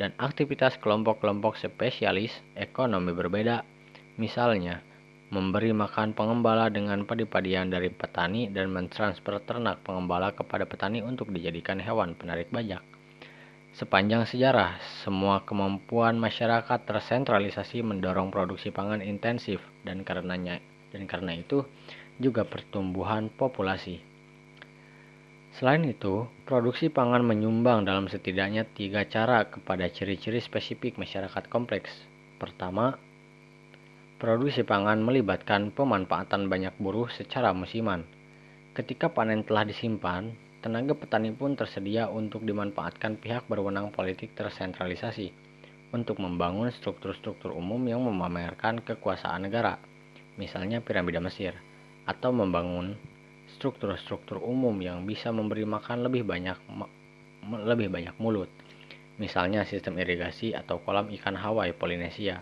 dan 0.00 0.16
aktivitas 0.16 0.80
kelompok-kelompok 0.80 1.60
spesialis 1.60 2.32
ekonomi 2.56 3.12
berbeda, 3.12 3.60
misalnya 4.16 4.80
memberi 5.28 5.76
makan 5.76 6.16
pengembala 6.16 6.72
dengan 6.72 7.04
padi-padian 7.04 7.68
dari 7.68 7.92
petani 7.92 8.48
dan 8.48 8.72
mentransfer 8.72 9.44
ternak 9.44 9.84
pengembala 9.84 10.32
kepada 10.32 10.64
petani 10.64 11.04
untuk 11.04 11.28
dijadikan 11.28 11.76
hewan 11.76 12.16
penarik 12.16 12.48
bajak. 12.48 12.91
Sepanjang 13.72 14.28
sejarah, 14.28 14.76
semua 15.00 15.48
kemampuan 15.48 16.20
masyarakat 16.20 16.84
tersentralisasi 16.84 17.80
mendorong 17.80 18.28
produksi 18.28 18.68
pangan 18.68 19.00
intensif 19.00 19.64
dan 19.80 20.04
karenanya 20.04 20.60
dan 20.92 21.08
karena 21.08 21.40
itu 21.40 21.64
juga 22.20 22.44
pertumbuhan 22.44 23.32
populasi. 23.32 24.04
Selain 25.56 25.80
itu, 25.88 26.28
produksi 26.44 26.92
pangan 26.92 27.24
menyumbang 27.24 27.88
dalam 27.88 28.12
setidaknya 28.12 28.68
tiga 28.76 29.08
cara 29.08 29.48
kepada 29.48 29.88
ciri-ciri 29.88 30.44
spesifik 30.44 31.00
masyarakat 31.00 31.48
kompleks. 31.48 31.88
Pertama, 32.36 33.00
produksi 34.20 34.68
pangan 34.68 35.00
melibatkan 35.00 35.72
pemanfaatan 35.72 36.52
banyak 36.52 36.76
buruh 36.76 37.08
secara 37.08 37.56
musiman. 37.56 38.04
Ketika 38.76 39.08
panen 39.12 39.48
telah 39.48 39.64
disimpan, 39.64 40.32
tenaga 40.62 40.94
petani 40.94 41.34
pun 41.34 41.58
tersedia 41.58 42.06
untuk 42.06 42.46
dimanfaatkan 42.46 43.18
pihak 43.18 43.50
berwenang 43.50 43.90
politik 43.90 44.38
tersentralisasi 44.38 45.34
untuk 45.90 46.22
membangun 46.22 46.70
struktur-struktur 46.70 47.50
umum 47.50 47.82
yang 47.84 48.06
memamerkan 48.06 48.78
kekuasaan 48.80 49.50
negara, 49.50 49.82
misalnya 50.38 50.78
piramida 50.78 51.18
Mesir, 51.18 51.58
atau 52.06 52.30
membangun 52.30 52.94
struktur-struktur 53.58 54.38
umum 54.38 54.78
yang 54.78 55.02
bisa 55.02 55.34
memberi 55.34 55.66
makan 55.66 56.06
lebih 56.06 56.22
banyak 56.22 56.56
lebih 57.66 57.90
banyak 57.90 58.14
mulut. 58.22 58.48
Misalnya 59.18 59.66
sistem 59.66 59.98
irigasi 59.98 60.54
atau 60.54 60.78
kolam 60.80 61.10
ikan 61.10 61.34
Hawaii 61.34 61.74
Polinesia 61.74 62.38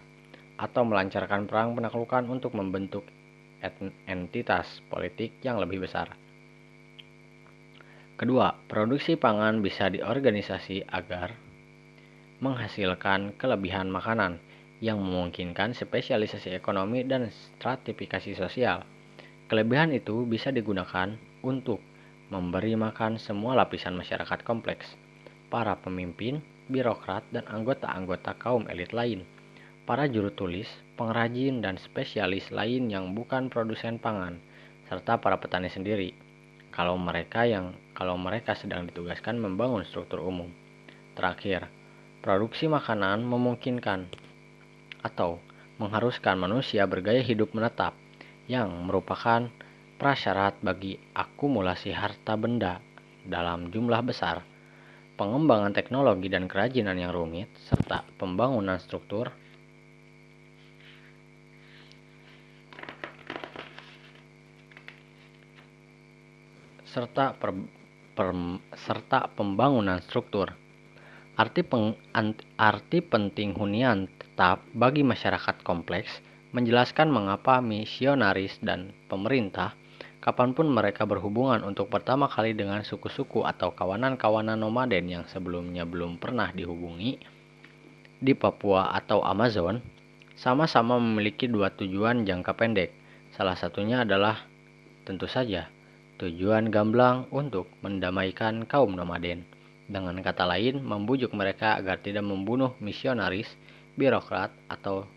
atau 0.60 0.84
melancarkan 0.84 1.48
perang 1.48 1.72
penaklukan 1.72 2.28
untuk 2.28 2.52
membentuk 2.52 3.08
entitas 4.04 4.84
politik 4.92 5.40
yang 5.40 5.56
lebih 5.56 5.88
besar. 5.88 6.19
Kedua, 8.20 8.52
produksi 8.68 9.16
pangan 9.16 9.64
bisa 9.64 9.88
diorganisasi 9.88 10.84
agar 10.92 11.32
menghasilkan 12.44 13.32
kelebihan 13.40 13.88
makanan 13.88 14.36
yang 14.84 15.00
memungkinkan 15.00 15.72
spesialisasi 15.72 16.52
ekonomi 16.52 17.00
dan 17.00 17.32
stratifikasi 17.32 18.36
sosial. 18.36 18.84
Kelebihan 19.48 19.96
itu 19.96 20.28
bisa 20.28 20.52
digunakan 20.52 21.16
untuk 21.40 21.80
memberi 22.28 22.76
makan 22.76 23.16
semua 23.16 23.56
lapisan 23.56 23.96
masyarakat 23.96 24.44
kompleks, 24.44 25.00
para 25.48 25.80
pemimpin, 25.80 26.44
birokrat, 26.68 27.24
dan 27.32 27.48
anggota-anggota 27.48 28.36
kaum 28.36 28.68
elit 28.68 28.92
lain, 28.92 29.24
para 29.88 30.04
juru 30.04 30.28
tulis, 30.36 30.68
pengrajin, 31.00 31.64
dan 31.64 31.80
spesialis 31.80 32.52
lain 32.52 32.92
yang 32.92 33.16
bukan 33.16 33.48
produsen 33.48 33.96
pangan, 33.96 34.44
serta 34.92 35.16
para 35.24 35.40
petani 35.40 35.72
sendiri. 35.72 36.29
Kalau 36.70 36.94
mereka 36.96 37.44
yang 37.46 37.74
kalau 37.92 38.16
mereka 38.16 38.56
sedang 38.56 38.88
ditugaskan 38.88 39.36
membangun 39.36 39.84
struktur 39.84 40.24
umum. 40.24 40.48
Terakhir, 41.12 41.68
produksi 42.24 42.70
makanan 42.70 43.20
memungkinkan 43.26 44.08
atau 45.04 45.36
mengharuskan 45.76 46.36
manusia 46.40 46.88
bergaya 46.88 47.20
hidup 47.20 47.52
menetap 47.52 47.92
yang 48.48 48.72
merupakan 48.84 49.48
prasyarat 50.00 50.56
bagi 50.64 50.96
akumulasi 51.12 51.92
harta 51.92 52.36
benda 52.40 52.80
dalam 53.24 53.68
jumlah 53.68 54.00
besar, 54.00 54.40
pengembangan 55.20 55.76
teknologi 55.76 56.32
dan 56.32 56.48
kerajinan 56.48 56.96
yang 56.96 57.12
rumit, 57.12 57.52
serta 57.68 58.08
pembangunan 58.16 58.80
struktur 58.80 59.28
serta 66.90 67.38
per, 67.38 67.54
per, 68.18 68.34
serta 68.74 69.30
pembangunan 69.38 70.02
struktur. 70.02 70.50
Arti, 71.38 71.62
peng, 71.62 71.94
arti 72.58 72.98
penting 73.00 73.54
hunian 73.54 74.10
tetap 74.18 74.60
bagi 74.74 75.06
masyarakat 75.06 75.62
kompleks 75.62 76.20
menjelaskan 76.50 77.08
mengapa 77.14 77.62
misionaris 77.62 78.58
dan 78.60 78.90
pemerintah 79.06 79.72
kapan 80.20 80.52
pun 80.52 80.68
mereka 80.68 81.08
berhubungan 81.08 81.64
untuk 81.64 81.88
pertama 81.88 82.28
kali 82.28 82.52
dengan 82.52 82.84
suku-suku 82.84 83.46
atau 83.46 83.72
kawanan-kawanan 83.72 84.58
nomaden 84.58 85.08
yang 85.08 85.24
sebelumnya 85.30 85.88
belum 85.88 86.20
pernah 86.20 86.52
dihubungi 86.52 87.16
di 88.20 88.36
Papua 88.36 88.92
atau 88.92 89.24
Amazon, 89.24 89.80
sama-sama 90.36 91.00
memiliki 91.00 91.48
dua 91.48 91.72
tujuan 91.72 92.28
jangka 92.28 92.52
pendek. 92.52 92.92
Salah 93.32 93.56
satunya 93.56 94.04
adalah 94.04 94.44
tentu 95.08 95.24
saja 95.24 95.72
tujuan 96.20 96.68
gamblang 96.68 97.24
untuk 97.32 97.64
mendamaikan 97.80 98.68
kaum 98.68 98.92
nomaden. 98.92 99.48
Dengan 99.88 100.20
kata 100.20 100.44
lain, 100.44 100.84
membujuk 100.84 101.32
mereka 101.32 101.80
agar 101.80 101.96
tidak 102.04 102.28
membunuh 102.28 102.76
misionaris, 102.76 103.48
birokrat, 103.96 104.52
atau 104.68 105.08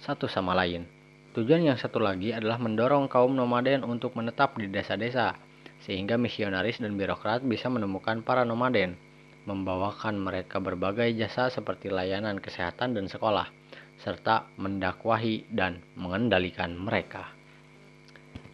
satu 0.00 0.24
sama 0.24 0.56
lain. 0.56 0.88
Tujuan 1.36 1.68
yang 1.68 1.76
satu 1.76 2.00
lagi 2.00 2.32
adalah 2.32 2.56
mendorong 2.56 3.12
kaum 3.12 3.36
nomaden 3.36 3.84
untuk 3.84 4.16
menetap 4.16 4.56
di 4.56 4.72
desa-desa, 4.72 5.36
sehingga 5.84 6.16
misionaris 6.16 6.80
dan 6.80 6.96
birokrat 6.96 7.44
bisa 7.44 7.68
menemukan 7.68 8.24
para 8.24 8.40
nomaden, 8.48 8.96
membawakan 9.44 10.16
mereka 10.16 10.64
berbagai 10.64 11.12
jasa 11.12 11.52
seperti 11.52 11.92
layanan 11.92 12.40
kesehatan 12.40 12.96
dan 12.96 13.04
sekolah, 13.04 13.52
serta 14.00 14.48
mendakwahi 14.56 15.44
dan 15.52 15.84
mengendalikan 15.92 16.72
mereka. 16.72 17.36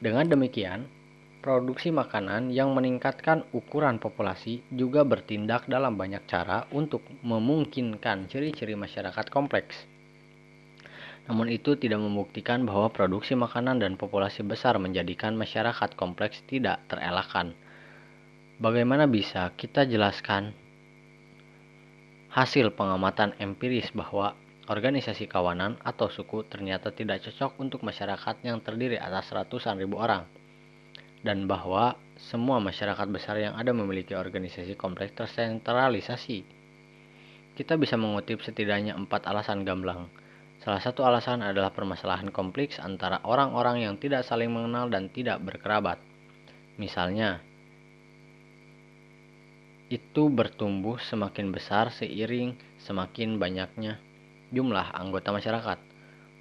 Dengan 0.02 0.26
demikian, 0.26 1.02
produksi 1.43 1.90
makanan 1.90 2.55
yang 2.55 2.70
meningkatkan 2.70 3.43
ukuran 3.51 3.98
populasi 3.98 4.62
juga 4.70 5.02
bertindak 5.02 5.66
dalam 5.66 5.98
banyak 5.98 6.23
cara 6.31 6.70
untuk 6.70 7.02
memungkinkan 7.27 8.31
ciri-ciri 8.31 8.78
masyarakat 8.78 9.27
kompleks. 9.27 9.74
Namun 11.27 11.51
itu 11.51 11.74
tidak 11.74 11.98
membuktikan 11.98 12.62
bahwa 12.62 12.94
produksi 12.94 13.35
makanan 13.35 13.82
dan 13.82 13.98
populasi 13.98 14.47
besar 14.47 14.78
menjadikan 14.78 15.35
masyarakat 15.35 15.98
kompleks 15.98 16.47
tidak 16.47 16.78
terelakkan. 16.86 17.59
Bagaimana 18.62 19.10
bisa? 19.10 19.51
Kita 19.59 19.82
jelaskan. 19.82 20.55
Hasil 22.31 22.70
pengamatan 22.78 23.35
empiris 23.43 23.90
bahwa 23.90 24.39
organisasi 24.70 25.27
kawanan 25.27 25.74
atau 25.82 26.06
suku 26.06 26.47
ternyata 26.47 26.94
tidak 26.94 27.27
cocok 27.27 27.59
untuk 27.59 27.82
masyarakat 27.82 28.47
yang 28.47 28.62
terdiri 28.62 28.97
atas 28.97 29.35
ratusan 29.35 29.77
ribu 29.77 29.98
orang 29.98 30.24
dan 31.23 31.47
bahwa 31.47 31.99
semua 32.19 32.59
masyarakat 32.62 33.07
besar 33.11 33.39
yang 33.39 33.55
ada 33.59 33.70
memiliki 33.74 34.15
organisasi 34.15 34.78
kompleks 34.78 35.15
tersentralisasi. 35.15 36.43
Kita 37.59 37.74
bisa 37.78 37.99
mengutip 37.99 38.43
setidaknya 38.43 38.94
empat 38.99 39.28
alasan 39.28 39.62
gamblang 39.62 40.09
Salah 40.62 40.78
satu 40.78 41.03
alasan 41.03 41.43
adalah 41.43 41.74
permasalahan 41.74 42.31
kompleks 42.31 42.78
antara 42.78 43.19
orang-orang 43.27 43.82
yang 43.82 43.99
tidak 43.99 44.23
saling 44.23 44.47
mengenal 44.47 44.86
dan 44.86 45.11
tidak 45.11 45.43
berkerabat. 45.43 45.99
Misalnya, 46.78 47.43
itu 49.90 50.31
bertumbuh 50.31 51.03
semakin 51.03 51.51
besar 51.51 51.90
seiring 51.90 52.55
semakin 52.78 53.43
banyaknya 53.43 53.99
jumlah 54.55 54.94
anggota 54.94 55.35
masyarakat. 55.35 55.78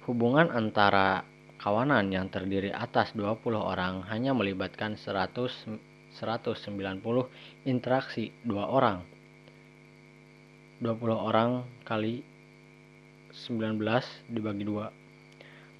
Hubungan 0.06 0.54
antara 0.54 1.26
kawanan 1.62 2.10
yang 2.10 2.26
terdiri 2.26 2.74
atas 2.74 3.14
20 3.14 3.38
orang 3.54 4.02
hanya 4.10 4.34
melibatkan 4.34 4.98
100 4.98 5.92
190 6.12 7.00
interaksi 7.64 8.36
dua 8.44 8.68
orang. 8.68 9.00
20 10.84 10.98
orang 11.14 11.64
kali 11.88 12.20
19 13.32 13.80
dibagi 14.28 14.64
dua. 14.66 14.92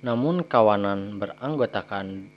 Namun 0.00 0.46
kawanan 0.48 1.20
beranggotakan 1.20 2.30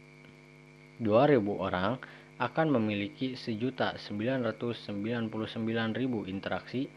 2000 1.00 1.40
orang 1.56 2.02
akan 2.36 2.68
memiliki 2.68 3.40
sejuta 3.40 3.96
999.000 3.96 5.32
interaksi 6.28 6.92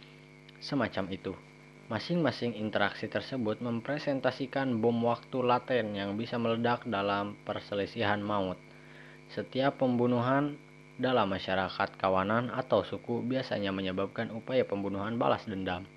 semacam 0.59 1.05
itu. 1.15 1.48
Masing-masing 1.89 2.52
interaksi 2.52 3.09
tersebut 3.09 3.65
mempresentasikan 3.65 4.77
bom 4.77 5.01
waktu 5.09 5.40
laten 5.40 5.97
yang 5.97 6.20
bisa 6.20 6.36
meledak 6.36 6.85
dalam 6.85 7.40
perselisihan 7.48 8.20
maut. 8.20 8.60
Setiap 9.32 9.81
pembunuhan 9.81 10.60
dalam 11.01 11.32
masyarakat 11.32 11.97
kawanan 11.97 12.52
atau 12.52 12.85
suku 12.85 13.24
biasanya 13.24 13.73
menyebabkan 13.73 14.28
upaya 14.36 14.69
pembunuhan 14.69 15.16
balas 15.16 15.48
dendam 15.48 15.89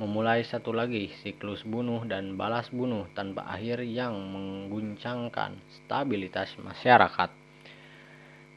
memulai 0.00 0.40
satu 0.44 0.72
lagi 0.72 1.12
siklus 1.20 1.60
bunuh 1.64 2.08
dan 2.08 2.36
balas 2.36 2.72
bunuh 2.72 3.04
tanpa 3.12 3.44
akhir 3.44 3.84
yang 3.84 4.16
mengguncangkan 4.16 5.60
stabilitas 5.76 6.56
masyarakat. 6.56 7.28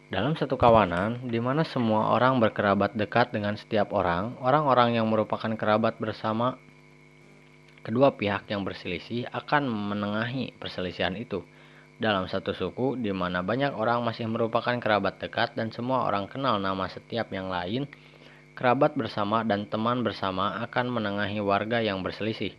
Dalam 0.07 0.39
satu 0.39 0.55
kawanan, 0.55 1.27
di 1.27 1.43
mana 1.43 1.67
semua 1.67 2.15
orang 2.15 2.39
berkerabat 2.39 2.95
dekat 2.95 3.35
dengan 3.35 3.59
setiap 3.59 3.91
orang, 3.91 4.39
orang-orang 4.39 4.95
yang 4.95 5.07
merupakan 5.11 5.51
kerabat 5.59 5.99
bersama 5.99 6.55
kedua 7.83 8.15
pihak 8.15 8.47
yang 8.49 8.63
berselisih 8.63 9.29
akan 9.29 9.67
menengahi 9.67 10.55
perselisihan 10.57 11.13
itu. 11.19 11.43
Dalam 11.99 12.25
satu 12.25 12.55
suku, 12.57 12.97
di 12.97 13.13
mana 13.13 13.45
banyak 13.45 13.75
orang 13.75 14.01
masih 14.01 14.25
merupakan 14.25 14.73
kerabat 14.81 15.21
dekat 15.21 15.53
dan 15.53 15.69
semua 15.69 16.09
orang 16.09 16.25
kenal 16.25 16.57
nama 16.57 16.89
setiap 16.89 17.29
yang 17.29 17.47
lain, 17.53 17.85
Kerabat 18.53 18.93
bersama 18.93 19.41
dan 19.41 19.65
teman 19.65 20.05
bersama 20.05 20.61
akan 20.61 20.93
menengahi 20.93 21.41
warga 21.41 21.81
yang 21.81 22.05
berselisih. 22.05 22.53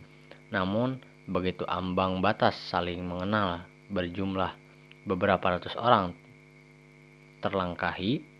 Namun, 0.51 0.99
begitu 1.23 1.63
ambang 1.71 2.19
batas 2.19 2.51
saling 2.67 2.99
mengenal 2.99 3.63
berjumlah 3.87 4.59
beberapa 5.07 5.55
ratus 5.55 5.71
orang 5.79 6.11
terlangkahi, 7.39 8.34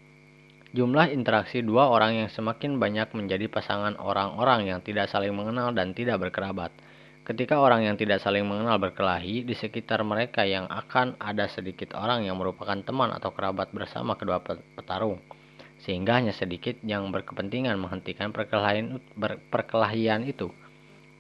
jumlah 0.76 1.08
interaksi 1.08 1.64
dua 1.64 1.88
orang 1.88 2.20
yang 2.20 2.30
semakin 2.30 2.76
banyak 2.76 3.08
menjadi 3.16 3.48
pasangan 3.48 3.96
orang-orang 3.96 4.68
yang 4.68 4.84
tidak 4.84 5.08
saling 5.08 5.32
mengenal 5.32 5.72
dan 5.72 5.96
tidak 5.96 6.20
berkerabat. 6.20 6.76
Ketika 7.24 7.58
orang 7.58 7.88
yang 7.88 7.96
tidak 7.96 8.20
saling 8.20 8.44
mengenal 8.44 8.78
berkelahi, 8.78 9.48
di 9.48 9.56
sekitar 9.56 10.04
mereka 10.04 10.44
yang 10.44 10.68
akan 10.68 11.16
ada 11.18 11.48
sedikit 11.48 11.96
orang 11.96 12.28
yang 12.28 12.36
merupakan 12.36 12.76
teman 12.84 13.10
atau 13.16 13.32
kerabat 13.32 13.72
bersama 13.72 14.20
kedua 14.20 14.44
petarung 14.44 15.24
sehingga 15.86 16.18
hanya 16.18 16.34
sedikit 16.34 16.82
yang 16.82 17.14
berkepentingan 17.14 17.78
menghentikan 17.78 18.34
perkelahian, 18.34 18.98
perkelahian 19.54 20.26
itu. 20.26 20.50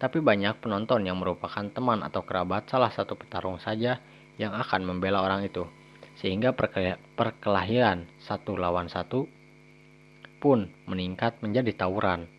Tapi 0.02 0.20
banyak 0.20 0.60
penonton 0.60 1.08
yang 1.08 1.22
merupakan 1.22 1.64
teman 1.72 2.04
atau 2.04 2.26
kerabat 2.26 2.68
salah 2.68 2.92
satu 2.92 3.16
petarung 3.16 3.62
saja 3.62 4.02
yang 4.36 4.52
akan 4.52 4.84
membela 4.84 5.24
orang 5.24 5.46
itu. 5.48 5.64
Sehingga 6.20 6.56
perkelahian 7.16 8.10
satu 8.20 8.58
lawan 8.58 8.90
satu 8.90 9.30
pun 10.46 10.70
meningkat 10.86 11.42
menjadi 11.42 11.74
tawuran. 11.74 12.30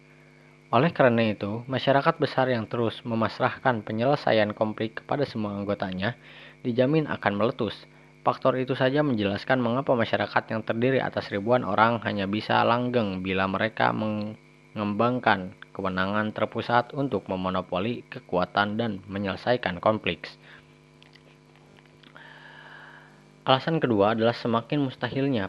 Oleh 0.71 0.95
karena 0.95 1.35
itu, 1.35 1.67
masyarakat 1.67 2.15
besar 2.23 2.47
yang 2.47 2.71
terus 2.71 3.03
memasrahkan 3.03 3.83
penyelesaian 3.83 4.55
konflik 4.55 5.03
kepada 5.03 5.27
semua 5.27 5.59
anggotanya 5.59 6.15
dijamin 6.63 7.11
akan 7.11 7.35
meletus 7.35 7.75
Faktor 8.27 8.59
itu 8.59 8.75
saja 8.75 9.07
menjelaskan 9.07 9.63
mengapa 9.63 9.95
masyarakat 9.95 10.51
yang 10.51 10.67
terdiri 10.67 10.99
atas 10.99 11.31
ribuan 11.31 11.63
orang 11.63 12.03
hanya 12.03 12.27
bisa 12.27 12.59
langgeng 12.67 13.23
bila 13.23 13.47
mereka 13.47 13.95
mengembangkan 13.95 15.55
kewenangan 15.71 16.35
terpusat 16.35 16.91
untuk 16.99 17.31
memonopoli 17.31 18.03
kekuatan 18.11 18.83
dan 18.83 18.99
menyelesaikan 19.07 19.79
konflik. 19.79 20.27
Alasan 23.47 23.79
kedua 23.79 24.19
adalah 24.19 24.35
semakin 24.35 24.91
mustahilnya 24.91 25.47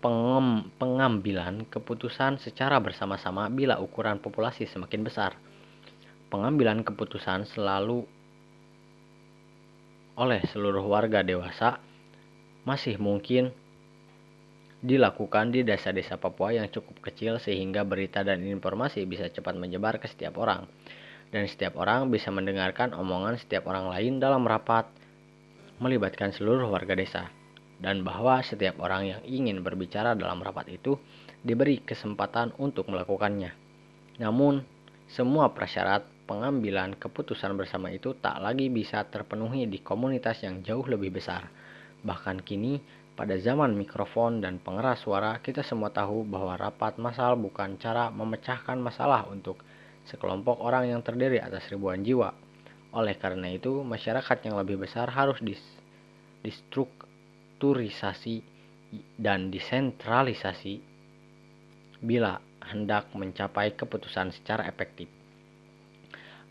pengambilan 0.00 1.68
keputusan 1.68 2.40
secara 2.40 2.80
bersama-sama 2.80 3.52
bila 3.52 3.76
ukuran 3.76 4.16
populasi 4.18 4.64
semakin 4.64 5.04
besar. 5.04 5.36
Pengambilan 6.32 6.80
keputusan 6.80 7.44
selalu 7.44 8.08
oleh 10.16 10.40
seluruh 10.48 10.84
warga 10.84 11.20
dewasa 11.24 11.80
masih 12.64 13.00
mungkin 13.00 13.52
dilakukan 14.80 15.52
di 15.52 15.60
desa-desa 15.60 16.16
Papua 16.16 16.56
yang 16.56 16.68
cukup 16.72 17.04
kecil 17.04 17.36
sehingga 17.36 17.84
berita 17.84 18.24
dan 18.24 18.40
informasi 18.44 19.04
bisa 19.04 19.28
cepat 19.28 19.56
menyebar 19.56 20.00
ke 20.00 20.08
setiap 20.08 20.40
orang 20.40 20.64
dan 21.28 21.44
setiap 21.44 21.76
orang 21.76 22.08
bisa 22.08 22.32
mendengarkan 22.32 22.96
omongan 22.96 23.36
setiap 23.36 23.68
orang 23.68 23.92
lain 23.92 24.16
dalam 24.18 24.44
rapat 24.44 24.88
melibatkan 25.80 26.32
seluruh 26.32 26.68
warga 26.68 26.96
desa 26.96 27.28
dan 27.80 28.04
bahwa 28.04 28.44
setiap 28.44 28.76
orang 28.84 29.16
yang 29.16 29.20
ingin 29.24 29.64
berbicara 29.64 30.12
dalam 30.12 30.44
rapat 30.44 30.68
itu 30.68 31.00
diberi 31.40 31.80
kesempatan 31.80 32.52
untuk 32.60 32.92
melakukannya. 32.92 33.56
Namun, 34.20 34.60
semua 35.08 35.50
prasyarat 35.50 36.04
pengambilan 36.28 36.94
keputusan 37.00 37.56
bersama 37.56 37.90
itu 37.90 38.14
tak 38.14 38.38
lagi 38.38 38.70
bisa 38.70 39.02
terpenuhi 39.08 39.66
di 39.66 39.80
komunitas 39.82 40.44
yang 40.44 40.62
jauh 40.62 40.84
lebih 40.84 41.10
besar. 41.10 41.48
Bahkan 42.04 42.44
kini, 42.44 42.78
pada 43.18 43.34
zaman 43.40 43.74
mikrofon 43.74 44.38
dan 44.38 44.62
pengeras 44.62 45.02
suara, 45.02 45.40
kita 45.40 45.64
semua 45.66 45.90
tahu 45.90 46.22
bahwa 46.22 46.54
rapat 46.54 47.00
massal 47.00 47.34
bukan 47.34 47.80
cara 47.80 48.12
memecahkan 48.12 48.78
masalah 48.78 49.26
untuk 49.26 49.60
sekelompok 50.06 50.60
orang 50.62 50.88
yang 50.88 51.00
terdiri 51.02 51.42
atas 51.42 51.68
ribuan 51.72 52.04
jiwa. 52.06 52.32
Oleh 52.94 53.16
karena 53.18 53.50
itu, 53.50 53.82
masyarakat 53.82 54.38
yang 54.46 54.56
lebih 54.60 54.80
besar 54.80 55.10
harus 55.10 55.40
dis 55.42 55.60
distrukturisasi 57.60 58.40
dan 59.20 59.52
desentralisasi 59.52 60.80
bila 62.00 62.40
hendak 62.64 63.12
mencapai 63.12 63.76
keputusan 63.76 64.32
secara 64.32 64.64
efektif. 64.64 65.12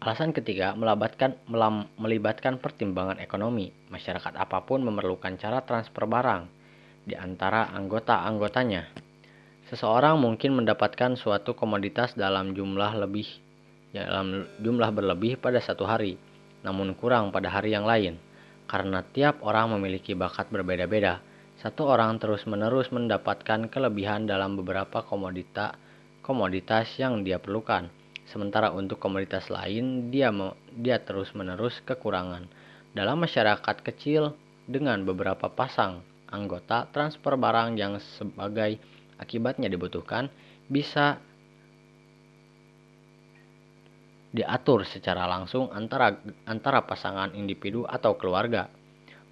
Alasan 0.06 0.31
ketiga, 0.31 0.77
melibatkan, 0.77 1.34
melibatkan 1.98 2.61
pertimbangan 2.61 3.18
ekonomi. 3.18 3.73
Masyarakat 3.90 4.38
apa 4.38 4.61
pun 4.64 4.86
memerlukan 4.86 5.34
cara 5.41 5.65
transfer 5.65 6.06
barang 6.06 6.45
di 7.10 7.18
antara 7.18 7.73
anggota-anggotanya. 7.73 8.86
Seseorang 9.73 10.22
mungkin 10.22 10.61
mendapatkan 10.61 11.18
suatu 11.18 11.57
komoditas 11.57 12.14
dalam 12.14 12.53
jumlah 12.53 13.02
lebih 13.02 13.26
dalam 13.90 14.45
jumlah 14.61 14.94
berlebih 14.94 15.41
pada 15.41 15.57
satu 15.57 15.90
hari, 15.90 16.22
namun 16.61 16.94
kurang 16.94 17.34
pada 17.34 17.49
hari 17.49 17.73
yang 17.73 17.90
lain. 17.90 18.28
Karena 18.69 19.01
tiap 19.01 19.41
orang 19.41 19.73
memiliki 19.73 20.13
bakat 20.13 20.53
berbeda-beda. 20.53 21.25
Satu 21.57 21.89
orang 21.89 22.21
terus-menerus 22.21 22.93
mendapatkan 22.93 23.67
kelebihan 23.67 24.29
dalam 24.29 24.55
beberapa 24.55 25.01
komodita 25.03 25.75
komoditas 26.21 26.93
yang 27.01 27.25
dia 27.25 27.41
perlukan. 27.41 27.89
Sementara 28.29 28.69
untuk 28.69 29.01
komoditas 29.01 29.49
lain 29.49 30.13
dia 30.13 30.29
dia 30.77 31.01
terus-menerus 31.01 31.81
kekurangan. 31.81 32.45
Dalam 32.93 33.17
masyarakat 33.25 33.81
kecil 33.81 34.37
dengan 34.69 35.01
beberapa 35.01 35.49
pasang 35.49 36.05
anggota, 36.29 36.85
transfer 36.93 37.33
barang 37.33 37.73
yang 37.73 37.97
sebagai 37.97 38.77
akibatnya 39.17 39.65
dibutuhkan 39.65 40.29
bisa 40.69 41.17
diatur 44.30 44.85
secara 44.85 45.26
langsung 45.26 45.73
antara 45.73 46.22
antara 46.45 46.85
pasangan 46.85 47.34
individu 47.34 47.85
atau 47.89 48.14
keluarga 48.14 48.69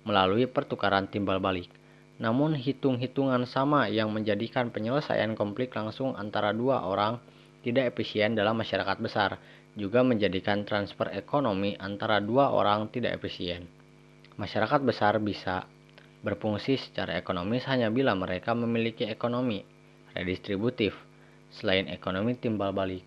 melalui 0.08 0.50
pertukaran 0.50 1.06
timbal 1.06 1.38
balik. 1.38 1.70
Namun 2.18 2.58
hitung-hitungan 2.58 3.46
sama 3.46 3.86
yang 3.94 4.10
menjadikan 4.10 4.74
penyelesaian 4.74 5.38
konflik 5.38 5.70
langsung 5.78 6.18
antara 6.18 6.50
dua 6.50 6.82
orang 6.82 7.22
tidak 7.62 7.94
efisien 7.94 8.34
dalam 8.34 8.58
masyarakat 8.58 8.98
besar 8.98 9.38
juga 9.78 10.02
menjadikan 10.02 10.66
transfer 10.66 11.14
ekonomi 11.14 11.78
antara 11.78 12.18
dua 12.18 12.50
orang 12.50 12.90
tidak 12.90 13.22
efisien. 13.22 13.70
Masyarakat 14.42 14.82
besar 14.82 15.22
bisa 15.22 15.70
berfungsi 16.26 16.82
secara 16.82 17.16
ekonomis 17.16 17.64
hanya 17.70 17.94
bila 17.94 18.18
mereka 18.18 18.58
memiliki 18.58 19.06
ekonomi 19.06 19.62
redistributif 20.18 20.98
selain 21.54 21.88
ekonomi 21.88 22.34
timbal 22.36 22.74
balik. 22.74 23.07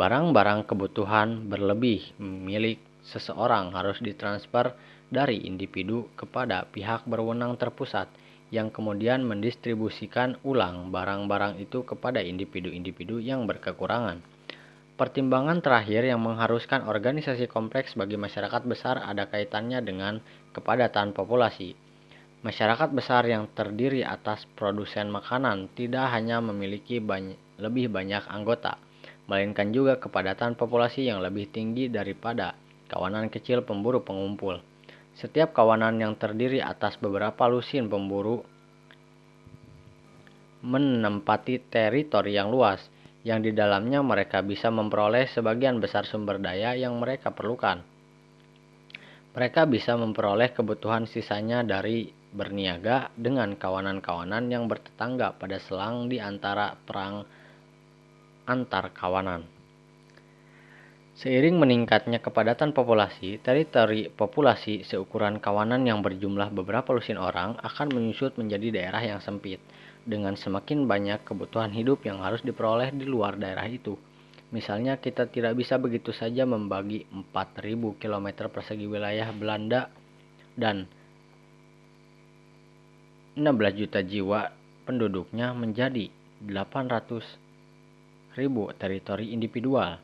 Barang-barang 0.00 0.64
kebutuhan 0.64 1.52
berlebih 1.52 2.16
milik 2.16 2.80
seseorang 3.04 3.76
harus 3.76 4.00
ditransfer 4.00 4.72
dari 5.12 5.44
individu 5.44 6.08
kepada 6.16 6.64
pihak 6.64 7.04
berwenang 7.04 7.60
terpusat 7.60 8.08
yang 8.48 8.72
kemudian 8.72 9.20
mendistribusikan 9.28 10.40
ulang 10.40 10.88
barang-barang 10.88 11.60
itu 11.60 11.84
kepada 11.84 12.24
individu-individu 12.24 13.20
yang 13.20 13.44
berkekurangan. 13.44 14.24
Pertimbangan 14.96 15.60
terakhir 15.60 16.08
yang 16.08 16.24
mengharuskan 16.24 16.88
organisasi 16.88 17.44
kompleks 17.44 17.92
bagi 17.92 18.16
masyarakat 18.16 18.64
besar 18.64 19.04
ada 19.04 19.28
kaitannya 19.28 19.84
dengan 19.84 20.24
kepadatan 20.56 21.12
populasi. 21.12 21.76
Masyarakat 22.40 22.88
besar 22.96 23.28
yang 23.28 23.52
terdiri 23.52 24.00
atas 24.00 24.48
produsen 24.56 25.12
makanan 25.12 25.68
tidak 25.76 26.08
hanya 26.08 26.40
memiliki 26.40 27.04
banyak, 27.04 27.36
lebih 27.60 27.92
banyak 27.92 28.24
anggota, 28.32 28.80
melainkan 29.30 29.70
juga 29.70 30.02
kepadatan 30.02 30.58
populasi 30.58 31.06
yang 31.06 31.22
lebih 31.22 31.46
tinggi 31.54 31.86
daripada 31.86 32.58
kawanan 32.90 33.30
kecil 33.30 33.62
pemburu 33.62 34.02
pengumpul. 34.02 34.58
Setiap 35.14 35.54
kawanan 35.54 36.02
yang 36.02 36.18
terdiri 36.18 36.58
atas 36.58 36.98
beberapa 36.98 37.46
lusin 37.46 37.86
pemburu 37.86 38.42
menempati 40.66 41.62
teritori 41.70 42.34
yang 42.34 42.50
luas, 42.50 42.82
yang 43.22 43.38
di 43.38 43.54
dalamnya 43.54 44.02
mereka 44.02 44.42
bisa 44.42 44.66
memperoleh 44.68 45.30
sebagian 45.30 45.78
besar 45.78 46.10
sumber 46.10 46.42
daya 46.42 46.74
yang 46.74 46.98
mereka 46.98 47.30
perlukan. 47.30 47.86
Mereka 49.30 49.70
bisa 49.70 49.94
memperoleh 49.94 50.50
kebutuhan 50.50 51.06
sisanya 51.06 51.62
dari 51.62 52.10
berniaga 52.34 53.14
dengan 53.14 53.54
kawanan-kawanan 53.54 54.50
yang 54.50 54.66
bertetangga 54.66 55.38
pada 55.38 55.62
selang 55.62 56.10
di 56.10 56.18
antara 56.18 56.74
perang 56.74 57.22
antar 58.50 58.90
kawanan. 58.90 59.46
Seiring 61.14 61.60
meningkatnya 61.60 62.18
kepadatan 62.18 62.74
populasi, 62.74 63.38
teritori 63.44 64.10
populasi 64.10 64.82
seukuran 64.82 65.38
kawanan 65.38 65.84
yang 65.86 66.02
berjumlah 66.02 66.50
beberapa 66.50 66.90
lusin 66.96 67.20
orang 67.20 67.60
akan 67.60 67.92
menyusut 67.92 68.34
menjadi 68.40 68.72
daerah 68.74 69.02
yang 69.04 69.20
sempit, 69.22 69.60
dengan 70.02 70.34
semakin 70.34 70.88
banyak 70.88 71.22
kebutuhan 71.22 71.70
hidup 71.76 72.02
yang 72.08 72.24
harus 72.24 72.40
diperoleh 72.40 72.90
di 72.96 73.04
luar 73.04 73.36
daerah 73.36 73.68
itu. 73.68 73.94
Misalnya 74.50 74.98
kita 74.98 75.30
tidak 75.30 75.54
bisa 75.54 75.78
begitu 75.78 76.10
saja 76.10 76.42
membagi 76.42 77.06
4000 77.06 78.00
km 78.02 78.26
persegi 78.50 78.88
wilayah 78.88 79.30
Belanda 79.30 79.92
dan 80.58 80.90
16 83.38 83.46
juta 83.78 84.02
jiwa 84.02 84.50
penduduknya 84.88 85.54
menjadi 85.54 86.10
800 86.42 87.22
ribu 87.22 87.39
teritori 88.78 89.34
individual 89.34 89.98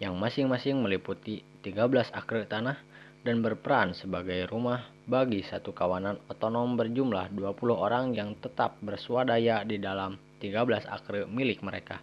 yang 0.00 0.16
masing-masing 0.16 0.80
meliputi 0.80 1.44
13 1.60 2.12
akre 2.12 2.48
tanah 2.48 2.76
dan 3.20 3.44
berperan 3.44 3.92
sebagai 3.92 4.48
rumah 4.48 4.88
bagi 5.04 5.44
satu 5.44 5.76
kawanan 5.76 6.16
otonom 6.32 6.76
berjumlah 6.76 7.36
20 7.36 7.52
orang 7.76 8.16
yang 8.16 8.32
tetap 8.40 8.80
bersuadaya 8.80 9.60
di 9.64 9.76
dalam 9.76 10.16
13 10.40 10.88
akre 10.88 11.28
milik 11.28 11.60
mereka. 11.60 12.00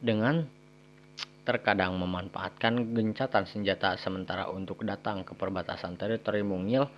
Dengan 0.00 0.40
terkadang 1.44 1.96
memanfaatkan 2.00 2.96
gencatan 2.96 3.44
senjata 3.44 4.00
sementara 4.00 4.48
untuk 4.48 4.80
datang 4.86 5.28
ke 5.28 5.36
perbatasan 5.36 6.00
teritori 6.00 6.40
mungil, 6.40 6.88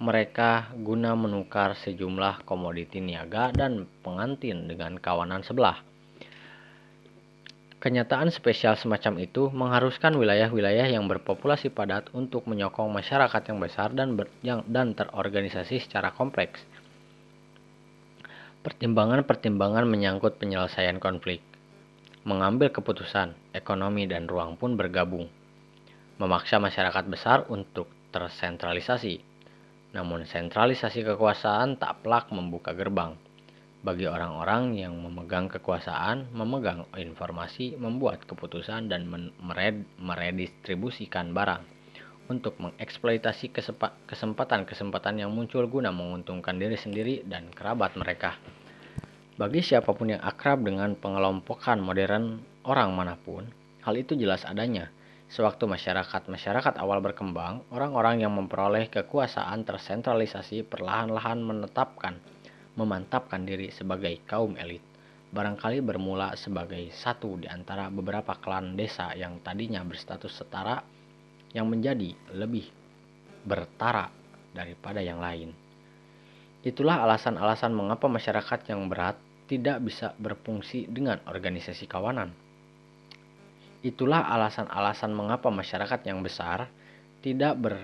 mereka 0.00 0.72
guna 0.72 1.12
menukar 1.12 1.76
sejumlah 1.76 2.48
komoditi 2.48 3.04
niaga 3.04 3.52
dan 3.52 3.84
pengantin 4.00 4.66
dengan 4.68 4.96
kawanan 4.96 5.44
sebelah. 5.44 5.93
Kenyataan 7.84 8.32
spesial 8.32 8.80
semacam 8.80 9.28
itu 9.28 9.52
mengharuskan 9.52 10.16
wilayah-wilayah 10.16 10.88
yang 10.88 11.04
berpopulasi 11.04 11.68
padat 11.68 12.08
untuk 12.16 12.48
menyokong 12.48 12.88
masyarakat 12.88 13.52
yang 13.52 13.60
besar 13.60 13.92
dan 13.92 14.16
ber, 14.16 14.32
yang, 14.40 14.64
dan 14.64 14.96
terorganisasi 14.96 15.84
secara 15.84 16.08
kompleks. 16.16 16.64
Pertimbangan-pertimbangan 18.64 19.84
menyangkut 19.84 20.40
penyelesaian 20.40 20.96
konflik, 20.96 21.44
mengambil 22.24 22.72
keputusan, 22.72 23.36
ekonomi 23.52 24.08
dan 24.08 24.32
ruang 24.32 24.56
pun 24.56 24.80
bergabung, 24.80 25.28
memaksa 26.16 26.56
masyarakat 26.56 27.04
besar 27.04 27.44
untuk 27.52 27.92
tersentralisasi. 28.16 29.20
Namun 29.92 30.24
sentralisasi 30.24 31.04
kekuasaan 31.04 31.76
tak 31.76 32.00
pelak 32.00 32.32
membuka 32.32 32.72
gerbang 32.72 33.12
bagi 33.84 34.08
orang-orang 34.08 34.80
yang 34.80 34.96
memegang 34.96 35.52
kekuasaan, 35.52 36.32
memegang 36.32 36.88
informasi, 36.96 37.76
membuat 37.76 38.24
keputusan, 38.24 38.88
dan 38.88 39.04
mered 39.36 39.84
meredistribusikan 40.00 41.36
barang 41.36 41.60
untuk 42.32 42.56
mengeksploitasi 42.56 43.52
kesempatan-kesempatan 44.08 45.20
yang 45.20 45.28
muncul 45.28 45.68
guna 45.68 45.92
menguntungkan 45.92 46.56
diri 46.56 46.80
sendiri 46.80 47.28
dan 47.28 47.52
kerabat 47.52 47.92
mereka. 48.00 48.40
Bagi 49.36 49.60
siapa 49.60 49.92
pun 49.92 50.16
yang 50.16 50.24
akrab 50.24 50.64
dengan 50.64 50.96
pengelompokan 50.96 51.76
modern 51.84 52.40
orang 52.64 52.88
mana 52.96 53.20
pun, 53.20 53.44
hal 53.84 54.00
itu 54.00 54.16
jelas 54.16 54.48
adanya. 54.48 54.88
Sewaktu 55.28 55.68
masyarakat-masyarakat 55.68 56.80
awal 56.80 57.04
berkembang, 57.04 57.68
orang-orang 57.68 58.24
yang 58.24 58.32
memperoleh 58.32 58.88
kekuasaan 58.88 59.68
tersentralisasi 59.68 60.64
perlahan-lahan 60.64 61.44
menetapkan 61.44 62.16
memantapkan 62.74 63.46
diri 63.46 63.70
sebagai 63.70 64.22
kaum 64.26 64.58
elit, 64.58 64.82
barangkali 65.30 65.82
bermula 65.82 66.34
sebagai 66.34 66.90
satu 66.90 67.38
di 67.38 67.46
antara 67.46 67.90
beberapa 67.90 68.34
klan 68.38 68.74
desa 68.74 69.14
yang 69.14 69.42
tadinya 69.42 69.82
berstatus 69.86 70.34
setara 70.34 70.82
yang 71.54 71.70
menjadi 71.70 72.14
lebih 72.34 72.66
bertara 73.46 74.10
daripada 74.50 74.98
yang 74.98 75.22
lain. 75.22 75.54
Itulah 76.66 77.06
alasan-alasan 77.06 77.70
mengapa 77.70 78.10
masyarakat 78.10 78.60
yang 78.70 78.90
berat 78.90 79.18
tidak 79.46 79.84
bisa 79.84 80.16
berfungsi 80.16 80.88
dengan 80.88 81.20
organisasi 81.28 81.84
kawanan. 81.86 82.32
Itulah 83.84 84.32
alasan-alasan 84.32 85.12
mengapa 85.12 85.52
masyarakat 85.52 86.00
yang 86.08 86.24
besar 86.24 86.72
tidak 87.20 87.54
ber 87.60 87.76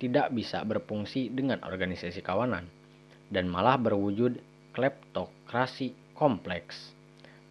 tidak 0.00 0.32
bisa 0.32 0.64
berfungsi 0.64 1.32
dengan 1.32 1.60
organisasi 1.64 2.20
kawanan 2.24 2.68
dan 3.30 3.50
malah 3.50 3.78
berwujud 3.78 4.38
kleptokrasi 4.76 5.96
kompleks. 6.14 6.96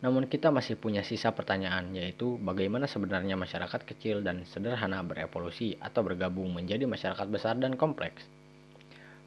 Namun 0.06 0.30
kita 0.30 0.54
masih 0.54 0.78
punya 0.78 1.02
sisa 1.02 1.34
pertanyaan 1.34 1.90
yaitu 1.98 2.38
bagaimana 2.38 2.86
sebenarnya 2.86 3.34
masyarakat 3.34 3.82
kecil 3.90 4.22
dan 4.22 4.46
sederhana 4.46 5.02
berevolusi 5.02 5.80
atau 5.82 6.06
bergabung 6.06 6.54
menjadi 6.54 6.86
masyarakat 6.86 7.28
besar 7.32 7.58
dan 7.58 7.74
kompleks. 7.74 8.22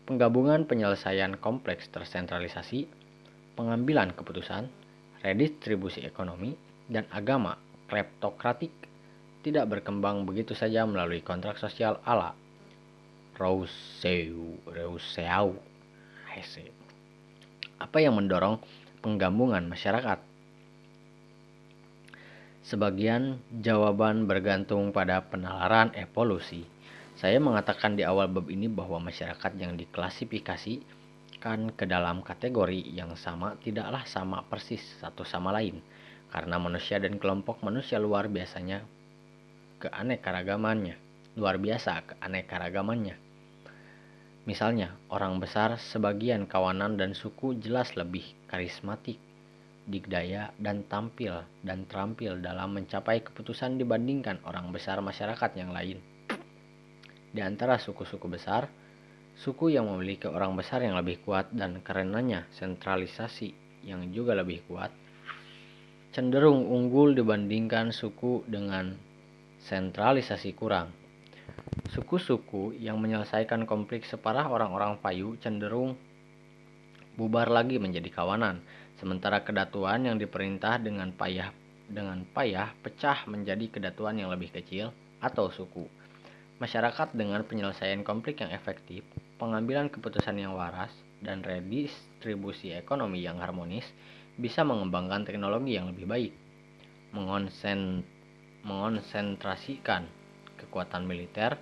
Penggabungan 0.07 0.65
penyelesaian 0.65 1.37
kompleks 1.37 1.91
tersentralisasi, 1.91 2.89
pengambilan 3.59 4.15
keputusan, 4.15 4.71
redistribusi 5.21 6.07
ekonomi, 6.07 6.55
dan 6.89 7.05
agama 7.13 7.61
kleptokratik 7.91 8.73
tidak 9.45 9.69
berkembang 9.69 10.25
begitu 10.25 10.57
saja 10.57 10.89
melalui 10.89 11.21
kontrak 11.21 11.61
sosial 11.61 12.01
ala 12.07 12.33
Rousseau, 13.37 14.59
Rousseau 14.67 15.59
Hesse. 16.39 16.71
Apa 17.83 17.99
yang 17.99 18.15
mendorong 18.15 18.63
penggabungan 19.03 19.67
masyarakat? 19.67 20.23
Sebagian 22.63 23.43
jawaban 23.51 24.31
bergantung 24.31 24.95
pada 24.95 25.27
penalaran 25.27 25.91
evolusi. 25.99 26.63
Saya 27.19 27.43
mengatakan 27.43 27.99
di 27.99 28.07
awal 28.07 28.31
bab 28.31 28.47
ini 28.47 28.71
bahwa 28.71 29.11
masyarakat 29.11 29.59
yang 29.59 29.75
diklasifikasikan 29.75 31.75
ke 31.75 31.85
dalam 31.91 32.23
kategori 32.23 32.95
yang 32.95 33.19
sama 33.19 33.59
tidaklah 33.59 34.07
sama 34.07 34.47
persis 34.47 34.87
satu 35.03 35.27
sama 35.27 35.51
lain, 35.51 35.83
karena 36.31 36.63
manusia 36.63 37.03
dan 37.03 37.19
kelompok 37.19 37.59
manusia 37.67 37.99
luar 37.99 38.31
biasanya 38.31 38.87
keanekaragamannya, 39.83 40.95
luar 41.35 41.59
biasa 41.59 42.07
keanekaragamannya. 42.07 43.28
Misalnya, 44.49 44.97
orang 45.13 45.37
besar 45.37 45.77
sebagian 45.77 46.49
kawanan 46.49 46.97
dan 46.97 47.13
suku 47.13 47.61
jelas 47.61 47.93
lebih 48.01 48.25
karismatik 48.49 49.21
digdaya, 49.89 50.53
dan 50.61 50.85
tampil 50.87 51.43
dan 51.65 51.89
terampil 51.89 52.37
dalam 52.45 52.77
mencapai 52.77 53.25
keputusan 53.25 53.81
dibandingkan 53.81 54.39
orang 54.45 54.69
besar 54.69 55.01
masyarakat 55.01 55.51
yang 55.57 55.73
lain. 55.73 55.99
Di 57.33 57.41
antara 57.41 57.81
suku-suku 57.81 58.29
besar, 58.29 58.69
suku 59.41 59.73
yang 59.73 59.89
memiliki 59.89 60.29
orang 60.29 60.53
besar 60.55 60.85
yang 60.85 60.95
lebih 61.01 61.25
kuat 61.25 61.49
dan 61.57 61.81
karenanya 61.81 62.45
sentralisasi 62.53 63.57
yang 63.89 64.13
juga 64.13 64.37
lebih 64.37 64.61
kuat, 64.69 64.93
cenderung 66.13 66.69
unggul 66.69 67.17
dibandingkan 67.17 67.89
suku 67.89 68.45
dengan 68.45 68.93
sentralisasi 69.65 70.53
kurang. 70.53 70.98
Suku-suku 71.93 72.77
yang 72.79 73.01
menyelesaikan 73.01 73.65
konflik 73.65 74.07
separah 74.07 74.47
orang-orang 74.47 75.01
payu 75.01 75.35
cenderung 75.41 75.99
bubar 77.19 77.51
lagi 77.51 77.83
menjadi 77.83 78.15
kawanan, 78.15 78.63
Sementara 78.99 79.47
kedatuan 79.47 80.11
yang 80.11 80.19
diperintah 80.19 80.83
dengan 80.83 81.15
payah 81.15 81.55
dengan 81.87 82.27
payah 82.35 82.75
pecah 82.83 83.31
menjadi 83.31 83.71
kedatuan 83.71 84.19
yang 84.19 84.27
lebih 84.27 84.51
kecil 84.51 84.91
atau 85.23 85.55
suku. 85.55 85.87
Masyarakat 86.59 87.15
dengan 87.15 87.47
penyelesaian 87.47 88.03
konflik 88.03 88.43
yang 88.43 88.51
efektif, 88.51 89.07
pengambilan 89.39 89.87
keputusan 89.87 90.35
yang 90.43 90.59
waras, 90.59 90.91
dan 91.23 91.47
redistribusi 91.47 92.75
ekonomi 92.75 93.23
yang 93.23 93.39
harmonis 93.39 93.87
bisa 94.35 94.67
mengembangkan 94.67 95.23
teknologi 95.23 95.79
yang 95.79 95.95
lebih 95.95 96.11
baik, 96.11 96.35
mengonsen, 97.15 98.03
mengonsentrasikan 98.67 100.11
kekuatan 100.59 101.07
militer, 101.07 101.55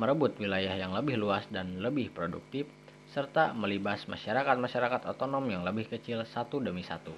merebut 0.00 0.40
wilayah 0.40 0.72
yang 0.74 0.96
lebih 0.96 1.20
luas 1.20 1.44
dan 1.52 1.78
lebih 1.84 2.08
produktif, 2.10 2.64
serta 3.12 3.52
melibas 3.52 4.08
masyarakat-masyarakat 4.08 5.04
otonom 5.08 5.44
yang 5.48 5.64
lebih 5.64 5.88
kecil 5.88 6.24
satu 6.24 6.60
demi 6.60 6.80
satu. 6.80 7.12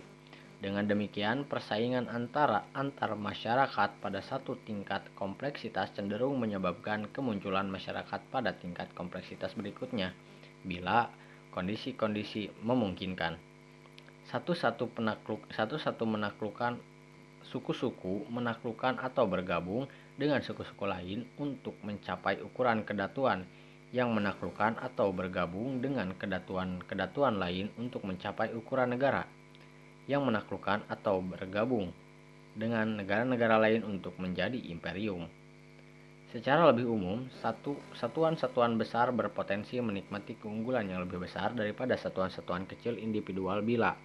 Dengan 0.60 0.84
demikian, 0.84 1.48
persaingan 1.48 2.12
antara 2.12 2.68
antar 2.76 3.16
masyarakat 3.16 3.96
pada 3.96 4.20
satu 4.20 4.60
tingkat 4.60 5.08
kompleksitas 5.16 5.96
cenderung 5.96 6.36
menyebabkan 6.36 7.08
kemunculan 7.16 7.64
masyarakat 7.72 8.20
pada 8.28 8.52
tingkat 8.60 8.92
kompleksitas 8.92 9.56
berikutnya 9.56 10.12
bila 10.60 11.08
kondisi-kondisi 11.56 12.52
memungkinkan. 12.60 13.40
Satu-satu 14.28 14.92
penakluk 14.92 15.40
satu-satu 15.48 16.04
menaklukkan 16.04 16.76
suku-suku 17.50 18.30
menaklukkan 18.30 19.02
atau 19.02 19.26
bergabung 19.26 19.90
dengan 20.14 20.38
suku-suku 20.38 20.86
lain 20.86 21.26
untuk 21.34 21.74
mencapai 21.82 22.38
ukuran 22.38 22.86
kedatuan 22.86 23.42
yang 23.90 24.14
menaklukkan 24.14 24.78
atau 24.78 25.10
bergabung 25.10 25.82
dengan 25.82 26.14
kedatuan-kedatuan 26.14 27.42
lain 27.42 27.74
untuk 27.74 28.06
mencapai 28.06 28.54
ukuran 28.54 28.94
negara, 28.94 29.26
yang 30.06 30.22
menaklukkan 30.22 30.86
atau 30.86 31.18
bergabung 31.18 31.90
dengan 32.54 32.94
negara-negara 33.02 33.58
lain 33.58 33.82
untuk 33.82 34.14
menjadi 34.22 34.58
imperium. 34.70 35.26
Secara 36.30 36.70
lebih 36.70 36.86
umum, 36.86 37.26
satu 37.42 37.74
satuan-satuan 37.98 38.78
besar 38.78 39.10
berpotensi 39.10 39.82
menikmati 39.82 40.38
keunggulan 40.38 40.86
yang 40.86 41.02
lebih 41.02 41.18
besar 41.26 41.50
daripada 41.58 41.98
satuan-satuan 41.98 42.70
kecil 42.70 42.94
individual 42.94 43.66
bila 43.66 43.98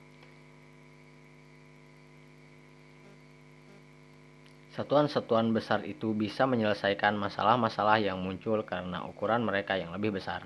Satuan-satuan 4.75 5.55
besar 5.55 5.87
itu 5.87 6.11
bisa 6.11 6.43
menyelesaikan 6.43 7.15
masalah-masalah 7.15 7.95
yang 8.03 8.19
muncul 8.19 8.59
karena 8.67 9.07
ukuran 9.07 9.47
mereka 9.47 9.79
yang 9.79 9.95
lebih 9.95 10.19
besar. 10.19 10.43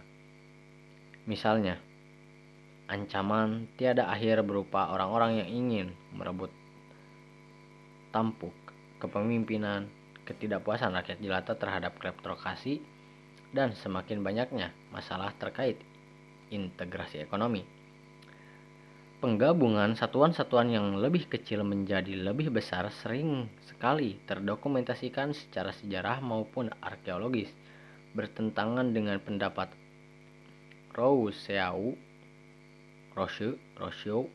Misalnya, 1.26 1.82
ancaman 2.86 3.66
tiada 3.74 4.06
akhir 4.06 4.46
berupa 4.46 4.94
orang-orang 4.94 5.42
yang 5.42 5.50
ingin 5.50 5.88
merebut 6.14 6.54
tampuk 8.14 8.54
kepemimpinan, 9.02 9.90
ketidakpuasan 10.30 10.94
rakyat 10.94 11.18
jelata 11.26 11.58
terhadap 11.58 11.98
kleptokrasi, 11.98 12.86
dan 13.50 13.74
semakin 13.74 14.22
banyaknya 14.22 14.78
masalah 14.94 15.34
terkait 15.42 15.82
integrasi 16.54 17.26
ekonomi. 17.26 17.79
Penggabungan 19.20 20.00
satuan-satuan 20.00 20.72
yang 20.72 20.96
lebih 20.96 21.28
kecil 21.28 21.60
menjadi 21.68 22.16
lebih 22.16 22.56
besar 22.56 22.88
sering 23.04 23.52
sekali 23.68 24.16
terdokumentasikan 24.24 25.36
secara 25.36 25.76
sejarah 25.76 26.24
maupun 26.24 26.72
arkeologis, 26.80 27.52
bertentangan 28.16 28.96
dengan 28.96 29.20
pendapat 29.20 29.76
Rousseau, 30.96 32.00
Roche, 33.12 33.60
Rousseau. 33.76 34.32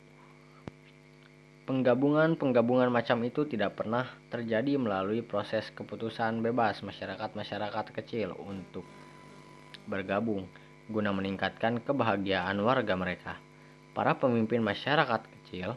Penggabungan-penggabungan 1.65 2.93
macam 2.93 3.25
itu 3.25 3.41
tidak 3.49 3.81
pernah 3.81 4.05
terjadi 4.29 4.77
melalui 4.77 5.25
proses 5.25 5.65
keputusan 5.73 6.45
bebas 6.45 6.85
masyarakat-masyarakat 6.85 7.89
kecil 7.89 8.37
untuk 8.37 8.85
bergabung 9.89 10.45
guna 10.93 11.09
meningkatkan 11.09 11.81
kebahagiaan 11.81 12.61
warga 12.61 12.93
mereka. 12.93 13.44
Para 13.95 14.19
pemimpin 14.19 14.59
masyarakat 14.59 15.23
kecil, 15.23 15.71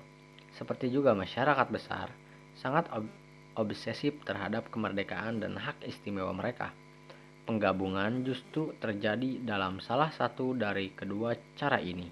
seperti 0.59 0.90
juga 0.90 1.15
masyarakat 1.15 1.70
besar, 1.70 2.11
sangat 2.59 2.90
ob 2.90 3.07
obsesif 3.55 4.19
terhadap 4.27 4.70
kemerdekaan 4.74 5.39
dan 5.39 5.55
hak 5.55 5.82
istimewa 5.86 6.35
mereka. 6.35 6.74
Penggabungan 7.47 8.27
justru 8.27 8.74
terjadi 8.82 9.39
dalam 9.43 9.78
salah 9.78 10.11
satu 10.11 10.55
dari 10.55 10.90
kedua 10.95 11.39
cara 11.55 11.78
ini. 11.78 12.11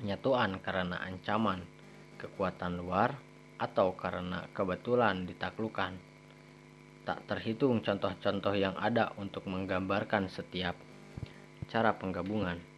Penyatuan 0.00 0.60
karena 0.64 0.96
ancaman, 1.04 1.60
kekuatan 2.16 2.80
luar, 2.80 3.16
atau 3.60 3.92
karena 3.94 4.48
kebetulan 4.56 5.28
ditaklukkan. 5.28 5.92
Tak 7.04 7.28
terhitung 7.28 7.84
contoh-contoh 7.84 8.56
yang 8.56 8.74
ada 8.80 9.12
untuk 9.20 9.44
menggambarkan 9.44 10.26
setiap 10.32 10.74
cara 11.68 11.94
penggabungan. 11.94 12.71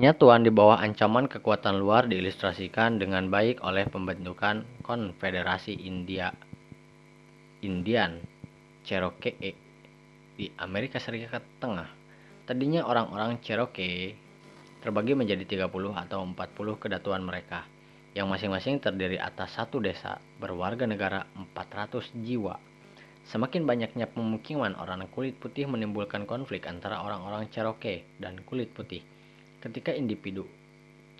Penyatuan 0.00 0.40
di 0.40 0.48
bawah 0.48 0.80
ancaman 0.80 1.28
kekuatan 1.28 1.76
luar 1.76 2.08
diilustrasikan 2.08 2.96
dengan 2.96 3.28
baik 3.28 3.60
oleh 3.60 3.84
pembentukan 3.84 4.64
Konfederasi 4.80 5.76
India 5.76 6.32
Indian 7.60 8.16
Cherokee 8.80 9.52
di 10.40 10.48
Amerika 10.56 10.96
Serikat 10.96 11.44
Tengah. 11.60 11.84
Tadinya 12.48 12.88
orang-orang 12.88 13.44
Cherokee 13.44 14.16
terbagi 14.80 15.12
menjadi 15.12 15.68
30 15.68 15.68
atau 15.92 16.24
40 16.24 16.80
kedatuan 16.80 17.20
mereka, 17.20 17.68
yang 18.16 18.32
masing-masing 18.32 18.80
terdiri 18.80 19.20
atas 19.20 19.52
satu 19.52 19.84
desa 19.84 20.16
berwarga 20.40 20.88
negara 20.88 21.28
400 21.36 22.08
jiwa. 22.24 22.56
Semakin 23.28 23.68
banyaknya 23.68 24.08
pemukiman 24.08 24.72
orang 24.80 25.04
kulit 25.12 25.36
putih 25.36 25.68
menimbulkan 25.68 26.24
konflik 26.24 26.64
antara 26.64 27.04
orang-orang 27.04 27.52
Cherokee 27.52 28.00
dan 28.16 28.40
kulit 28.48 28.72
putih 28.72 29.04
ketika 29.60 29.92
individu 29.92 30.48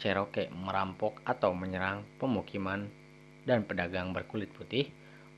Cherokee 0.01 0.49
merampok 0.49 1.21
atau 1.29 1.53
menyerang 1.53 2.09
pemukiman 2.17 2.89
dan 3.45 3.69
pedagang 3.69 4.17
berkulit 4.17 4.49
putih, 4.49 4.89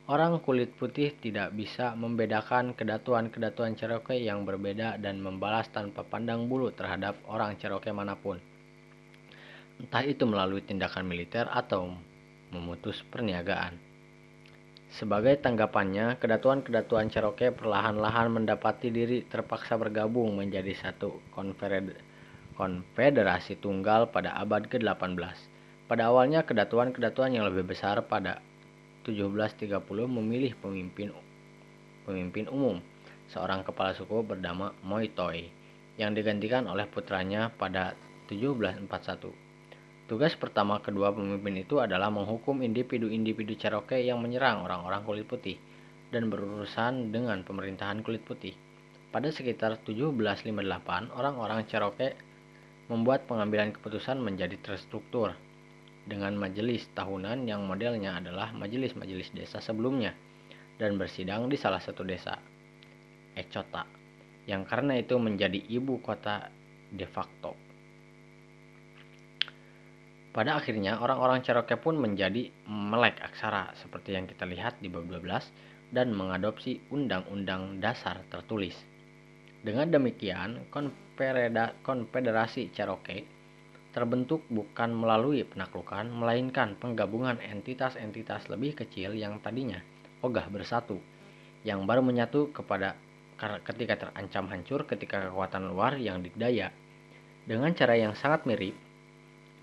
orang 0.06 0.38
kulit 0.38 0.70
putih 0.78 1.10
tidak 1.18 1.50
bisa 1.50 1.98
membedakan 1.98 2.70
kedatuan-kedatuan 2.70 3.74
Cherokee 3.74 4.22
yang 4.22 4.46
berbeda 4.46 5.02
dan 5.02 5.18
membalas 5.18 5.66
tanpa 5.74 6.06
pandang 6.06 6.46
bulu 6.46 6.70
terhadap 6.70 7.18
orang 7.26 7.58
Cherokee 7.58 7.90
mana 7.90 8.14
pun. 8.14 8.38
Entah 9.82 10.06
itu 10.06 10.22
melalui 10.22 10.62
tindakan 10.62 11.10
militer 11.10 11.50
atau 11.50 11.90
memutus 12.54 13.02
perniagaan. 13.10 13.74
Sebagai 14.94 15.42
tanggapannya, 15.42 16.22
kedatuan-kedatuan 16.22 17.10
Cherokee 17.10 17.50
perlahan-lahan 17.50 18.30
mendapati 18.30 18.94
diri 18.94 19.26
terpaksa 19.26 19.74
bergabung 19.74 20.38
menjadi 20.38 20.70
satu 20.76 21.18
konfederasi 21.34 22.11
konfederasi 22.62 23.58
tunggal 23.58 24.14
pada 24.14 24.38
abad 24.38 24.70
ke-18. 24.70 25.18
Pada 25.90 26.14
awalnya 26.14 26.46
kedatuan-kedatuan 26.46 27.34
yang 27.34 27.50
lebih 27.50 27.66
besar 27.66 27.98
pada 28.06 28.38
1730 29.02 29.82
memilih 30.06 30.54
pemimpin 30.62 31.10
pemimpin 32.06 32.46
umum, 32.46 32.78
seorang 33.34 33.66
kepala 33.66 33.98
suku 33.98 34.22
bernama 34.22 34.70
Moitoi, 34.86 35.50
yang 35.98 36.14
digantikan 36.14 36.70
oleh 36.70 36.86
putranya 36.86 37.50
pada 37.50 37.98
1741. 38.30 38.86
Tugas 40.06 40.38
pertama 40.38 40.78
kedua 40.78 41.10
pemimpin 41.10 41.66
itu 41.66 41.82
adalah 41.82 42.14
menghukum 42.14 42.62
individu-individu 42.62 43.58
Cherokee 43.58 44.06
yang 44.06 44.22
menyerang 44.22 44.62
orang-orang 44.62 45.02
kulit 45.02 45.26
putih 45.26 45.58
dan 46.14 46.30
berurusan 46.30 47.10
dengan 47.10 47.42
pemerintahan 47.42 48.06
kulit 48.06 48.22
putih. 48.22 48.54
Pada 49.10 49.34
sekitar 49.34 49.82
1758, 49.82 51.10
orang-orang 51.10 51.66
Cherokee 51.66 52.31
membuat 52.92 53.24
pengambilan 53.24 53.72
keputusan 53.72 54.20
menjadi 54.20 54.60
terstruktur 54.60 55.32
dengan 56.04 56.36
majelis 56.36 56.84
tahunan 56.92 57.48
yang 57.48 57.64
modelnya 57.64 58.20
adalah 58.20 58.52
majelis-majelis 58.52 59.32
desa 59.32 59.64
sebelumnya 59.64 60.12
dan 60.76 61.00
bersidang 61.00 61.48
di 61.48 61.56
salah 61.56 61.80
satu 61.80 62.04
desa, 62.04 62.36
Echota, 63.32 63.88
yang 64.44 64.68
karena 64.68 65.00
itu 65.00 65.16
menjadi 65.16 65.56
ibu 65.72 66.04
kota 66.04 66.52
de 66.92 67.08
facto. 67.08 67.56
Pada 70.32 70.56
akhirnya, 70.56 70.96
orang-orang 70.96 71.44
Cherokee 71.44 71.76
pun 71.76 71.96
menjadi 72.00 72.48
melek 72.64 73.20
aksara 73.20 73.72
seperti 73.76 74.16
yang 74.16 74.24
kita 74.24 74.48
lihat 74.48 74.80
di 74.80 74.88
bab 74.88 75.04
12 75.04 75.92
dan 75.92 76.16
mengadopsi 76.16 76.80
Undang-Undang 76.88 77.84
Dasar 77.84 78.24
tertulis. 78.32 78.72
Dengan 79.60 79.92
demikian, 79.92 80.72
Konfederasi 81.84 82.72
Cherokee 82.72 83.24
terbentuk 83.92 84.40
bukan 84.48 84.96
melalui 84.96 85.44
penaklukan, 85.44 86.08
melainkan 86.08 86.80
penggabungan 86.80 87.36
entitas-entitas 87.44 88.48
lebih 88.48 88.72
kecil 88.72 89.12
yang 89.12 89.36
tadinya 89.44 89.84
ogah 90.24 90.48
bersatu, 90.48 90.96
yang 91.62 91.84
baru 91.84 92.00
menyatu 92.00 92.48
kepada 92.56 92.96
ketika 93.68 94.08
terancam 94.08 94.48
hancur 94.48 94.88
ketika 94.88 95.28
kekuatan 95.28 95.68
luar 95.68 96.00
yang 96.00 96.24
didaya. 96.24 96.72
Dengan 97.42 97.74
cara 97.74 97.98
yang 97.98 98.14
sangat 98.14 98.46
mirip, 98.48 98.72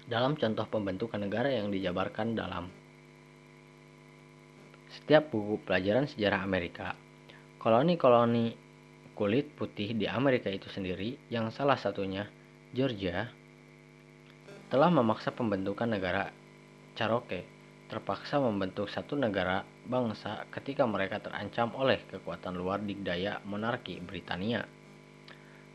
dalam 0.05 0.35
contoh 0.35 0.67
pembentukan 0.67 1.17
negara 1.17 1.49
yang 1.49 1.71
dijabarkan 1.71 2.35
dalam 2.35 2.67
setiap 4.89 5.31
buku 5.31 5.63
pelajaran 5.63 6.05
sejarah 6.05 6.43
Amerika, 6.43 6.93
koloni-koloni 7.57 8.68
kulit 9.19 9.51
putih 9.59 9.91
di 9.99 10.07
Amerika 10.07 10.47
itu 10.47 10.71
sendiri, 10.71 11.19
yang 11.27 11.51
salah 11.51 11.75
satunya 11.75 12.31
Georgia, 12.71 13.27
telah 14.71 14.87
memaksa 14.87 15.35
pembentukan 15.35 15.91
negara 15.91 16.31
Cherokee, 16.95 17.43
terpaksa 17.91 18.39
membentuk 18.39 18.87
satu 18.87 19.19
negara 19.19 19.67
bangsa 19.83 20.47
ketika 20.55 20.87
mereka 20.87 21.19
terancam 21.19 21.75
oleh 21.75 21.99
kekuatan 22.07 22.55
luar 22.55 22.79
dikdaya 22.79 23.43
monarki 23.43 23.99
Britania. 23.99 24.63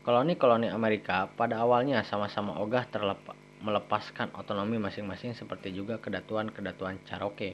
Koloni-koloni 0.01 0.73
Amerika 0.73 1.29
pada 1.29 1.61
awalnya 1.61 2.01
sama-sama 2.01 2.57
ogah 2.57 2.89
terlepas 2.89 3.37
melepaskan 3.61 4.33
otonomi 4.41 4.81
masing-masing 4.81 5.37
seperti 5.37 5.69
juga 5.69 6.01
kedatuan-kedatuan 6.01 6.97
Cherokee 7.05 7.53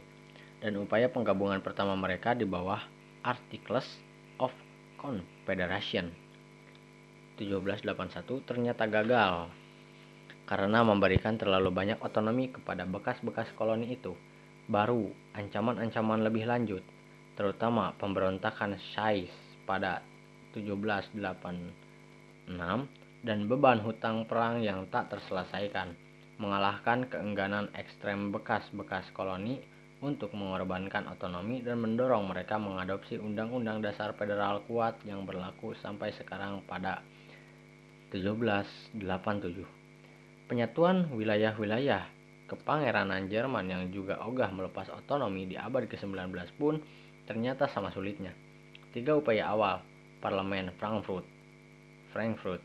dan 0.63 0.79
upaya 0.79 1.11
penggabungan 1.11 1.59
pertama 1.59 1.99
mereka 1.99 2.31
di 2.31 2.47
bawah 2.47 2.79
Articles 3.23 4.10
Confederation 5.01 6.13
1781 7.41 8.45
ternyata 8.45 8.85
gagal. 8.85 9.49
Karena 10.45 10.85
memberikan 10.85 11.41
terlalu 11.41 11.73
banyak 11.73 11.97
otonomi 12.05 12.53
kepada 12.53 12.85
bekas-bekas 12.85 13.49
koloni 13.57 13.97
itu. 13.97 14.13
Baru 14.69 15.09
ancaman-ancaman 15.33 16.21
lebih 16.21 16.45
lanjut, 16.45 16.85
terutama 17.33 17.97
pemberontakan 17.97 18.77
Sais 18.93 19.33
pada 19.65 20.05
1786 20.53 21.17
dan 23.25 23.39
beban 23.49 23.81
hutang 23.81 24.29
perang 24.29 24.61
yang 24.61 24.85
tak 24.93 25.09
terselesaikan, 25.09 25.97
mengalahkan 26.37 27.09
keengganan 27.09 27.73
ekstrem 27.73 28.29
bekas-bekas 28.29 29.09
koloni 29.17 29.65
untuk 30.01 30.33
mengorbankan 30.33 31.05
otonomi 31.13 31.61
dan 31.61 31.77
mendorong 31.77 32.25
mereka 32.25 32.57
mengadopsi 32.57 33.21
Undang-Undang 33.21 33.85
Dasar 33.85 34.17
Federal 34.17 34.65
kuat 34.65 34.97
yang 35.05 35.23
berlaku 35.29 35.77
sampai 35.77 36.09
sekarang 36.17 36.65
pada 36.65 37.05
1787. 38.09 38.97
Penyatuan 40.49 41.07
wilayah-wilayah 41.15 42.09
kepangeranan 42.49 43.31
Jerman 43.31 43.69
yang 43.69 43.83
juga 43.93 44.19
ogah 44.27 44.51
melepas 44.51 44.91
otonomi 44.91 45.47
di 45.47 45.55
abad 45.55 45.87
ke-19 45.87 46.33
pun 46.59 46.81
ternyata 47.23 47.71
sama 47.71 47.93
sulitnya. 47.95 48.35
Tiga 48.91 49.15
upaya 49.15 49.47
awal 49.47 49.79
Parlemen 50.19 50.75
Frankfurt 50.75 51.23
Frankfurt 52.11 52.59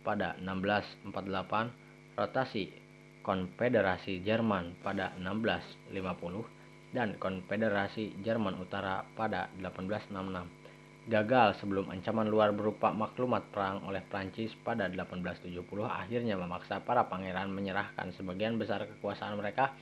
pada 0.00 0.38
1648, 0.40 2.16
rotasi 2.16 2.72
Konfederasi 3.20 4.22
Jerman 4.22 4.78
pada 4.80 5.12
1650, 5.18 6.55
dan 6.96 7.20
Konfederasi 7.20 8.24
Jerman 8.24 8.56
Utara 8.56 9.04
pada 9.12 9.52
1866. 9.60 11.12
Gagal 11.12 11.60
sebelum 11.60 11.92
ancaman 11.92 12.26
luar 12.26 12.56
berupa 12.56 12.90
maklumat 12.90 13.52
perang 13.52 13.84
oleh 13.84 14.00
Prancis 14.00 14.50
pada 14.64 14.88
1870 14.88 15.60
akhirnya 15.86 16.40
memaksa 16.40 16.80
para 16.80 17.04
pangeran 17.06 17.52
menyerahkan 17.52 18.16
sebagian 18.16 18.56
besar 18.56 18.88
kekuasaan 18.88 19.36
mereka 19.36 19.76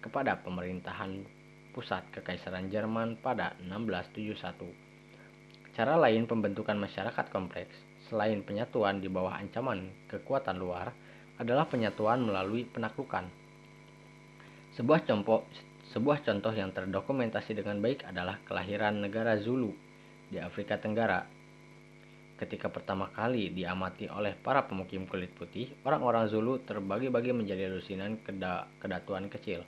kepada 0.00 0.40
pemerintahan 0.40 1.20
pusat 1.76 2.08
Kekaisaran 2.16 2.72
Jerman 2.72 3.20
pada 3.20 3.52
1671. 3.60 5.76
Cara 5.76 6.00
lain 6.00 6.24
pembentukan 6.24 6.80
masyarakat 6.80 7.28
kompleks 7.28 7.76
selain 8.08 8.40
penyatuan 8.40 9.04
di 9.04 9.12
bawah 9.12 9.36
ancaman 9.36 9.92
kekuatan 10.08 10.56
luar 10.56 10.96
adalah 11.36 11.68
penyatuan 11.68 12.24
melalui 12.24 12.64
penaklukan. 12.66 13.28
Sebuah 14.74 15.06
contoh 15.06 15.46
sebuah 15.94 16.26
contoh 16.26 16.50
yang 16.50 16.74
terdokumentasi 16.74 17.54
dengan 17.54 17.78
baik 17.78 18.02
adalah 18.02 18.42
kelahiran 18.42 18.98
negara 18.98 19.38
Zulu 19.38 19.70
di 20.26 20.42
Afrika 20.42 20.74
Tenggara. 20.74 21.22
Ketika 22.34 22.66
pertama 22.66 23.14
kali 23.14 23.54
diamati 23.54 24.10
oleh 24.10 24.34
para 24.34 24.66
pemukim 24.66 25.06
kulit 25.06 25.30
putih, 25.38 25.70
orang-orang 25.86 26.26
Zulu 26.26 26.58
terbagi-bagi 26.66 27.30
menjadi 27.30 27.70
lusinan 27.70 28.18
keda 28.26 28.66
kedatuan 28.82 29.30
kecil. 29.30 29.62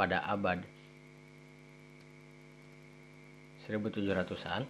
Pada 0.00 0.24
abad 0.24 0.64
1700-an, 3.68 4.64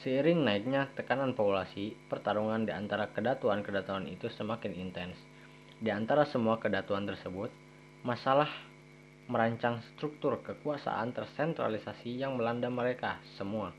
seiring 0.00 0.40
naiknya 0.40 0.88
tekanan 0.96 1.36
populasi, 1.36 1.92
pertarungan 2.08 2.64
di 2.64 2.72
antara 2.72 3.12
kedatuan-kedatuan 3.12 4.08
itu 4.08 4.32
semakin 4.32 4.72
intens. 4.72 5.20
Di 5.84 5.92
antara 5.92 6.24
semua 6.24 6.56
kedatuan 6.56 7.04
tersebut, 7.04 7.52
masalah 8.08 8.48
merancang 9.24 9.80
struktur 9.94 10.44
kekuasaan 10.44 11.16
tersentralisasi 11.16 12.20
yang 12.20 12.36
melanda 12.36 12.68
mereka 12.68 13.16
semua. 13.40 13.72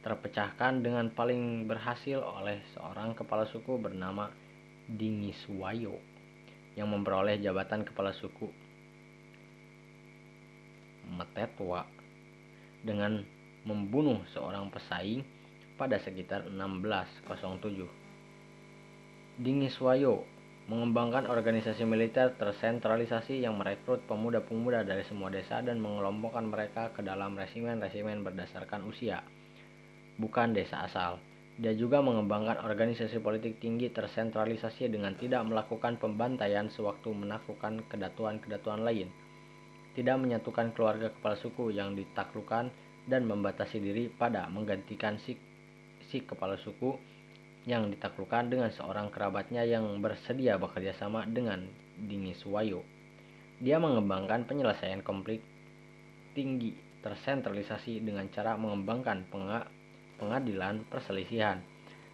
Terpecahkan 0.00 0.80
dengan 0.80 1.12
paling 1.12 1.68
berhasil 1.68 2.22
oleh 2.22 2.64
seorang 2.72 3.12
kepala 3.12 3.44
suku 3.44 3.76
bernama 3.76 4.32
Dingiswayo 4.88 6.00
yang 6.80 6.88
memperoleh 6.88 7.36
jabatan 7.44 7.84
kepala 7.84 8.16
suku 8.16 8.48
Metetwa 11.12 11.84
dengan 12.80 13.20
membunuh 13.68 14.24
seorang 14.32 14.72
pesaing 14.72 15.28
pada 15.76 16.00
sekitar 16.00 16.48
1607. 16.48 19.44
Dingiswayo 19.44 20.37
mengembangkan 20.68 21.24
organisasi 21.32 21.88
militer 21.88 22.36
tersentralisasi 22.36 23.40
yang 23.40 23.56
merekrut 23.56 24.04
pemuda-pemuda 24.04 24.84
dari 24.84 25.00
semua 25.08 25.32
desa 25.32 25.64
dan 25.64 25.80
mengelompokkan 25.80 26.44
mereka 26.44 26.92
ke 26.92 27.00
dalam 27.00 27.40
resimen-resimen 27.40 28.20
berdasarkan 28.20 28.84
usia, 28.84 29.24
bukan 30.20 30.52
desa 30.52 30.84
asal. 30.84 31.16
Dia 31.58 31.72
juga 31.72 32.04
mengembangkan 32.04 32.62
organisasi 32.62 33.18
politik 33.18 33.58
tinggi 33.64 33.88
tersentralisasi 33.90 34.92
dengan 34.92 35.16
tidak 35.16 35.42
melakukan 35.48 35.96
pembantaian 35.96 36.68
sewaktu 36.68 37.16
menaklukkan 37.16 37.88
kedatuan-kedatuan 37.88 38.84
lain. 38.84 39.08
Tidak 39.96 40.16
menyatukan 40.20 40.76
keluarga 40.76 41.10
kepala 41.10 41.34
suku 41.34 41.74
yang 41.74 41.96
ditaklukan 41.96 42.70
dan 43.08 43.24
membatasi 43.24 43.80
diri 43.80 44.06
pada 44.12 44.46
menggantikan 44.52 45.16
si, 45.18 45.34
si 46.12 46.22
kepala 46.22 46.60
suku 46.60 47.17
yang 47.68 47.92
ditaklukkan 47.92 48.48
dengan 48.48 48.72
seorang 48.72 49.12
kerabatnya 49.12 49.60
yang 49.68 50.00
bersedia 50.00 50.56
bekerja 50.56 50.96
sama 50.96 51.28
dengan 51.28 51.68
Dingiswayo. 52.00 52.80
Dia 53.60 53.76
mengembangkan 53.76 54.48
penyelesaian 54.48 55.04
konflik 55.04 55.44
tinggi 56.32 56.72
tersentralisasi 57.04 58.00
dengan 58.00 58.24
cara 58.32 58.56
mengembangkan 58.56 59.28
pengadilan 60.16 60.88
perselisihan. 60.88 61.60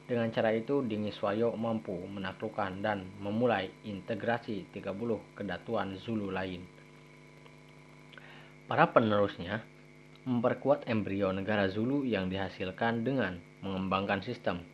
Dengan 0.05 0.28
cara 0.35 0.51
itu 0.52 0.82
Dingiswayo 0.82 1.55
mampu 1.55 1.94
menaklukkan 1.94 2.82
dan 2.82 3.06
memulai 3.22 3.70
integrasi 3.86 4.68
30 4.74 5.39
kedatuan 5.39 5.97
Zulu 6.02 6.35
lain. 6.35 6.66
Para 8.66 8.90
penerusnya 8.90 9.62
memperkuat 10.26 10.89
embrio 10.90 11.31
negara 11.31 11.70
Zulu 11.70 12.02
yang 12.02 12.26
dihasilkan 12.32 13.05
dengan 13.06 13.39
mengembangkan 13.60 14.24
sistem 14.24 14.73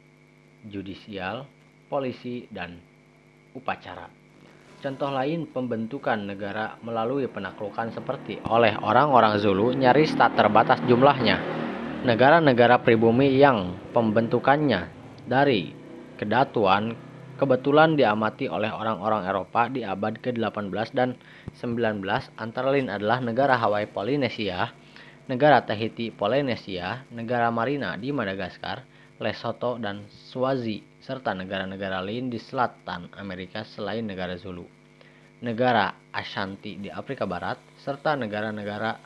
judisial, 0.69 1.49
polisi, 1.89 2.45
dan 2.53 2.77
upacara. 3.57 4.11
Contoh 4.81 5.13
lain 5.13 5.45
pembentukan 5.45 6.25
negara 6.25 6.81
melalui 6.81 7.29
penaklukan 7.29 7.93
seperti 7.93 8.41
oleh 8.49 8.73
orang-orang 8.81 9.37
Zulu 9.37 9.77
nyaris 9.77 10.17
tak 10.17 10.41
terbatas 10.41 10.81
jumlahnya. 10.89 11.37
Negara-negara 12.01 12.81
pribumi 12.81 13.37
yang 13.37 13.77
pembentukannya 13.93 14.89
dari 15.29 15.77
kedatuan 16.17 16.97
kebetulan 17.37 17.93
diamati 17.97 18.49
oleh 18.49 18.73
orang-orang 18.73 19.29
Eropa 19.29 19.69
di 19.69 19.85
abad 19.85 20.17
ke-18 20.17 20.97
dan 20.97 21.13
19 21.57 22.01
antara 22.41 22.69
lain 22.73 22.89
adalah 22.89 23.21
negara 23.21 23.61
Hawaii 23.61 23.89
Polinesia, 23.89 24.73
negara 25.29 25.61
Tahiti 25.61 26.09
Polinesia, 26.09 27.05
negara 27.13 27.53
Marina 27.53 28.01
di 28.01 28.13
Madagaskar, 28.17 28.85
Lesotho 29.21 29.77
dan 29.77 30.09
Swazi 30.09 30.81
serta 31.05 31.37
negara-negara 31.37 32.01
lain 32.01 32.33
di 32.33 32.41
selatan 32.41 33.13
Amerika 33.21 33.69
selain 33.69 34.09
negara 34.09 34.33
Zulu, 34.41 34.65
negara 35.45 35.93
Ashanti 36.09 36.81
di 36.81 36.89
Afrika 36.89 37.29
Barat, 37.29 37.61
serta 37.85 38.17
negara-negara 38.17 38.97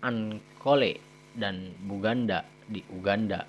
Ankole 0.00 0.96
dan 1.36 1.76
Buganda 1.84 2.48
di 2.64 2.80
Uganda. 2.88 3.44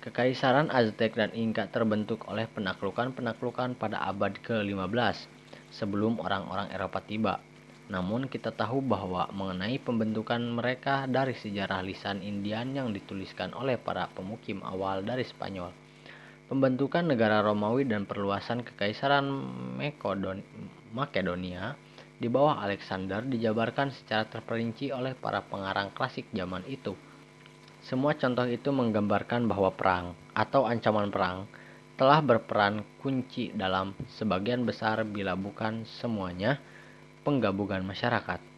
Kekaisaran 0.00 0.72
Aztec 0.72 1.12
dan 1.12 1.36
Inca 1.36 1.68
terbentuk 1.68 2.24
oleh 2.28 2.48
penaklukan-penaklukan 2.48 3.76
pada 3.76 4.00
abad 4.08 4.40
ke-15 4.40 5.28
sebelum 5.68 6.16
orang-orang 6.16 6.72
Eropa 6.72 7.04
tiba. 7.04 7.40
Namun 7.92 8.32
kita 8.32 8.48
tahu 8.48 8.80
bahwa 8.80 9.28
mengenai 9.28 9.76
pembentukan 9.76 10.40
mereka 10.40 11.04
dari 11.04 11.36
sejarah 11.36 11.84
lisan 11.84 12.24
Indian 12.24 12.72
yang 12.72 12.88
dituliskan 12.96 13.52
oleh 13.52 13.76
para 13.76 14.08
pemukim 14.08 14.64
awal 14.64 15.04
dari 15.04 15.20
Spanyol. 15.20 15.68
Pembentukan 16.48 17.04
negara 17.04 17.44
Romawi 17.44 17.84
dan 17.84 18.08
perluasan 18.08 18.64
kekaisaran 18.64 19.24
Makedonia 20.94 21.76
di 22.14 22.28
bawah 22.30 22.62
Alexander 22.64 23.20
dijabarkan 23.20 23.92
secara 23.92 24.24
terperinci 24.28 24.88
oleh 24.88 25.12
para 25.12 25.44
pengarang 25.44 25.92
klasik 25.92 26.28
zaman 26.32 26.64
itu. 26.64 26.96
Semua 27.84 28.16
contoh 28.16 28.48
itu 28.48 28.72
menggambarkan 28.72 29.44
bahwa 29.44 29.68
perang 29.68 30.16
atau 30.32 30.64
ancaman 30.64 31.12
perang 31.12 31.44
telah 32.00 32.24
berperan 32.24 32.80
kunci 33.04 33.52
dalam 33.52 33.92
sebagian 34.08 34.64
besar 34.64 35.04
bila 35.04 35.36
bukan 35.36 35.84
semuanya 35.84 36.58
penggabungan 37.24 37.80
masyarakat. 37.82 38.54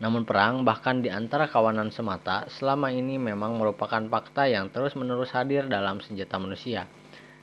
Namun 0.00 0.24
perang 0.24 0.64
bahkan 0.64 1.04
di 1.04 1.12
antara 1.12 1.44
kawanan 1.44 1.92
semata 1.92 2.48
selama 2.48 2.88
ini 2.88 3.20
memang 3.20 3.60
merupakan 3.60 4.00
fakta 4.00 4.48
yang 4.48 4.72
terus-menerus 4.72 5.28
hadir 5.36 5.68
dalam 5.68 6.00
senjata 6.00 6.40
manusia. 6.40 6.88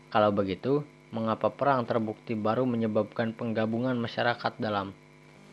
Kalau 0.10 0.34
begitu, 0.34 0.82
mengapa 1.14 1.54
perang 1.54 1.86
terbukti 1.86 2.34
baru 2.34 2.66
menyebabkan 2.66 3.38
penggabungan 3.38 3.94
masyarakat 3.94 4.58
dalam 4.58 4.98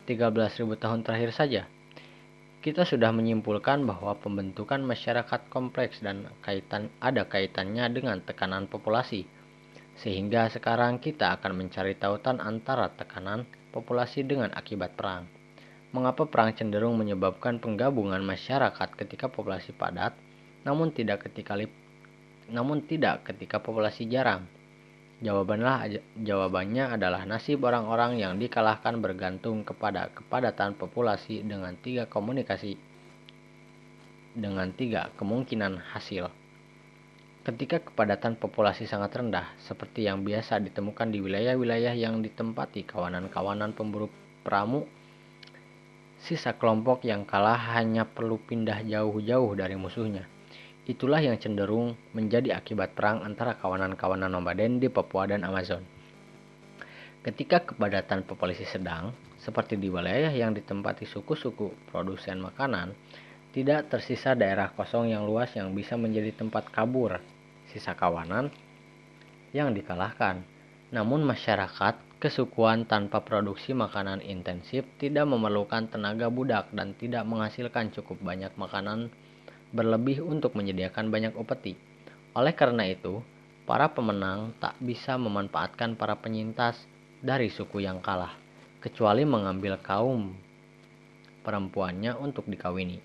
13.000 0.09 0.81
tahun 0.81 1.05
terakhir 1.05 1.31
saja? 1.37 1.63
Kita 2.65 2.81
sudah 2.81 3.13
menyimpulkan 3.13 3.85
bahwa 3.85 4.17
pembentukan 4.17 4.81
masyarakat 4.81 5.53
kompleks 5.53 6.01
dan 6.01 6.25
kaitan 6.41 6.89
ada 6.97 7.29
kaitannya 7.29 7.85
dengan 7.93 8.17
tekanan 8.25 8.65
populasi. 8.65 9.29
Sehingga 10.01 10.49
sekarang 10.49 10.97
kita 10.97 11.37
akan 11.37 11.53
mencari 11.53 11.93
tautan 11.93 12.41
antara 12.41 12.89
tekanan 12.89 13.45
populasi 13.75 14.23
dengan 14.23 14.55
akibat 14.55 14.95
perang. 14.95 15.27
Mengapa 15.91 16.23
perang 16.23 16.55
cenderung 16.55 16.95
menyebabkan 16.95 17.59
penggabungan 17.59 18.23
masyarakat 18.23 18.95
ketika 18.95 19.27
populasi 19.27 19.75
padat, 19.75 20.15
namun 20.63 20.95
tidak 20.95 21.27
ketika 21.27 21.59
namun 22.47 22.79
tidak 22.87 23.27
ketika 23.27 23.59
populasi 23.59 24.07
jarang? 24.07 24.47
Jawabanlah 25.19 25.91
jawabannya 26.15 26.95
adalah 26.95 27.27
nasib 27.27 27.63
orang-orang 27.67 28.19
yang 28.19 28.39
dikalahkan 28.39 28.99
bergantung 29.03 29.67
kepada 29.67 30.11
kepadatan 30.11 30.75
populasi 30.75 31.43
dengan 31.43 31.75
tiga 31.79 32.07
komunikasi 32.07 32.79
dengan 34.35 34.75
tiga 34.75 35.15
kemungkinan 35.15 35.79
hasil. 35.95 36.44
Ketika 37.45 37.77
kepadatan 37.77 38.41
populasi 38.41 38.89
sangat 38.89 39.21
rendah, 39.21 39.53
seperti 39.61 40.09
yang 40.09 40.25
biasa 40.25 40.57
ditemukan 40.65 41.13
di 41.13 41.21
wilayah-wilayah 41.21 41.93
yang 41.93 42.25
ditempati 42.25 42.89
kawanan-kawanan 42.89 43.69
pemburu 43.69 44.09
peramu, 44.41 44.89
sisa 46.17 46.57
kelompok 46.57 47.05
yang 47.05 47.21
kalah 47.21 47.77
hanya 47.77 48.01
perlu 48.01 48.41
pindah 48.41 48.81
jauh-jauh 48.89 49.53
dari 49.53 49.77
musuhnya. 49.77 50.25
Itulah 50.89 51.21
yang 51.21 51.37
cenderung 51.37 51.93
menjadi 52.17 52.57
akibat 52.57 52.97
perang 52.97 53.21
antara 53.21 53.53
kawanan-kawanan 53.61 54.33
nomaden 54.33 54.81
di 54.81 54.89
Papua 54.89 55.29
dan 55.29 55.45
Amazon. 55.45 55.85
Ketika 57.21 57.61
kepadatan 57.61 58.25
populasi 58.25 58.65
sedang, 58.65 59.13
seperti 59.37 59.77
di 59.77 59.93
wilayah 59.93 60.33
yang 60.33 60.57
ditempati 60.57 61.05
suku-suku 61.05 61.93
produsen 61.93 62.41
makanan, 62.41 62.97
tidak 63.53 63.93
tersisa 63.93 64.33
daerah 64.33 64.73
kosong 64.73 65.13
yang 65.13 65.29
luas 65.29 65.53
yang 65.53 65.77
bisa 65.77 65.93
menjadi 65.93 66.33
tempat 66.33 66.73
kabur 66.73 67.34
sisa 67.75 67.91
kawanan 67.91 68.47
yang 69.51 69.75
dikalahkan. 69.75 70.47
Namun 70.95 71.27
masyarakat 71.27 71.99
kesukuan 72.23 72.87
tanpa 72.87 73.19
produksi 73.19 73.75
makanan 73.75 74.23
intensif 74.23 74.87
tidak 74.95 75.27
memerlukan 75.27 75.91
tenaga 75.91 76.31
budak 76.31 76.71
dan 76.71 76.95
tidak 76.95 77.27
menghasilkan 77.27 77.91
cukup 77.91 78.15
banyak 78.23 78.55
makanan 78.55 79.11
berlebih 79.75 80.23
untuk 80.23 80.55
menyediakan 80.55 81.11
banyak 81.11 81.35
upeti. 81.35 81.75
Oleh 82.31 82.55
karena 82.55 82.87
itu, 82.87 83.19
para 83.67 83.91
pemenang 83.91 84.55
tak 84.63 84.79
bisa 84.79 85.19
memanfaatkan 85.19 85.99
para 85.99 86.15
penyintas 86.15 86.79
dari 87.19 87.51
suku 87.51 87.83
yang 87.83 87.99
kalah, 87.99 88.31
kecuali 88.79 89.27
mengambil 89.27 89.75
kaum 89.83 90.31
perempuannya 91.43 92.15
untuk 92.15 92.47
dikawini. 92.47 93.03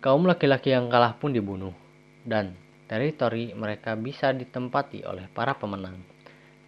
Kaum 0.00 0.24
laki-laki 0.24 0.72
yang 0.72 0.88
kalah 0.88 1.18
pun 1.18 1.36
dibunuh, 1.36 1.74
dan 2.22 2.54
teritori 2.86 3.50
mereka 3.52 3.98
bisa 3.98 4.30
ditempati 4.30 5.02
oleh 5.02 5.26
para 5.34 5.58
pemenang. 5.58 5.98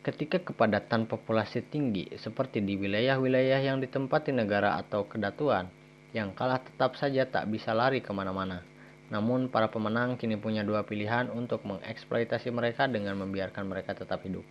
Ketika 0.03 0.43
kepadatan 0.43 1.07
populasi 1.07 1.63
tinggi 1.71 2.11
seperti 2.19 2.59
di 2.63 2.75
wilayah-wilayah 2.75 3.63
yang 3.63 3.79
ditempati 3.79 4.35
negara 4.35 4.75
atau 4.79 5.07
kedatuan, 5.07 5.71
yang 6.11 6.35
kalah 6.35 6.59
tetap 6.59 6.99
saja 6.99 7.23
tak 7.29 7.47
bisa 7.47 7.71
lari 7.71 8.03
ke 8.03 8.11
mana-mana. 8.11 8.67
Namun 9.15 9.49
para 9.49 9.71
pemenang 9.71 10.19
kini 10.19 10.37
punya 10.37 10.67
dua 10.67 10.83
pilihan 10.85 11.31
untuk 11.31 11.65
mengeksploitasi 11.65 12.51
mereka 12.51 12.91
dengan 12.91 13.15
membiarkan 13.21 13.65
mereka 13.69 13.95
tetap 13.95 14.21
hidup. 14.27 14.45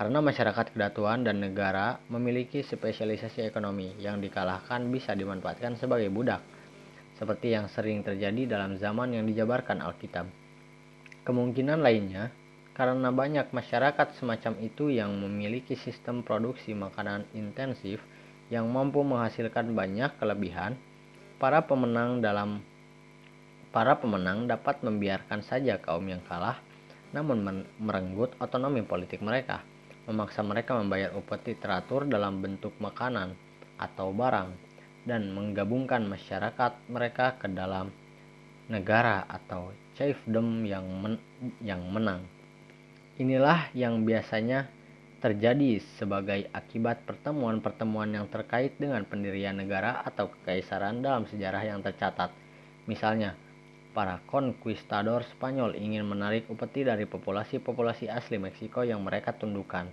Karena 0.00 0.24
masyarakat 0.24 0.72
kedatuan 0.72 1.28
dan 1.28 1.44
negara 1.44 2.00
memiliki 2.08 2.64
spesialisasi 2.64 3.44
ekonomi 3.44 4.00
yang 4.00 4.16
dikalahkan 4.16 4.88
bisa 4.88 5.12
dimanfaatkan 5.12 5.76
sebagai 5.76 6.08
budak, 6.08 6.40
seperti 7.20 7.52
yang 7.52 7.68
sering 7.68 8.00
terjadi 8.00 8.48
dalam 8.48 8.80
zaman 8.80 9.12
yang 9.12 9.28
dijabarkan 9.28 9.84
Alkitab. 9.84 10.39
Kemungkinan 11.24 11.84
lainnya, 11.84 12.32
karena 12.72 13.12
banyak 13.12 13.52
masyarakat 13.52 14.16
semacam 14.16 14.56
itu 14.64 14.88
yang 14.88 15.12
memiliki 15.20 15.76
sistem 15.76 16.24
produksi 16.24 16.72
makanan 16.72 17.28
intensif 17.36 18.00
yang 18.48 18.66
mampu 18.72 19.04
menghasilkan 19.04 19.76
banyak 19.76 20.10
kelebihan, 20.16 20.80
para 21.36 21.64
pemenang 21.64 22.24
dalam 22.24 22.64
para 23.70 24.00
pemenang 24.02 24.50
dapat 24.50 24.82
membiarkan 24.82 25.46
saja 25.46 25.78
kaum 25.78 26.02
yang 26.10 26.18
kalah 26.26 26.58
namun 27.10 27.42
merenggut 27.78 28.38
otonomi 28.38 28.86
politik 28.86 29.18
mereka, 29.18 29.66
memaksa 30.06 30.46
mereka 30.46 30.78
membayar 30.78 31.10
upeti 31.18 31.58
teratur 31.58 32.06
dalam 32.06 32.38
bentuk 32.38 32.70
makanan 32.78 33.34
atau 33.82 34.14
barang 34.14 34.54
dan 35.06 35.34
menggabungkan 35.34 36.06
masyarakat 36.06 36.86
mereka 36.86 37.34
ke 37.40 37.50
dalam 37.50 37.90
negara 38.70 39.26
atau 39.26 39.74
chiefdom 40.00 40.64
yang 40.64 40.88
men 40.88 41.20
yang 41.60 41.84
menang. 41.92 42.24
Inilah 43.20 43.68
yang 43.76 44.08
biasanya 44.08 44.64
terjadi 45.20 45.76
sebagai 46.00 46.48
akibat 46.56 47.04
pertemuan-pertemuan 47.04 48.08
yang 48.16 48.24
terkait 48.32 48.80
dengan 48.80 49.04
pendirian 49.04 49.60
negara 49.60 50.00
atau 50.00 50.32
kekaisaran 50.32 51.04
dalam 51.04 51.28
sejarah 51.28 51.60
yang 51.68 51.84
tercatat. 51.84 52.32
Misalnya, 52.88 53.36
para 53.92 54.24
konquistador 54.24 55.20
Spanyol 55.36 55.76
ingin 55.76 56.08
menarik 56.08 56.48
upeti 56.48 56.80
dari 56.80 57.04
populasi-populasi 57.04 58.08
asli 58.08 58.40
Meksiko 58.40 58.80
yang 58.80 59.04
mereka 59.04 59.36
tundukkan, 59.36 59.92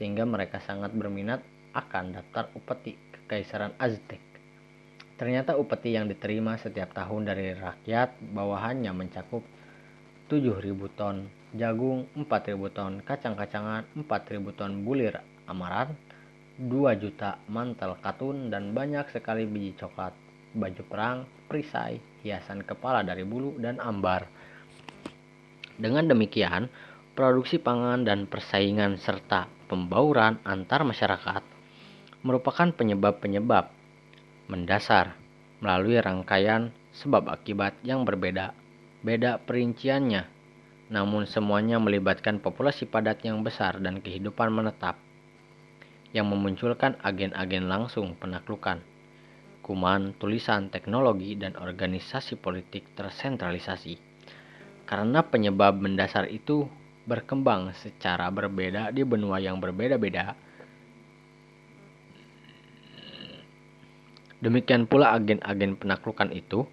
sehingga 0.00 0.24
mereka 0.24 0.64
sangat 0.64 0.96
berminat 0.96 1.44
akan 1.76 2.16
daftar 2.16 2.48
upeti 2.56 2.96
kekaisaran 3.12 3.76
Aztec. 3.76 4.31
Ternyata 5.22 5.54
upeti 5.54 5.94
yang 5.94 6.10
diterima 6.10 6.58
setiap 6.58 6.98
tahun 6.98 7.30
dari 7.30 7.54
rakyat 7.54 8.34
bawahannya 8.34 8.90
mencakup 8.90 9.46
7.000 10.26 10.98
ton 10.98 11.30
jagung, 11.54 12.10
4.000 12.18 12.58
ton 12.74 12.98
kacang-kacangan, 13.06 13.86
4.000 14.02 14.58
ton 14.58 14.82
bulir 14.82 15.22
amaran, 15.46 15.94
2 16.58 16.66
juta 16.98 17.38
mantel 17.46 17.94
katun, 18.02 18.50
dan 18.50 18.74
banyak 18.74 19.06
sekali 19.14 19.46
biji 19.46 19.78
coklat. 19.78 20.10
baju 20.58 20.82
perang, 20.90 21.18
perisai, 21.46 22.02
hiasan 22.26 22.66
kepala 22.66 23.06
dari 23.06 23.22
bulu, 23.22 23.54
dan 23.62 23.78
ambar. 23.78 24.26
Dengan 25.78 26.10
demikian, 26.10 26.66
produksi 27.14 27.62
pangan 27.62 28.02
dan 28.02 28.26
persaingan 28.26 28.98
serta 28.98 29.46
pembauran 29.70 30.42
antar 30.42 30.82
masyarakat 30.82 31.46
merupakan 32.26 32.74
penyebab-penyebab 32.74 33.81
mendasar 34.50 35.14
melalui 35.62 35.98
rangkaian 36.02 36.74
sebab 36.94 37.30
akibat 37.30 37.78
yang 37.86 38.02
berbeda. 38.02 38.54
Beda 39.02 39.38
perinciannya, 39.42 40.26
namun 40.90 41.26
semuanya 41.26 41.82
melibatkan 41.82 42.38
populasi 42.38 42.86
padat 42.86 43.22
yang 43.26 43.42
besar 43.42 43.78
dan 43.82 43.98
kehidupan 43.98 44.50
menetap 44.50 44.98
yang 46.12 46.28
memunculkan 46.28 47.00
agen-agen 47.00 47.66
langsung 47.66 48.14
penaklukan. 48.20 48.84
Kuman, 49.64 50.12
tulisan, 50.20 50.68
teknologi, 50.68 51.38
dan 51.38 51.56
organisasi 51.56 52.36
politik 52.36 52.92
tersentralisasi. 52.92 53.96
Karena 54.84 55.24
penyebab 55.24 55.78
mendasar 55.80 56.28
itu 56.28 56.68
berkembang 57.08 57.72
secara 57.74 58.28
berbeda 58.28 58.92
di 58.92 59.02
benua 59.02 59.40
yang 59.40 59.58
berbeda-beda, 59.58 60.36
Demikian 64.42 64.90
pula 64.90 65.14
agen-agen 65.14 65.78
penaklukan 65.78 66.34
itu. 66.34 66.66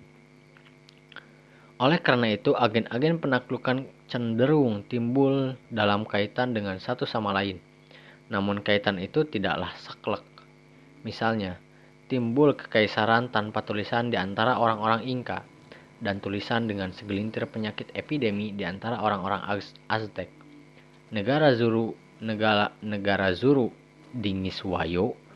Oleh 1.77 2.01
karena 2.01 2.33
itu, 2.33 2.57
agen-agen 2.57 3.21
penaklukan 3.21 3.85
cenderung 4.09 4.81
timbul 4.89 5.53
dalam 5.69 6.03
kaitan 6.03 6.57
dengan 6.57 6.81
satu 6.81 7.05
sama 7.05 7.29
lain. 7.29 7.61
Namun 8.33 8.65
kaitan 8.65 8.97
itu 8.97 9.21
tidaklah 9.21 9.69
saklek. 9.77 10.25
Misalnya, 11.05 11.61
timbul 12.09 12.57
kekaisaran 12.57 13.29
tanpa 13.29 13.61
tulisan 13.61 14.09
di 14.09 14.17
antara 14.17 14.57
orang-orang 14.57 15.05
Inka 15.05 15.45
dan 16.01 16.17
tulisan 16.17 16.65
dengan 16.65 16.89
segelintir 16.89 17.45
penyakit 17.45 17.93
epidemi 17.93 18.49
di 18.49 18.65
antara 18.65 18.97
orang-orang 18.99 19.45
Aztec. 19.87 20.33
Negara 21.13 21.53
Zuru, 21.53 21.93
negara 22.25 22.73
negara 22.81 23.29
Zuru 23.37 23.69
Dingiswayo 24.09 25.28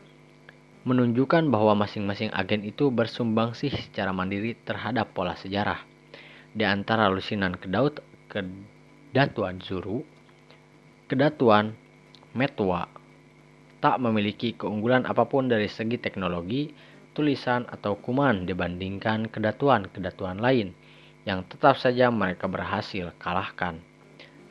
menunjukkan 0.84 1.48
bahwa 1.48 1.72
masing-masing 1.80 2.28
agen 2.36 2.60
itu 2.60 2.92
bersumbangsi 2.92 3.72
secara 3.72 4.12
mandiri 4.12 4.52
terhadap 4.68 5.16
pola 5.16 5.32
sejarah. 5.32 5.80
Di 6.52 6.68
antara 6.68 7.08
lusinan 7.08 7.56
kedaut, 7.56 8.04
kedatuan 8.28 9.64
Zuru, 9.64 10.04
kedatuan 11.08 11.72
Metwa 12.36 12.84
tak 13.80 13.96
memiliki 13.96 14.52
keunggulan 14.52 15.08
apa 15.08 15.24
pun 15.24 15.48
dari 15.48 15.72
segi 15.72 15.96
teknologi, 15.96 16.68
tulisan, 17.16 17.64
atau 17.64 17.96
kuman 17.96 18.44
dibandingkan 18.44 19.32
kedatuan-kedatuan 19.32 20.36
lain 20.36 20.76
yang 21.24 21.48
tetap 21.48 21.80
saja 21.80 22.12
mereka 22.12 22.44
berhasil 22.44 23.16
kalahkan. 23.16 23.80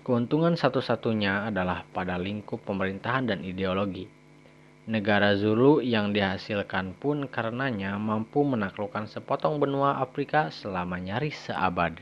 Keuntungan 0.02 0.58
satu-satunya 0.58 1.50
adalah 1.54 1.86
pada 1.94 2.18
lingkup 2.18 2.66
pemerintahan 2.66 3.30
dan 3.30 3.40
ideologi 3.46 4.23
Negara 4.84 5.32
Zulu 5.40 5.80
yang 5.80 6.12
dihasilkan 6.12 7.00
pun 7.00 7.32
karenanya 7.32 7.96
mampu 7.96 8.44
menaklukkan 8.44 9.08
sepotong 9.08 9.56
benua 9.56 10.04
Afrika 10.04 10.52
selama 10.52 11.00
nyaris 11.00 11.48
seabad. 11.48 11.96